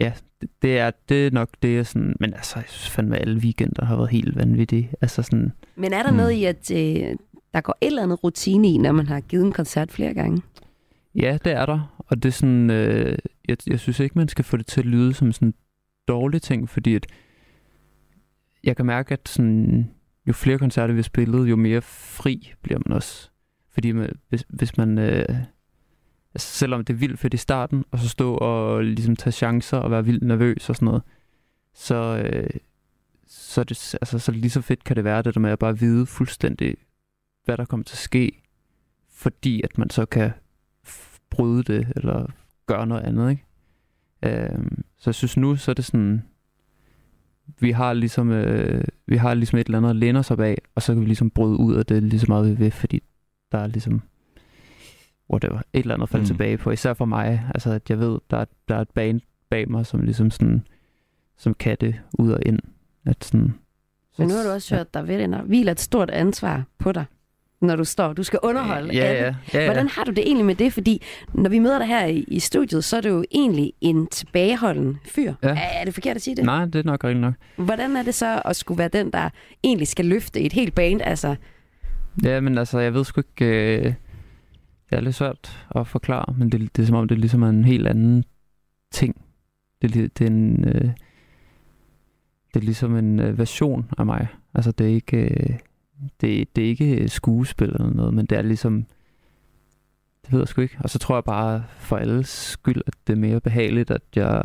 ja, 0.00 0.12
det, 0.40 0.50
det, 0.62 0.78
er, 0.78 0.90
det 1.08 1.26
er 1.26 1.30
nok 1.30 1.48
det, 1.62 1.74
jeg 1.74 1.86
sådan... 1.86 2.16
Men 2.20 2.34
altså, 2.34 2.58
jeg 2.58 2.68
synes 2.68 2.90
fandme, 2.90 3.16
alle 3.16 3.40
weekender 3.40 3.84
har 3.84 3.96
været 3.96 4.10
helt 4.10 4.36
vanvittige. 4.36 4.92
Altså 5.00 5.22
sådan... 5.22 5.52
Men 5.76 5.92
er 5.92 6.02
der 6.02 6.10
hmm. 6.10 6.16
noget 6.16 6.30
i, 6.30 6.44
at 6.44 6.70
øh, 6.70 7.16
der 7.54 7.60
går 7.60 7.76
et 7.80 7.86
eller 7.86 8.02
andet 8.02 8.24
rutine 8.24 8.68
i, 8.68 8.78
når 8.78 8.92
man 8.92 9.06
har 9.06 9.20
givet 9.20 9.44
en 9.44 9.52
koncert 9.52 9.92
flere 9.92 10.14
gange? 10.14 10.42
Ja, 11.14 11.38
det 11.44 11.52
er 11.52 11.66
der. 11.66 11.96
Og 11.98 12.22
det 12.22 12.28
er 12.28 12.32
sådan... 12.32 12.70
Øh, 12.70 13.18
jeg, 13.48 13.56
jeg 13.66 13.80
synes 13.80 14.00
ikke, 14.00 14.18
man 14.18 14.28
skal 14.28 14.44
få 14.44 14.56
det 14.56 14.66
til 14.66 14.80
at 14.80 14.86
lyde 14.86 15.14
som 15.14 15.32
sådan 15.32 15.48
en 15.48 15.54
dårlig 16.08 16.42
ting, 16.42 16.68
fordi 16.68 16.94
at 16.94 17.06
jeg 18.64 18.76
kan 18.76 18.86
mærke, 18.86 19.12
at 19.12 19.28
sådan, 19.28 19.90
jo 20.26 20.32
flere 20.32 20.58
koncerter 20.58 20.94
vi 20.94 20.98
har 20.98 21.02
spillet, 21.02 21.50
jo 21.50 21.56
mere 21.56 21.82
fri 21.82 22.52
bliver 22.62 22.80
man 22.86 22.96
også. 22.96 23.30
Fordi 23.70 23.92
man, 23.92 24.12
hvis, 24.28 24.44
hvis 24.48 24.76
man... 24.76 24.98
Øh, 24.98 25.26
altså 26.34 26.48
selvom 26.58 26.84
det 26.84 26.92
er 26.94 26.98
vildt 26.98 27.18
fedt 27.18 27.34
i 27.34 27.36
starten, 27.36 27.84
og 27.90 27.98
så 27.98 28.08
stå 28.08 28.34
og 28.34 28.84
ligesom 28.84 29.16
tage 29.16 29.32
chancer 29.32 29.76
og 29.76 29.90
være 29.90 30.04
vildt 30.04 30.22
nervøs 30.22 30.68
og 30.68 30.76
sådan 30.76 30.86
noget, 30.86 31.02
så, 31.74 32.22
øh, 32.24 32.50
så, 33.26 33.60
er 33.60 33.64
det, 33.64 33.94
altså, 33.94 34.18
så 34.18 34.32
lige 34.32 34.50
så 34.50 34.60
fedt 34.60 34.84
kan 34.84 34.96
det 34.96 35.04
være, 35.04 35.22
det 35.22 35.34
der 35.34 35.40
med 35.40 35.50
at 35.50 35.58
bare 35.58 35.78
vide 35.78 36.06
fuldstændig, 36.06 36.76
hvad 37.44 37.56
der 37.56 37.64
kommer 37.64 37.84
til 37.84 37.94
at 37.94 37.98
ske, 37.98 38.42
fordi 39.10 39.62
at 39.62 39.78
man 39.78 39.90
så 39.90 40.06
kan 40.06 40.30
bryde 41.30 41.62
det, 41.62 41.92
eller 41.96 42.26
gøre 42.66 42.86
noget 42.86 43.02
andet, 43.02 43.30
ikke? 43.30 43.44
Øh, 44.22 44.66
så 44.98 45.10
jeg 45.10 45.14
synes 45.14 45.36
nu, 45.36 45.56
så 45.56 45.70
er 45.70 45.74
det 45.74 45.84
sådan, 45.84 46.22
vi 47.60 47.70
har 47.70 47.92
ligesom, 47.92 48.30
øh, 48.30 48.84
vi 49.06 49.16
har 49.16 49.34
ligesom 49.34 49.58
et 49.58 49.66
eller 49.66 49.78
andet 49.78 49.90
at 49.90 49.96
læne 49.96 50.18
os 50.18 50.30
op 50.30 50.40
af, 50.40 50.58
og 50.74 50.82
så 50.82 50.92
kan 50.92 51.00
vi 51.00 51.06
ligesom 51.06 51.30
bryde 51.30 51.56
ud 51.56 51.74
af 51.74 51.86
det 51.86 52.02
lige 52.02 52.20
så 52.20 52.26
meget 52.28 52.50
vi 52.50 52.54
vil, 52.54 52.70
fordi 52.70 53.02
der 53.52 53.58
er 53.58 53.66
ligesom 53.66 54.02
whatever, 55.30 55.58
et 55.72 55.80
eller 55.80 55.94
andet 55.94 56.02
at 56.02 56.08
falde 56.08 56.22
mm. 56.22 56.26
tilbage 56.26 56.58
på. 56.58 56.70
Især 56.70 56.94
for 56.94 57.04
mig, 57.04 57.46
altså 57.54 57.70
at 57.70 57.90
jeg 57.90 57.98
ved, 57.98 58.18
der 58.30 58.36
er, 58.36 58.44
der 58.68 58.76
er 58.76 58.80
et 58.80 58.90
band 58.90 59.20
bag 59.50 59.70
mig, 59.70 59.86
som 59.86 60.02
ligesom 60.02 60.30
sådan, 60.30 60.66
som 61.36 61.54
kan 61.54 61.76
det 61.80 62.00
ud 62.18 62.32
og 62.32 62.40
ind. 62.46 62.58
At 63.06 63.24
sådan, 63.24 63.54
Men 64.18 64.28
nu 64.28 64.34
har 64.34 64.42
du 64.42 64.50
også 64.50 64.76
hørt, 64.76 64.94
der 64.94 65.02
vil 65.02 65.36
hviler 65.44 65.72
et 65.72 65.80
stort 65.80 66.10
ansvar 66.10 66.64
på 66.78 66.92
dig, 66.92 67.04
når 67.62 67.76
du 67.76 67.84
står. 67.84 68.12
Du 68.12 68.22
skal 68.22 68.38
underholde 68.42 68.94
ja. 68.94 69.12
Ja, 69.12 69.24
ja, 69.24 69.34
ja. 69.54 69.64
Hvordan 69.64 69.88
har 69.88 70.04
du 70.04 70.10
det 70.10 70.26
egentlig 70.26 70.46
med 70.46 70.54
det? 70.54 70.72
Fordi 70.72 71.02
når 71.34 71.50
vi 71.50 71.58
møder 71.58 71.78
dig 71.78 71.86
her 71.86 72.06
i, 72.06 72.24
i 72.28 72.38
studiet, 72.38 72.84
så 72.84 72.96
er 72.96 73.00
det 73.00 73.10
jo 73.10 73.24
egentlig 73.30 73.72
en 73.80 74.06
tilbageholden 74.06 74.98
fyr. 75.04 75.32
Ja. 75.42 75.48
Er, 75.48 75.54
er 75.54 75.84
det 75.84 75.94
forkert 75.94 76.16
at 76.16 76.22
sige 76.22 76.36
det? 76.36 76.44
Nej, 76.44 76.64
det 76.64 76.74
er 76.74 76.82
nok 76.82 77.04
rigtig 77.04 77.20
nok. 77.20 77.34
Hvordan 77.56 77.96
er 77.96 78.02
det 78.02 78.14
så 78.14 78.42
at 78.44 78.56
skulle 78.56 78.78
være 78.78 78.88
den, 78.88 79.10
der 79.10 79.30
egentlig 79.64 79.88
skal 79.88 80.04
løfte 80.04 80.40
et 80.40 80.52
helt 80.52 80.74
band? 80.74 81.00
Altså... 81.04 81.34
Ja, 82.24 82.40
men 82.40 82.58
altså, 82.58 82.78
jeg 82.78 82.94
ved 82.94 83.04
sgu 83.04 83.20
ikke... 83.20 83.44
Øh 83.86 83.92
det 84.92 84.98
er 84.98 85.02
lidt 85.02 85.14
svært 85.14 85.66
at 85.76 85.86
forklare, 85.86 86.34
men 86.38 86.52
det, 86.52 86.76
det 86.76 86.82
er 86.82 86.86
som 86.86 86.96
om, 86.96 87.08
det 87.08 87.18
ligesom 87.18 87.42
er 87.42 87.48
en 87.48 87.64
helt 87.64 87.86
anden 87.86 88.24
ting. 88.90 89.16
Det, 89.82 89.94
det, 89.94 90.18
det 90.18 90.24
er 90.24 90.30
en... 90.30 90.64
Øh, 90.64 90.90
det 92.54 92.60
er 92.60 92.64
ligesom 92.64 92.96
en 92.96 93.20
øh, 93.20 93.38
version 93.38 93.90
af 93.98 94.06
mig. 94.06 94.26
Altså, 94.54 94.72
det 94.72 94.86
er 94.86 94.94
ikke... 94.94 95.16
Øh, 95.16 95.58
det, 96.20 96.56
det 96.56 96.64
er 96.64 96.68
ikke 96.68 97.08
skuespil 97.08 97.68
eller 97.68 97.90
noget, 97.90 98.14
men 98.14 98.26
det 98.26 98.38
er 98.38 98.42
ligesom... 98.42 98.86
Det 100.24 100.32
ved 100.32 100.40
jeg 100.40 100.48
sgu 100.48 100.60
ikke. 100.60 100.76
Og 100.80 100.90
så 100.90 100.98
tror 100.98 101.16
jeg 101.16 101.24
bare 101.24 101.64
for 101.78 101.96
alles 101.96 102.28
skyld, 102.28 102.82
at 102.86 102.94
det 103.06 103.12
er 103.12 103.16
mere 103.16 103.40
behageligt, 103.40 103.90
at 103.90 104.02
jeg 104.16 104.42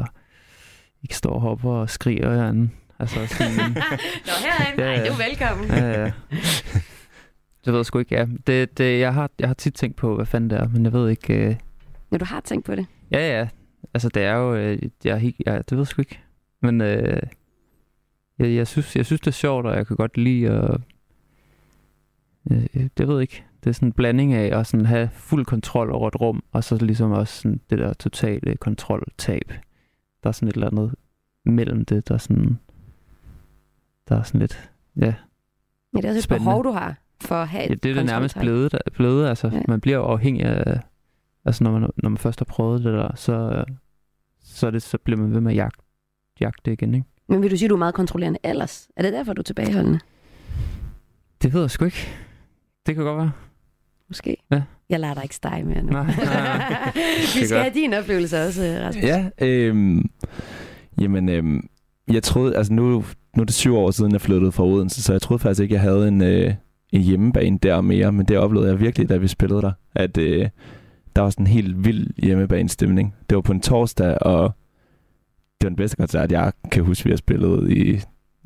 ikke 1.03 1.15
står 1.15 1.33
og 1.33 1.41
hopper 1.41 1.71
og 1.71 1.89
skriger 1.89 2.29
af 2.29 2.47
anden. 2.47 2.71
Altså 2.99 3.27
sådan... 3.35 3.55
Nå, 3.55 4.31
herinde. 4.45 4.83
Ja, 4.83 4.97
Nej, 4.97 5.07
du 5.07 5.13
er 5.13 5.29
velkommen. 5.29 5.67
Ja, 5.69 6.01
ja. 6.01 6.11
Det 7.65 7.73
ved 7.73 7.75
jeg 7.75 7.85
sgu 7.85 7.99
ikke, 7.99 8.15
ja. 8.15 8.25
Det, 8.47 8.77
det, 8.77 8.99
jeg, 8.99 9.13
har, 9.13 9.29
jeg 9.39 9.49
har 9.49 9.53
tit 9.53 9.73
tænkt 9.73 9.97
på, 9.97 10.15
hvad 10.15 10.25
fanden 10.25 10.49
det 10.49 10.59
er, 10.59 10.67
men 10.67 10.83
jeg 10.83 10.93
ved 10.93 11.09
ikke... 11.09 11.33
Øh... 11.33 11.55
Ja, 12.11 12.17
du 12.17 12.25
har 12.25 12.39
tænkt 12.39 12.65
på 12.65 12.75
det? 12.75 12.85
Ja, 13.11 13.39
ja. 13.39 13.47
Altså, 13.93 14.09
det 14.09 14.23
er 14.23 14.33
jo... 14.33 14.55
Øh, 14.55 14.79
jeg 15.03 15.13
er 15.13 15.17
helt, 15.17 15.35
ja, 15.45 15.57
det 15.57 15.71
ved 15.71 15.79
jeg 15.79 15.87
sgu 15.87 16.01
ikke. 16.01 16.19
Men 16.61 16.81
øh, 16.81 17.19
jeg, 18.39 18.55
jeg, 18.55 18.67
synes, 18.67 18.95
jeg 18.95 19.05
synes, 19.05 19.21
det 19.21 19.27
er 19.27 19.31
sjovt, 19.31 19.65
og 19.65 19.75
jeg 19.77 19.87
kan 19.87 19.95
godt 19.95 20.17
lide 20.17 20.49
at... 20.49 20.81
Øh, 22.51 22.89
det 22.97 23.07
ved 23.07 23.15
jeg 23.15 23.21
ikke. 23.21 23.43
Det 23.63 23.69
er 23.69 23.73
sådan 23.73 23.87
en 23.87 23.93
blanding 23.93 24.33
af 24.33 24.59
at 24.59 24.67
sådan 24.67 24.85
have 24.85 25.09
fuld 25.13 25.45
kontrol 25.45 25.91
over 25.91 26.07
et 26.07 26.21
rum, 26.21 26.43
og 26.51 26.63
så 26.63 26.77
ligesom 26.77 27.11
også 27.11 27.41
sådan 27.41 27.61
det 27.69 27.79
der 27.79 27.93
totale 27.93 28.55
kontroltab. 28.55 29.53
Der 30.23 30.29
er 30.29 30.31
sådan 30.31 30.49
et 30.49 30.53
eller 30.53 30.67
andet 30.67 30.95
mellem 31.45 31.85
det, 31.85 32.07
der 32.07 32.13
er 32.13 32.19
sådan... 32.19 32.59
Der 34.09 34.15
er 34.15 34.23
sådan 34.23 34.39
lidt... 34.39 34.71
Ja, 34.95 35.13
Ja, 35.93 36.01
det 36.01 36.05
er 36.05 36.09
også 36.09 36.33
et 36.33 36.39
behov, 36.39 36.63
du 36.63 36.71
har 36.71 36.95
for 37.21 37.35
at 37.35 37.47
have 37.47 37.63
ja, 37.63 37.73
det 37.73 37.85
er 37.91 37.93
det 37.93 38.05
nærmest 38.05 38.37
blevet, 38.39 38.77
blevet 38.93 39.27
altså. 39.27 39.49
Ja. 39.53 39.61
Man 39.67 39.81
bliver 39.81 39.99
afhængig 39.99 40.43
af, 40.43 40.79
altså 41.45 41.63
når 41.63 41.71
man, 41.71 41.89
når 41.97 42.09
man 42.09 42.17
først 42.17 42.39
har 42.39 42.45
prøvet 42.45 42.83
det 42.83 42.93
der, 42.93 43.15
så, 43.15 43.65
så, 44.43 44.71
det, 44.71 44.81
så 44.81 44.97
bliver 44.97 45.19
man 45.19 45.33
ved 45.33 45.41
med 45.41 45.51
at 45.51 45.57
jagte, 45.57 45.83
jagte 46.39 46.61
det 46.65 46.71
igen, 46.71 46.93
ikke? 46.93 47.07
Men 47.27 47.41
vil 47.41 47.51
du 47.51 47.57
sige, 47.57 47.69
du 47.69 47.73
er 47.73 47.79
meget 47.79 47.93
kontrollerende 47.93 48.39
ellers? 48.43 48.89
Er 48.95 49.01
det 49.01 49.13
derfor, 49.13 49.33
du 49.33 49.41
er 49.41 49.43
tilbageholdende? 49.43 49.99
Det 51.41 51.53
ved 51.53 51.61
jeg 51.61 51.71
sgu 51.71 51.85
ikke. 51.85 52.07
Det 52.87 52.95
kan 52.95 53.03
godt 53.03 53.17
være. 53.17 53.31
Måske. 54.07 54.37
Ja. 54.51 54.61
Jeg 54.89 54.99
lader 54.99 55.13
dig 55.13 55.23
ikke 55.23 55.35
stege 55.35 55.63
mere 55.63 55.83
nu. 55.83 55.91
Nej, 55.91 56.05
nej. 56.05 56.91
Vi 57.35 57.45
skal 57.45 57.61
have 57.61 57.73
din 57.73 57.93
oplevelse 57.93 58.45
også, 58.45 58.79
Rasmus. 58.81 59.03
Ja, 59.03 59.29
øhm, 59.41 60.09
jamen, 61.01 61.29
øhm, 61.29 61.69
jeg 62.07 62.23
troede, 62.23 62.57
altså 62.57 62.73
nu, 62.73 63.03
nu 63.35 63.41
er 63.41 63.45
det 63.45 63.53
syv 63.53 63.75
år 63.75 63.91
siden, 63.91 64.11
jeg 64.11 64.21
flyttede 64.21 64.51
fra 64.51 64.63
Odense, 64.65 65.03
så 65.03 65.13
jeg 65.13 65.21
troede 65.21 65.39
faktisk 65.39 65.61
ikke, 65.61 65.73
jeg 65.73 65.81
havde 65.81 66.07
en, 66.07 66.21
øh, 66.21 66.53
en 66.91 67.01
hjemmebane 67.01 67.57
der 67.57 67.81
mere, 67.81 68.11
men 68.11 68.25
det 68.25 68.37
oplevede 68.37 68.69
jeg 68.69 68.79
virkelig, 68.79 69.09
da 69.09 69.17
vi 69.17 69.27
spillede 69.27 69.61
der, 69.61 69.71
at 69.95 70.17
øh, 70.17 70.49
der 71.15 71.21
var 71.21 71.29
sådan 71.29 71.43
en 71.43 71.51
helt 71.51 71.85
vild 71.85 72.07
hjemmebanestemning. 72.17 73.15
Det 73.29 73.35
var 73.35 73.41
på 73.41 73.51
en 73.51 73.61
torsdag, 73.61 74.17
og 74.21 74.51
det 75.61 75.65
var 75.65 75.69
den 75.69 75.75
bedste 75.75 75.97
koncert, 75.97 76.31
jeg 76.31 76.53
kan 76.71 76.83
huske, 76.83 77.03
vi 77.03 77.09
har 77.09 77.17
spillet 77.17 77.71
i, 77.71 77.99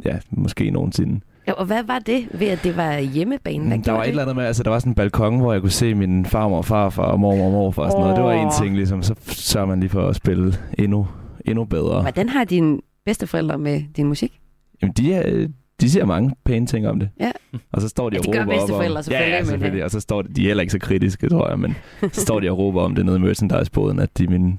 ja, 0.06 0.20
måske 0.30 0.72
nogensinde. 0.72 1.22
Ja, 1.52 1.56
og 1.56 1.66
hvad 1.66 1.84
var 1.84 2.00
det 2.00 2.28
ved, 2.32 2.48
at 2.48 2.64
det 2.64 2.78
var 2.78 2.98
hjemmebane? 2.98 3.68
Hvad 3.68 3.78
der 3.78 3.92
var 3.92 4.00
det? 4.00 4.08
et 4.08 4.10
eller 4.10 4.22
andet 4.22 4.36
med, 4.36 4.46
altså 4.46 4.64
der 4.64 4.70
var 4.70 4.80
sådan 4.80 4.92
en 4.92 4.96
balkon, 4.96 5.40
hvor 5.40 5.54
jeg 5.54 5.62
kunne 5.62 5.72
se 5.72 5.96
min 5.96 6.26
farmor 6.26 6.58
og 6.58 6.66
farfar 6.66 7.04
og 7.04 7.20
mormor 7.20 7.46
og 7.46 7.52
morfar 7.52 7.84
og 7.84 7.92
sådan 7.92 8.04
oh. 8.04 8.10
noget. 8.10 8.18
Det 8.18 8.26
var 8.26 8.48
en 8.48 8.64
ting, 8.64 8.76
ligesom, 8.76 9.04
så 9.04 9.16
sørger 9.28 9.68
man 9.68 9.80
lige 9.80 9.90
for 9.90 10.08
at 10.08 10.16
spille 10.16 10.54
endnu, 10.78 11.08
endnu 11.46 11.66
bedre. 11.66 12.02
Hvordan 12.02 12.30
har 12.30 12.44
dine 12.44 12.80
bedsteforældre 13.06 13.58
med 13.58 13.84
din 13.98 14.08
musik? 14.08 14.40
Jamen, 14.82 14.94
de, 14.94 15.14
er, 15.14 15.48
de 15.82 15.90
siger 15.90 16.06
mange 16.06 16.36
pæne 16.46 16.66
ting 16.66 16.88
om 16.88 17.00
det. 17.00 17.10
Ja. 17.20 17.32
Og 17.72 17.82
så 17.82 17.90
står 17.90 18.10
de 18.10 18.16
ja, 18.16 18.20
og 18.20 18.28
råber 18.28 18.54
op 18.54 18.62
om... 18.62 18.68
selvfølgelig. 18.68 19.12
Ja, 19.12 19.30
ja, 19.30 19.44
selvfølgelig. 19.44 19.84
Og 19.84 19.92
så 19.92 20.00
står 20.00 20.22
de, 20.22 20.34
de 20.34 20.42
er 20.44 20.48
heller 20.48 20.62
ikke 20.62 20.72
så 20.72 20.80
kritiske, 20.80 21.30
tror 21.30 21.50
jeg, 21.50 21.60
men 21.60 21.76
så 22.12 22.22
står 22.28 22.40
de 22.40 22.52
og 22.52 22.58
råber 22.58 22.82
om 22.82 22.96
det 22.96 23.06
nede 23.06 23.18
i 23.18 23.20
merchandise-boden, 23.20 24.00
at 24.00 24.18
de 24.18 24.24
er 24.24 24.30
mine 24.30 24.58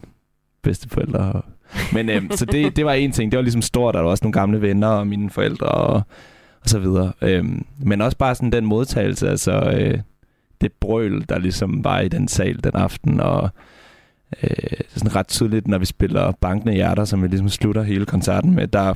bedsteforældre. 0.62 1.43
Men 1.93 2.09
øhm, 2.09 2.30
så 2.30 2.45
det, 2.45 2.76
det 2.76 2.84
var 2.84 2.93
en 2.93 3.12
ting. 3.12 3.32
Det 3.32 3.36
var 3.36 3.43
ligesom 3.43 3.62
stort, 3.62 3.95
der 3.95 4.01
var 4.01 4.11
også 4.11 4.24
nogle 4.24 4.32
gamle 4.32 4.62
venner 4.62 4.88
og 4.88 5.07
mine 5.07 5.30
forældre 5.30 5.66
og, 5.66 6.03
og 6.62 6.68
så 6.68 6.78
videre. 6.78 7.12
Øhm, 7.22 7.66
men 7.78 8.00
også 8.00 8.16
bare 8.16 8.34
sådan 8.34 8.52
den 8.52 8.66
modtagelse, 8.66 9.28
altså 9.28 9.52
øh, 9.52 9.98
det 10.60 10.72
brøl, 10.72 11.24
der 11.28 11.38
ligesom 11.38 11.84
var 11.84 12.00
i 12.00 12.08
den 12.08 12.28
sal 12.28 12.64
den 12.64 12.74
aften, 12.74 13.20
og 13.20 13.50
øh, 14.42 14.80
sådan 14.88 15.16
ret 15.16 15.28
tydeligt, 15.28 15.68
når 15.68 15.78
vi 15.78 15.84
spiller 15.84 16.32
Bankende 16.32 16.74
Hjerter, 16.74 17.04
som 17.04 17.22
vi 17.22 17.28
ligesom 17.28 17.48
slutter 17.48 17.82
hele 17.82 18.06
koncerten 18.06 18.54
med, 18.54 18.68
der 18.68 18.94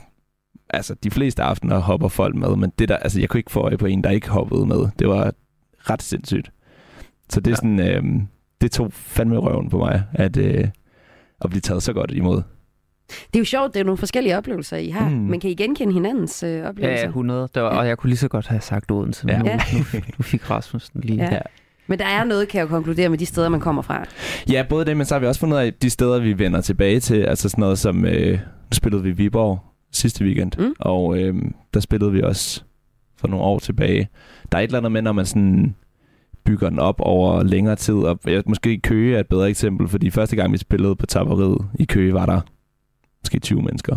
altså 0.71 0.95
de 0.95 1.11
fleste 1.11 1.43
aftener 1.43 1.79
hopper 1.79 2.09
folk 2.09 2.35
med, 2.35 2.57
men 2.57 2.73
det 2.79 2.89
der, 2.89 2.97
altså 2.97 3.21
jeg 3.21 3.29
kunne 3.29 3.41
ikke 3.41 3.51
få 3.51 3.61
øje 3.61 3.79
på 3.79 3.87
en, 3.87 4.05
der 4.05 4.11
ikke 4.11 4.29
hoppede 4.29 4.67
med. 4.67 4.89
Det 4.99 5.09
var 5.09 5.33
ret 5.91 6.03
sindssygt. 6.03 6.53
Så 7.29 7.41
det 7.41 7.47
er 7.47 7.51
ja. 7.51 7.57
sådan, 7.57 7.81
øh, 7.81 8.23
det 8.61 8.73
tog 8.73 8.93
fandme 8.93 9.39
røven 9.39 9.71
på 9.71 9.79
mig, 9.79 10.03
at, 10.13 10.37
øh, 10.37 10.69
at 11.41 11.51
blive 11.51 11.61
taget 11.61 11.83
så 11.83 11.93
godt 11.93 12.11
imod. 12.11 12.43
Det 13.09 13.35
er 13.35 13.39
jo 13.39 13.45
sjovt, 13.45 13.75
det 13.75 13.81
er 13.81 13.85
nogle 13.85 13.99
forskellige 13.99 14.37
oplevelser, 14.39 14.77
I 14.77 14.89
har. 14.89 15.09
Mm. 15.09 15.15
Men 15.17 15.41
kan 15.41 15.51
I 15.51 15.55
genkende 15.55 15.93
hinandens 15.95 16.43
øh, 16.43 16.51
Ja, 16.51 16.69
oplevelser? 16.69 17.01
ja, 17.03 17.07
100. 17.09 17.49
Det 17.55 17.63
var, 17.63 17.69
og 17.69 17.87
jeg 17.89 17.99
kunne 17.99 18.09
lige 18.11 18.19
så 18.19 18.29
godt 18.29 18.47
have 18.47 18.61
sagt 18.61 18.91
Odense, 18.91 19.27
men 19.27 19.35
Ja. 19.35 19.39
nu, 19.43 19.47
Ja. 19.47 19.57
nu, 19.73 19.79
nu 20.19 20.23
fik 20.23 20.51
Rasmus 20.51 20.89
den 20.91 21.01
lige. 21.01 21.25
Ja. 21.33 21.39
Men 21.87 21.99
der 21.99 22.05
er 22.07 22.25
noget, 22.25 22.49
kan 22.49 22.59
jeg 22.59 22.65
jo 22.65 22.69
konkludere, 22.69 23.09
med 23.09 23.19
de 23.19 23.27
steder, 23.27 23.49
man 23.49 23.61
kommer 23.61 23.83
fra. 23.83 24.05
Ja, 24.51 24.65
både 24.69 24.85
det, 24.85 24.97
men 24.97 25.07
så 25.07 25.15
har 25.15 25.21
vi 25.21 25.27
også 25.27 25.41
fundet 25.41 25.59
af 25.59 25.73
de 25.75 25.91
steder, 25.91 26.19
vi 26.21 26.39
vender 26.39 26.61
tilbage 26.61 27.01
til. 27.01 27.23
Altså 27.23 27.49
sådan 27.49 27.63
noget 27.63 27.79
som, 27.79 28.05
øh, 28.05 28.33
nu 28.33 28.39
spillede 28.73 29.03
vi 29.03 29.09
i 29.09 29.13
Viborg 29.13 29.59
sidste 29.93 30.25
weekend, 30.25 30.53
Mm. 30.59 30.75
og 30.79 31.19
øh, 31.19 31.35
der 31.75 31.81
spillede 31.81 32.13
vi 32.13 32.23
også 32.23 32.63
for 33.19 33.29
nogle 33.29 33.45
år 33.45 33.59
tilbage. 33.59 34.09
Der 34.53 34.59
er 34.59 34.63
et 34.63 34.67
eller 34.67 34.79
andet 34.79 34.93
med, 34.93 35.03
når 35.03 35.13
man 35.13 35.27
sådan 35.27 35.75
bygger 36.45 36.69
den 36.71 36.79
op 36.79 36.97
over 36.99 37.43
længere 37.43 37.77
tid. 37.77 37.95
Og 37.95 38.19
jeg, 38.27 38.43
måske 38.47 38.81
Køge 38.81 39.17
er 39.17 39.21
et 39.21 39.27
bedre 39.29 39.49
eksempel, 39.51 39.89
fordi 39.89 40.11
første 40.11 40.37
gang 40.37 40.53
vi 40.53 40.59
spillede 40.59 40.97
på 40.97 41.07
tapperiet 41.07 41.59
i 41.79 41.85
Køge, 41.85 42.15
var 42.15 42.27
der 42.27 42.41
måske 43.27 43.39
20 43.39 43.63
mennesker. 43.63 43.97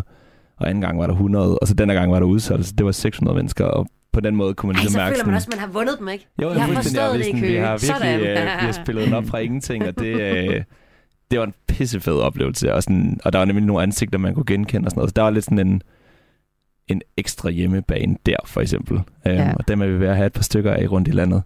Og 0.58 0.70
anden 0.70 0.82
gang 0.82 1.00
var 1.00 1.06
der 1.08 1.14
100, 1.14 1.60
og 1.60 1.68
så 1.68 1.74
denne 1.74 1.94
gang 1.94 2.12
var 2.12 2.20
der 2.20 2.26
udsolgt, 2.26 2.66
så 2.66 2.74
det 2.78 2.86
var 2.86 2.92
600 2.92 3.36
mennesker. 3.36 3.66
Og 3.66 3.88
på 4.14 4.20
den 4.20 4.36
måde 4.36 4.54
kunne 4.54 4.68
man 4.68 4.76
Ej, 4.76 4.82
ligesom 4.82 4.92
så 4.92 4.98
mærke 4.98 5.08
føler 5.10 5.18
sådan, 5.18 5.30
man 5.32 5.36
også, 5.36 5.48
at 5.52 5.56
man 5.56 5.60
har 5.60 5.68
vundet 5.68 6.00
dem, 6.00 6.08
ikke? 6.10 6.28
jo, 6.42 6.50
jeg 6.52 6.62
har 6.62 6.68
fuldstændig, 6.74 7.02
og 7.02 7.08
forstået 7.12 7.20
det 7.20 7.26
i 7.26 7.30
sådan, 7.30 7.40
Køge. 7.42 7.52
Vi 7.54 7.58
har 7.60 7.72
virkelig 7.72 7.88
Sådan. 7.88 8.20
øh, 8.20 8.62
vi 8.62 8.66
har 8.66 8.72
spillet 8.72 9.06
den 9.06 9.14
op 9.14 9.26
fra 9.26 9.38
ingenting, 9.38 9.88
og 9.88 10.00
det, 10.00 10.22
øh, 10.22 10.64
det 11.32 11.40
var 11.40 11.46
en 11.46 11.54
pissefed 11.68 12.14
oplevelse. 12.14 12.74
Og, 12.74 12.84
sådan, 12.84 13.20
og 13.26 13.34
der 13.34 13.40
var 13.40 13.46
nemlig 13.46 13.66
nogle 13.66 13.84
ansigter, 13.84 14.18
man 14.18 14.34
kunne 14.34 14.46
genkende 14.46 14.88
og 14.88 14.92
sådan 14.92 15.00
noget. 15.00 15.10
Så 15.10 15.14
der 15.16 15.22
var 15.22 15.30
lidt 15.30 15.46
sådan 15.46 15.68
en, 15.68 15.82
en 16.88 17.02
ekstra 17.18 17.50
hjemmebane 17.50 18.18
der, 18.26 18.36
for 18.46 18.62
eksempel. 18.62 18.98
Um, 18.98 19.04
Ja. 19.26 19.54
Og 19.54 19.68
dem 19.68 19.82
er 19.82 19.86
vi 19.88 20.00
ved 20.00 20.08
at 20.08 20.16
have 20.16 20.26
et 20.28 20.34
par 20.34 20.44
stykker 20.44 20.74
af 20.74 20.92
rundt 20.92 21.08
i 21.08 21.12
landet. 21.12 21.44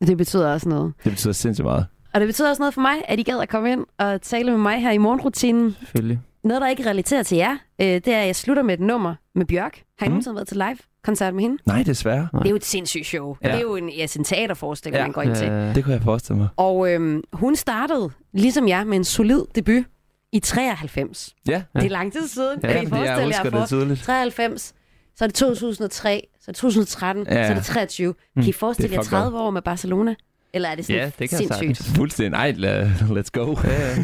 Det 0.00 0.16
betyder 0.16 0.52
også 0.52 0.68
noget. 0.68 0.92
Det 1.04 1.12
betyder 1.12 1.32
sindssygt 1.32 1.64
meget. 1.64 1.86
Og 2.14 2.20
det 2.20 2.28
betyder 2.28 2.48
også 2.50 2.62
noget 2.62 2.74
for 2.74 2.80
mig, 2.80 2.94
at 3.08 3.18
I 3.18 3.22
gad 3.22 3.40
at 3.42 3.48
komme 3.48 3.72
ind 3.72 3.84
og 3.98 4.22
tale 4.22 4.50
med 4.50 4.58
mig 4.58 4.80
her 4.80 4.90
i 4.90 4.98
morgenrutinen. 4.98 5.76
Selvfølgelig. 5.80 6.20
Noget, 6.44 6.60
der 6.62 6.68
ikke 6.68 6.90
relaterer 6.90 7.22
til 7.22 7.36
jer, 7.36 7.56
øh, 7.80 7.86
det 7.86 8.08
er, 8.08 8.20
at 8.20 8.26
jeg 8.26 8.36
slutter 8.36 8.62
med 8.62 8.74
et 8.74 8.80
nummer 8.80 9.14
med 9.34 9.46
Bjørk. 9.46 9.82
Har 9.98 10.06
I 10.06 10.08
mm. 10.08 10.12
nogensinde 10.12 10.34
været 10.36 10.48
til 10.48 10.56
live-koncert 10.56 11.34
med 11.34 11.42
hende? 11.42 11.62
Nej, 11.66 11.82
desværre. 11.82 12.28
Det 12.32 12.46
er 12.46 12.50
jo 12.50 12.56
et 12.56 12.64
sindssygt 12.64 13.06
show. 13.06 13.36
Ja. 13.42 13.48
Ja. 13.48 13.52
Det 13.52 13.58
er 13.58 13.62
jo 13.62 13.76
en, 13.76 13.88
ja, 13.90 14.06
en 14.16 14.24
teaterforestilling, 14.24 14.96
ja. 14.98 15.02
man 15.04 15.12
går 15.12 15.22
ind 15.22 15.36
til. 15.36 15.48
Det 15.74 15.84
kunne 15.84 15.94
jeg 15.94 16.02
forestille 16.02 16.38
mig. 16.38 16.48
Og 16.56 16.90
øhm, 16.92 17.22
hun 17.32 17.56
startede, 17.56 18.10
ligesom 18.32 18.68
jeg, 18.68 18.86
med 18.86 18.96
en 18.96 19.04
solid 19.04 19.40
debut 19.54 19.84
i 20.32 20.38
93. 20.38 21.34
Ja. 21.48 21.62
Det 21.76 21.84
er 21.84 21.88
lang 21.88 22.12
tid 22.12 22.28
siden. 22.28 22.60
Ja, 22.62 22.72
kan 22.72 22.82
I 22.82 22.86
fordi 22.86 23.02
jeg 23.02 23.06
forestille 23.16 23.24
husker 23.26 23.44
jer 23.44 23.50
det 23.50 23.60
for? 23.60 23.66
tydeligt. 23.66 24.00
93, 24.02 24.74
så 25.16 25.24
er 25.24 25.28
det 25.28 25.34
2003, 25.34 26.26
så 26.40 26.44
er 26.48 26.52
det 26.52 26.56
2013, 26.56 27.26
Ja. 27.26 27.46
så 27.46 27.50
er 27.52 27.54
det 27.54 27.64
23. 27.64 28.14
Mm. 28.36 28.42
Kan 28.42 28.48
I 28.48 28.52
forestille 28.52 28.88
Det 28.88 28.94
er 28.94 28.98
jer 28.98 29.02
fucked 29.02 29.18
up. 29.18 29.22
30 29.22 29.38
år 29.38 29.50
med 29.50 29.62
Barcelona? 29.62 30.14
Eller 30.54 30.68
er 30.68 30.74
det 30.74 30.84
sådan 30.84 31.00
Ja, 31.00 31.04
det 31.18 31.28
kan 31.30 31.38
sindssygt? 31.38 31.76
sagtens. 31.76 31.92
Fuldstændig. 31.96 32.36
Ej, 32.38 32.52
la- 32.52 33.18
let's 33.18 33.30
go. 33.32 33.56
Ja, 33.64 33.96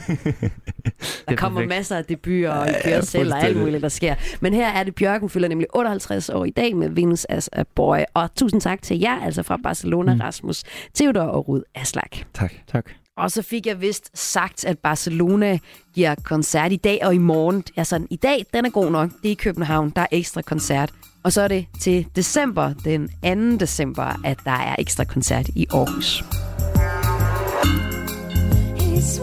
Der 1.28 1.36
kommer 1.36 1.66
masser 1.66 1.96
af 1.96 2.05
debuter, 2.05 2.51
og 2.51 2.66
I 2.66 2.70
Ja, 2.70 2.82
kører 2.84 2.94
ja, 2.94 3.01
selv, 3.01 3.32
og 3.32 3.42
alt 3.42 3.57
muligt, 3.57 3.82
der 3.82 3.88
sker. 3.88 4.14
Men 4.40 4.55
her 4.55 4.68
er 4.68 4.82
det 4.84 4.94
Bjørk, 4.94 5.20
hun 5.20 5.30
fylder 5.30 5.49
nemlig 5.49 5.66
58 5.74 6.28
år 6.30 6.44
i 6.44 6.51
dag 6.51 6.76
med 6.76 6.88
Venus 6.88 7.24
as 7.24 7.51
a 7.53 7.62
Boy. 7.74 7.99
Og 8.14 8.34
tusind 8.34 8.61
tak 8.61 8.82
til 8.82 8.99
jer, 9.01 9.20
altså 9.24 9.42
fra 9.42 9.59
Barcelona, 9.62 10.14
mm. 10.14 10.20
Rasmus, 10.20 10.62
Theodor 10.94 11.22
og 11.22 11.49
Rud 11.49 11.62
Aslak. 11.74 12.16
Tak. 12.34 12.53
Tak. 12.72 12.84
Og 13.16 13.30
så 13.30 13.42
fik 13.42 13.66
jeg 13.66 13.80
vist 13.80 14.11
sagt, 14.18 14.64
at 14.64 14.78
Barcelona 14.78 15.59
giver 15.94 16.14
koncert 16.24 16.72
i 16.72 16.76
dag 16.76 16.99
og 17.03 17.14
i 17.14 17.18
morgen. 17.18 17.64
Altså, 17.76 18.07
i 18.11 18.16
dag, 18.16 18.44
den 18.55 18.64
er 18.64 18.70
god 18.70 18.90
nok. 18.90 19.11
Det 19.22 19.28
er 19.28 19.32
i 19.32 19.34
København. 19.34 19.90
Der 19.96 20.03
er 20.03 20.07
ekstra 20.12 20.42
koncert. 20.42 20.90
Og 21.25 21.33
så 21.33 21.41
er 21.43 21.49
det 21.49 21.66
til 21.81 22.07
december, 22.16 22.73
den 22.85 23.09
2. 23.57 23.57
december, 23.57 24.21
at 24.25 24.39
der 24.45 24.51
er 24.51 24.77
ekstra 24.79 25.05
koncert 25.05 25.49
i 25.49 25.66
Aarhus. 25.73 26.25
His 28.81 29.21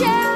share. 0.00 0.29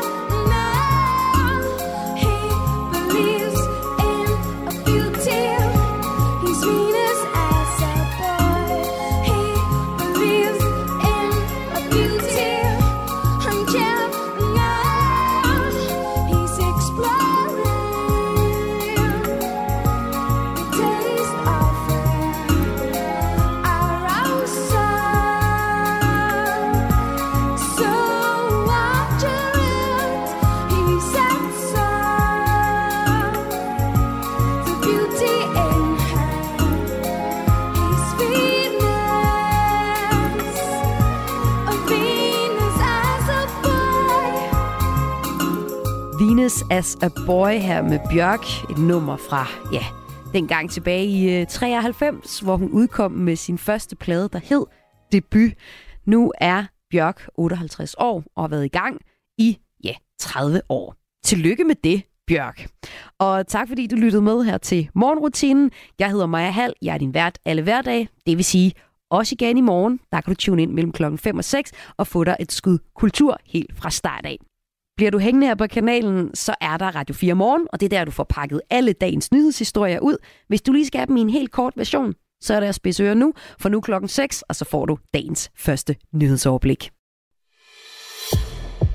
A 47.03 47.09
Boy 47.27 47.51
her 47.51 47.83
med 47.83 47.99
Bjørk. 48.11 48.71
Et 48.71 48.79
nummer 48.79 49.17
fra, 49.17 49.47
ja, 49.73 49.85
dengang 50.33 50.71
tilbage 50.71 51.07
i 51.07 51.37
øh, 51.37 51.43
uh, 51.43 51.47
93, 51.49 52.41
hvor 52.41 52.57
hun 52.57 52.71
udkom 52.71 53.13
med 53.13 53.37
sin 53.37 53.59
første 53.59 53.97
plade, 53.97 54.29
der 54.33 54.39
hed 54.39 54.67
Debut. 55.13 55.53
Nu 56.07 56.33
er 56.39 56.65
Bjørk 56.91 57.29
58 57.35 57.95
år 57.99 58.25
og 58.37 58.43
har 58.43 58.49
været 58.49 58.65
i 58.65 58.69
gang 58.69 59.01
i, 59.39 59.59
ja, 59.85 59.93
30 60.19 60.61
år. 60.69 60.95
Tillykke 61.25 61.65
med 61.65 61.75
det, 61.85 62.03
Bjørk. 62.27 62.67
Og 63.19 63.47
tak 63.47 63.69
fordi 63.69 63.87
du 63.87 63.97
lyttede 63.97 64.23
med 64.23 64.45
her 64.45 64.59
til 64.59 64.89
morgenrutinen. 64.95 65.71
Jeg 65.99 66.11
hedder 66.11 66.27
Maja 66.27 66.51
Hall. 66.51 66.75
Jeg 66.83 66.95
er 66.95 66.99
din 66.99 67.15
vært 67.15 67.39
alle 67.45 67.63
hverdage. 67.63 68.09
Det 68.27 68.37
vil 68.37 68.45
sige, 68.45 68.73
også 69.11 69.35
igen 69.41 69.59
i 69.59 69.61
morgen. 69.61 70.01
Der 70.13 70.21
kan 70.21 70.35
du 70.35 70.37
tune 70.37 70.63
ind 70.63 70.73
mellem 70.73 70.93
klokken 70.93 71.19
5 71.19 71.39
og 71.39 71.45
6 71.45 71.73
og 71.97 72.07
få 72.07 72.25
dig 72.25 72.37
et 72.41 72.53
skud 72.53 72.79
kultur 72.95 73.39
helt 73.45 73.77
fra 73.77 73.91
start 73.91 74.27
af. 74.27 74.39
Bliver 74.97 75.11
du 75.11 75.19
hængende 75.19 75.47
her 75.47 75.55
på 75.55 75.67
kanalen, 75.67 76.35
så 76.35 76.55
er 76.61 76.77
der 76.77 76.95
Radio 76.95 77.15
4 77.15 77.35
Morgen, 77.35 77.67
og 77.73 77.81
det 77.81 77.87
er 77.87 77.99
der, 77.99 78.05
du 78.05 78.11
får 78.11 78.25
pakket 78.25 78.61
alle 78.71 78.93
dagens 78.93 79.33
nyhedshistorier 79.33 80.01
ud. 80.01 80.17
Hvis 80.49 80.63
du 80.63 80.73
lige 80.73 80.87
skal 80.87 80.99
have 80.99 81.07
dem 81.07 81.17
i 81.17 81.21
en 81.21 81.31
helt 81.31 81.51
kort 81.53 81.73
version, 81.77 82.15
så 82.41 82.55
er 82.55 82.61
der 82.61 82.69
at 82.69 82.75
spidse 82.75 83.03
ører 83.03 83.15
nu, 83.15 83.33
for 83.61 83.69
nu 83.69 83.81
klokken 83.81 84.09
6, 84.09 84.43
og 84.43 84.57
så 84.57 84.65
får 84.65 84.87
du 84.87 84.99
dagens 85.15 85.51
første 85.57 85.97
nyhedsoverblik. 86.13 86.91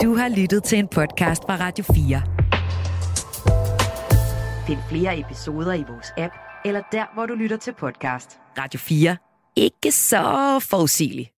Du 0.03 0.15
har 0.15 0.35
lyttet 0.37 0.63
til 0.63 0.79
en 0.79 0.87
podcast 0.87 1.43
fra 1.43 1.57
Radio 1.59 1.83
4. 1.83 2.21
Find 4.67 4.79
flere 4.89 5.19
episoder 5.19 5.73
i 5.73 5.83
vores 5.89 6.07
app, 6.17 6.33
eller 6.65 6.81
der, 6.91 7.05
hvor 7.13 7.25
du 7.25 7.33
lytter 7.33 7.57
til 7.57 7.73
podcast. 7.79 8.39
Radio 8.57 8.79
4. 8.79 9.17
Ikke 9.55 9.91
så 9.91 10.59
forudsigeligt. 10.69 11.29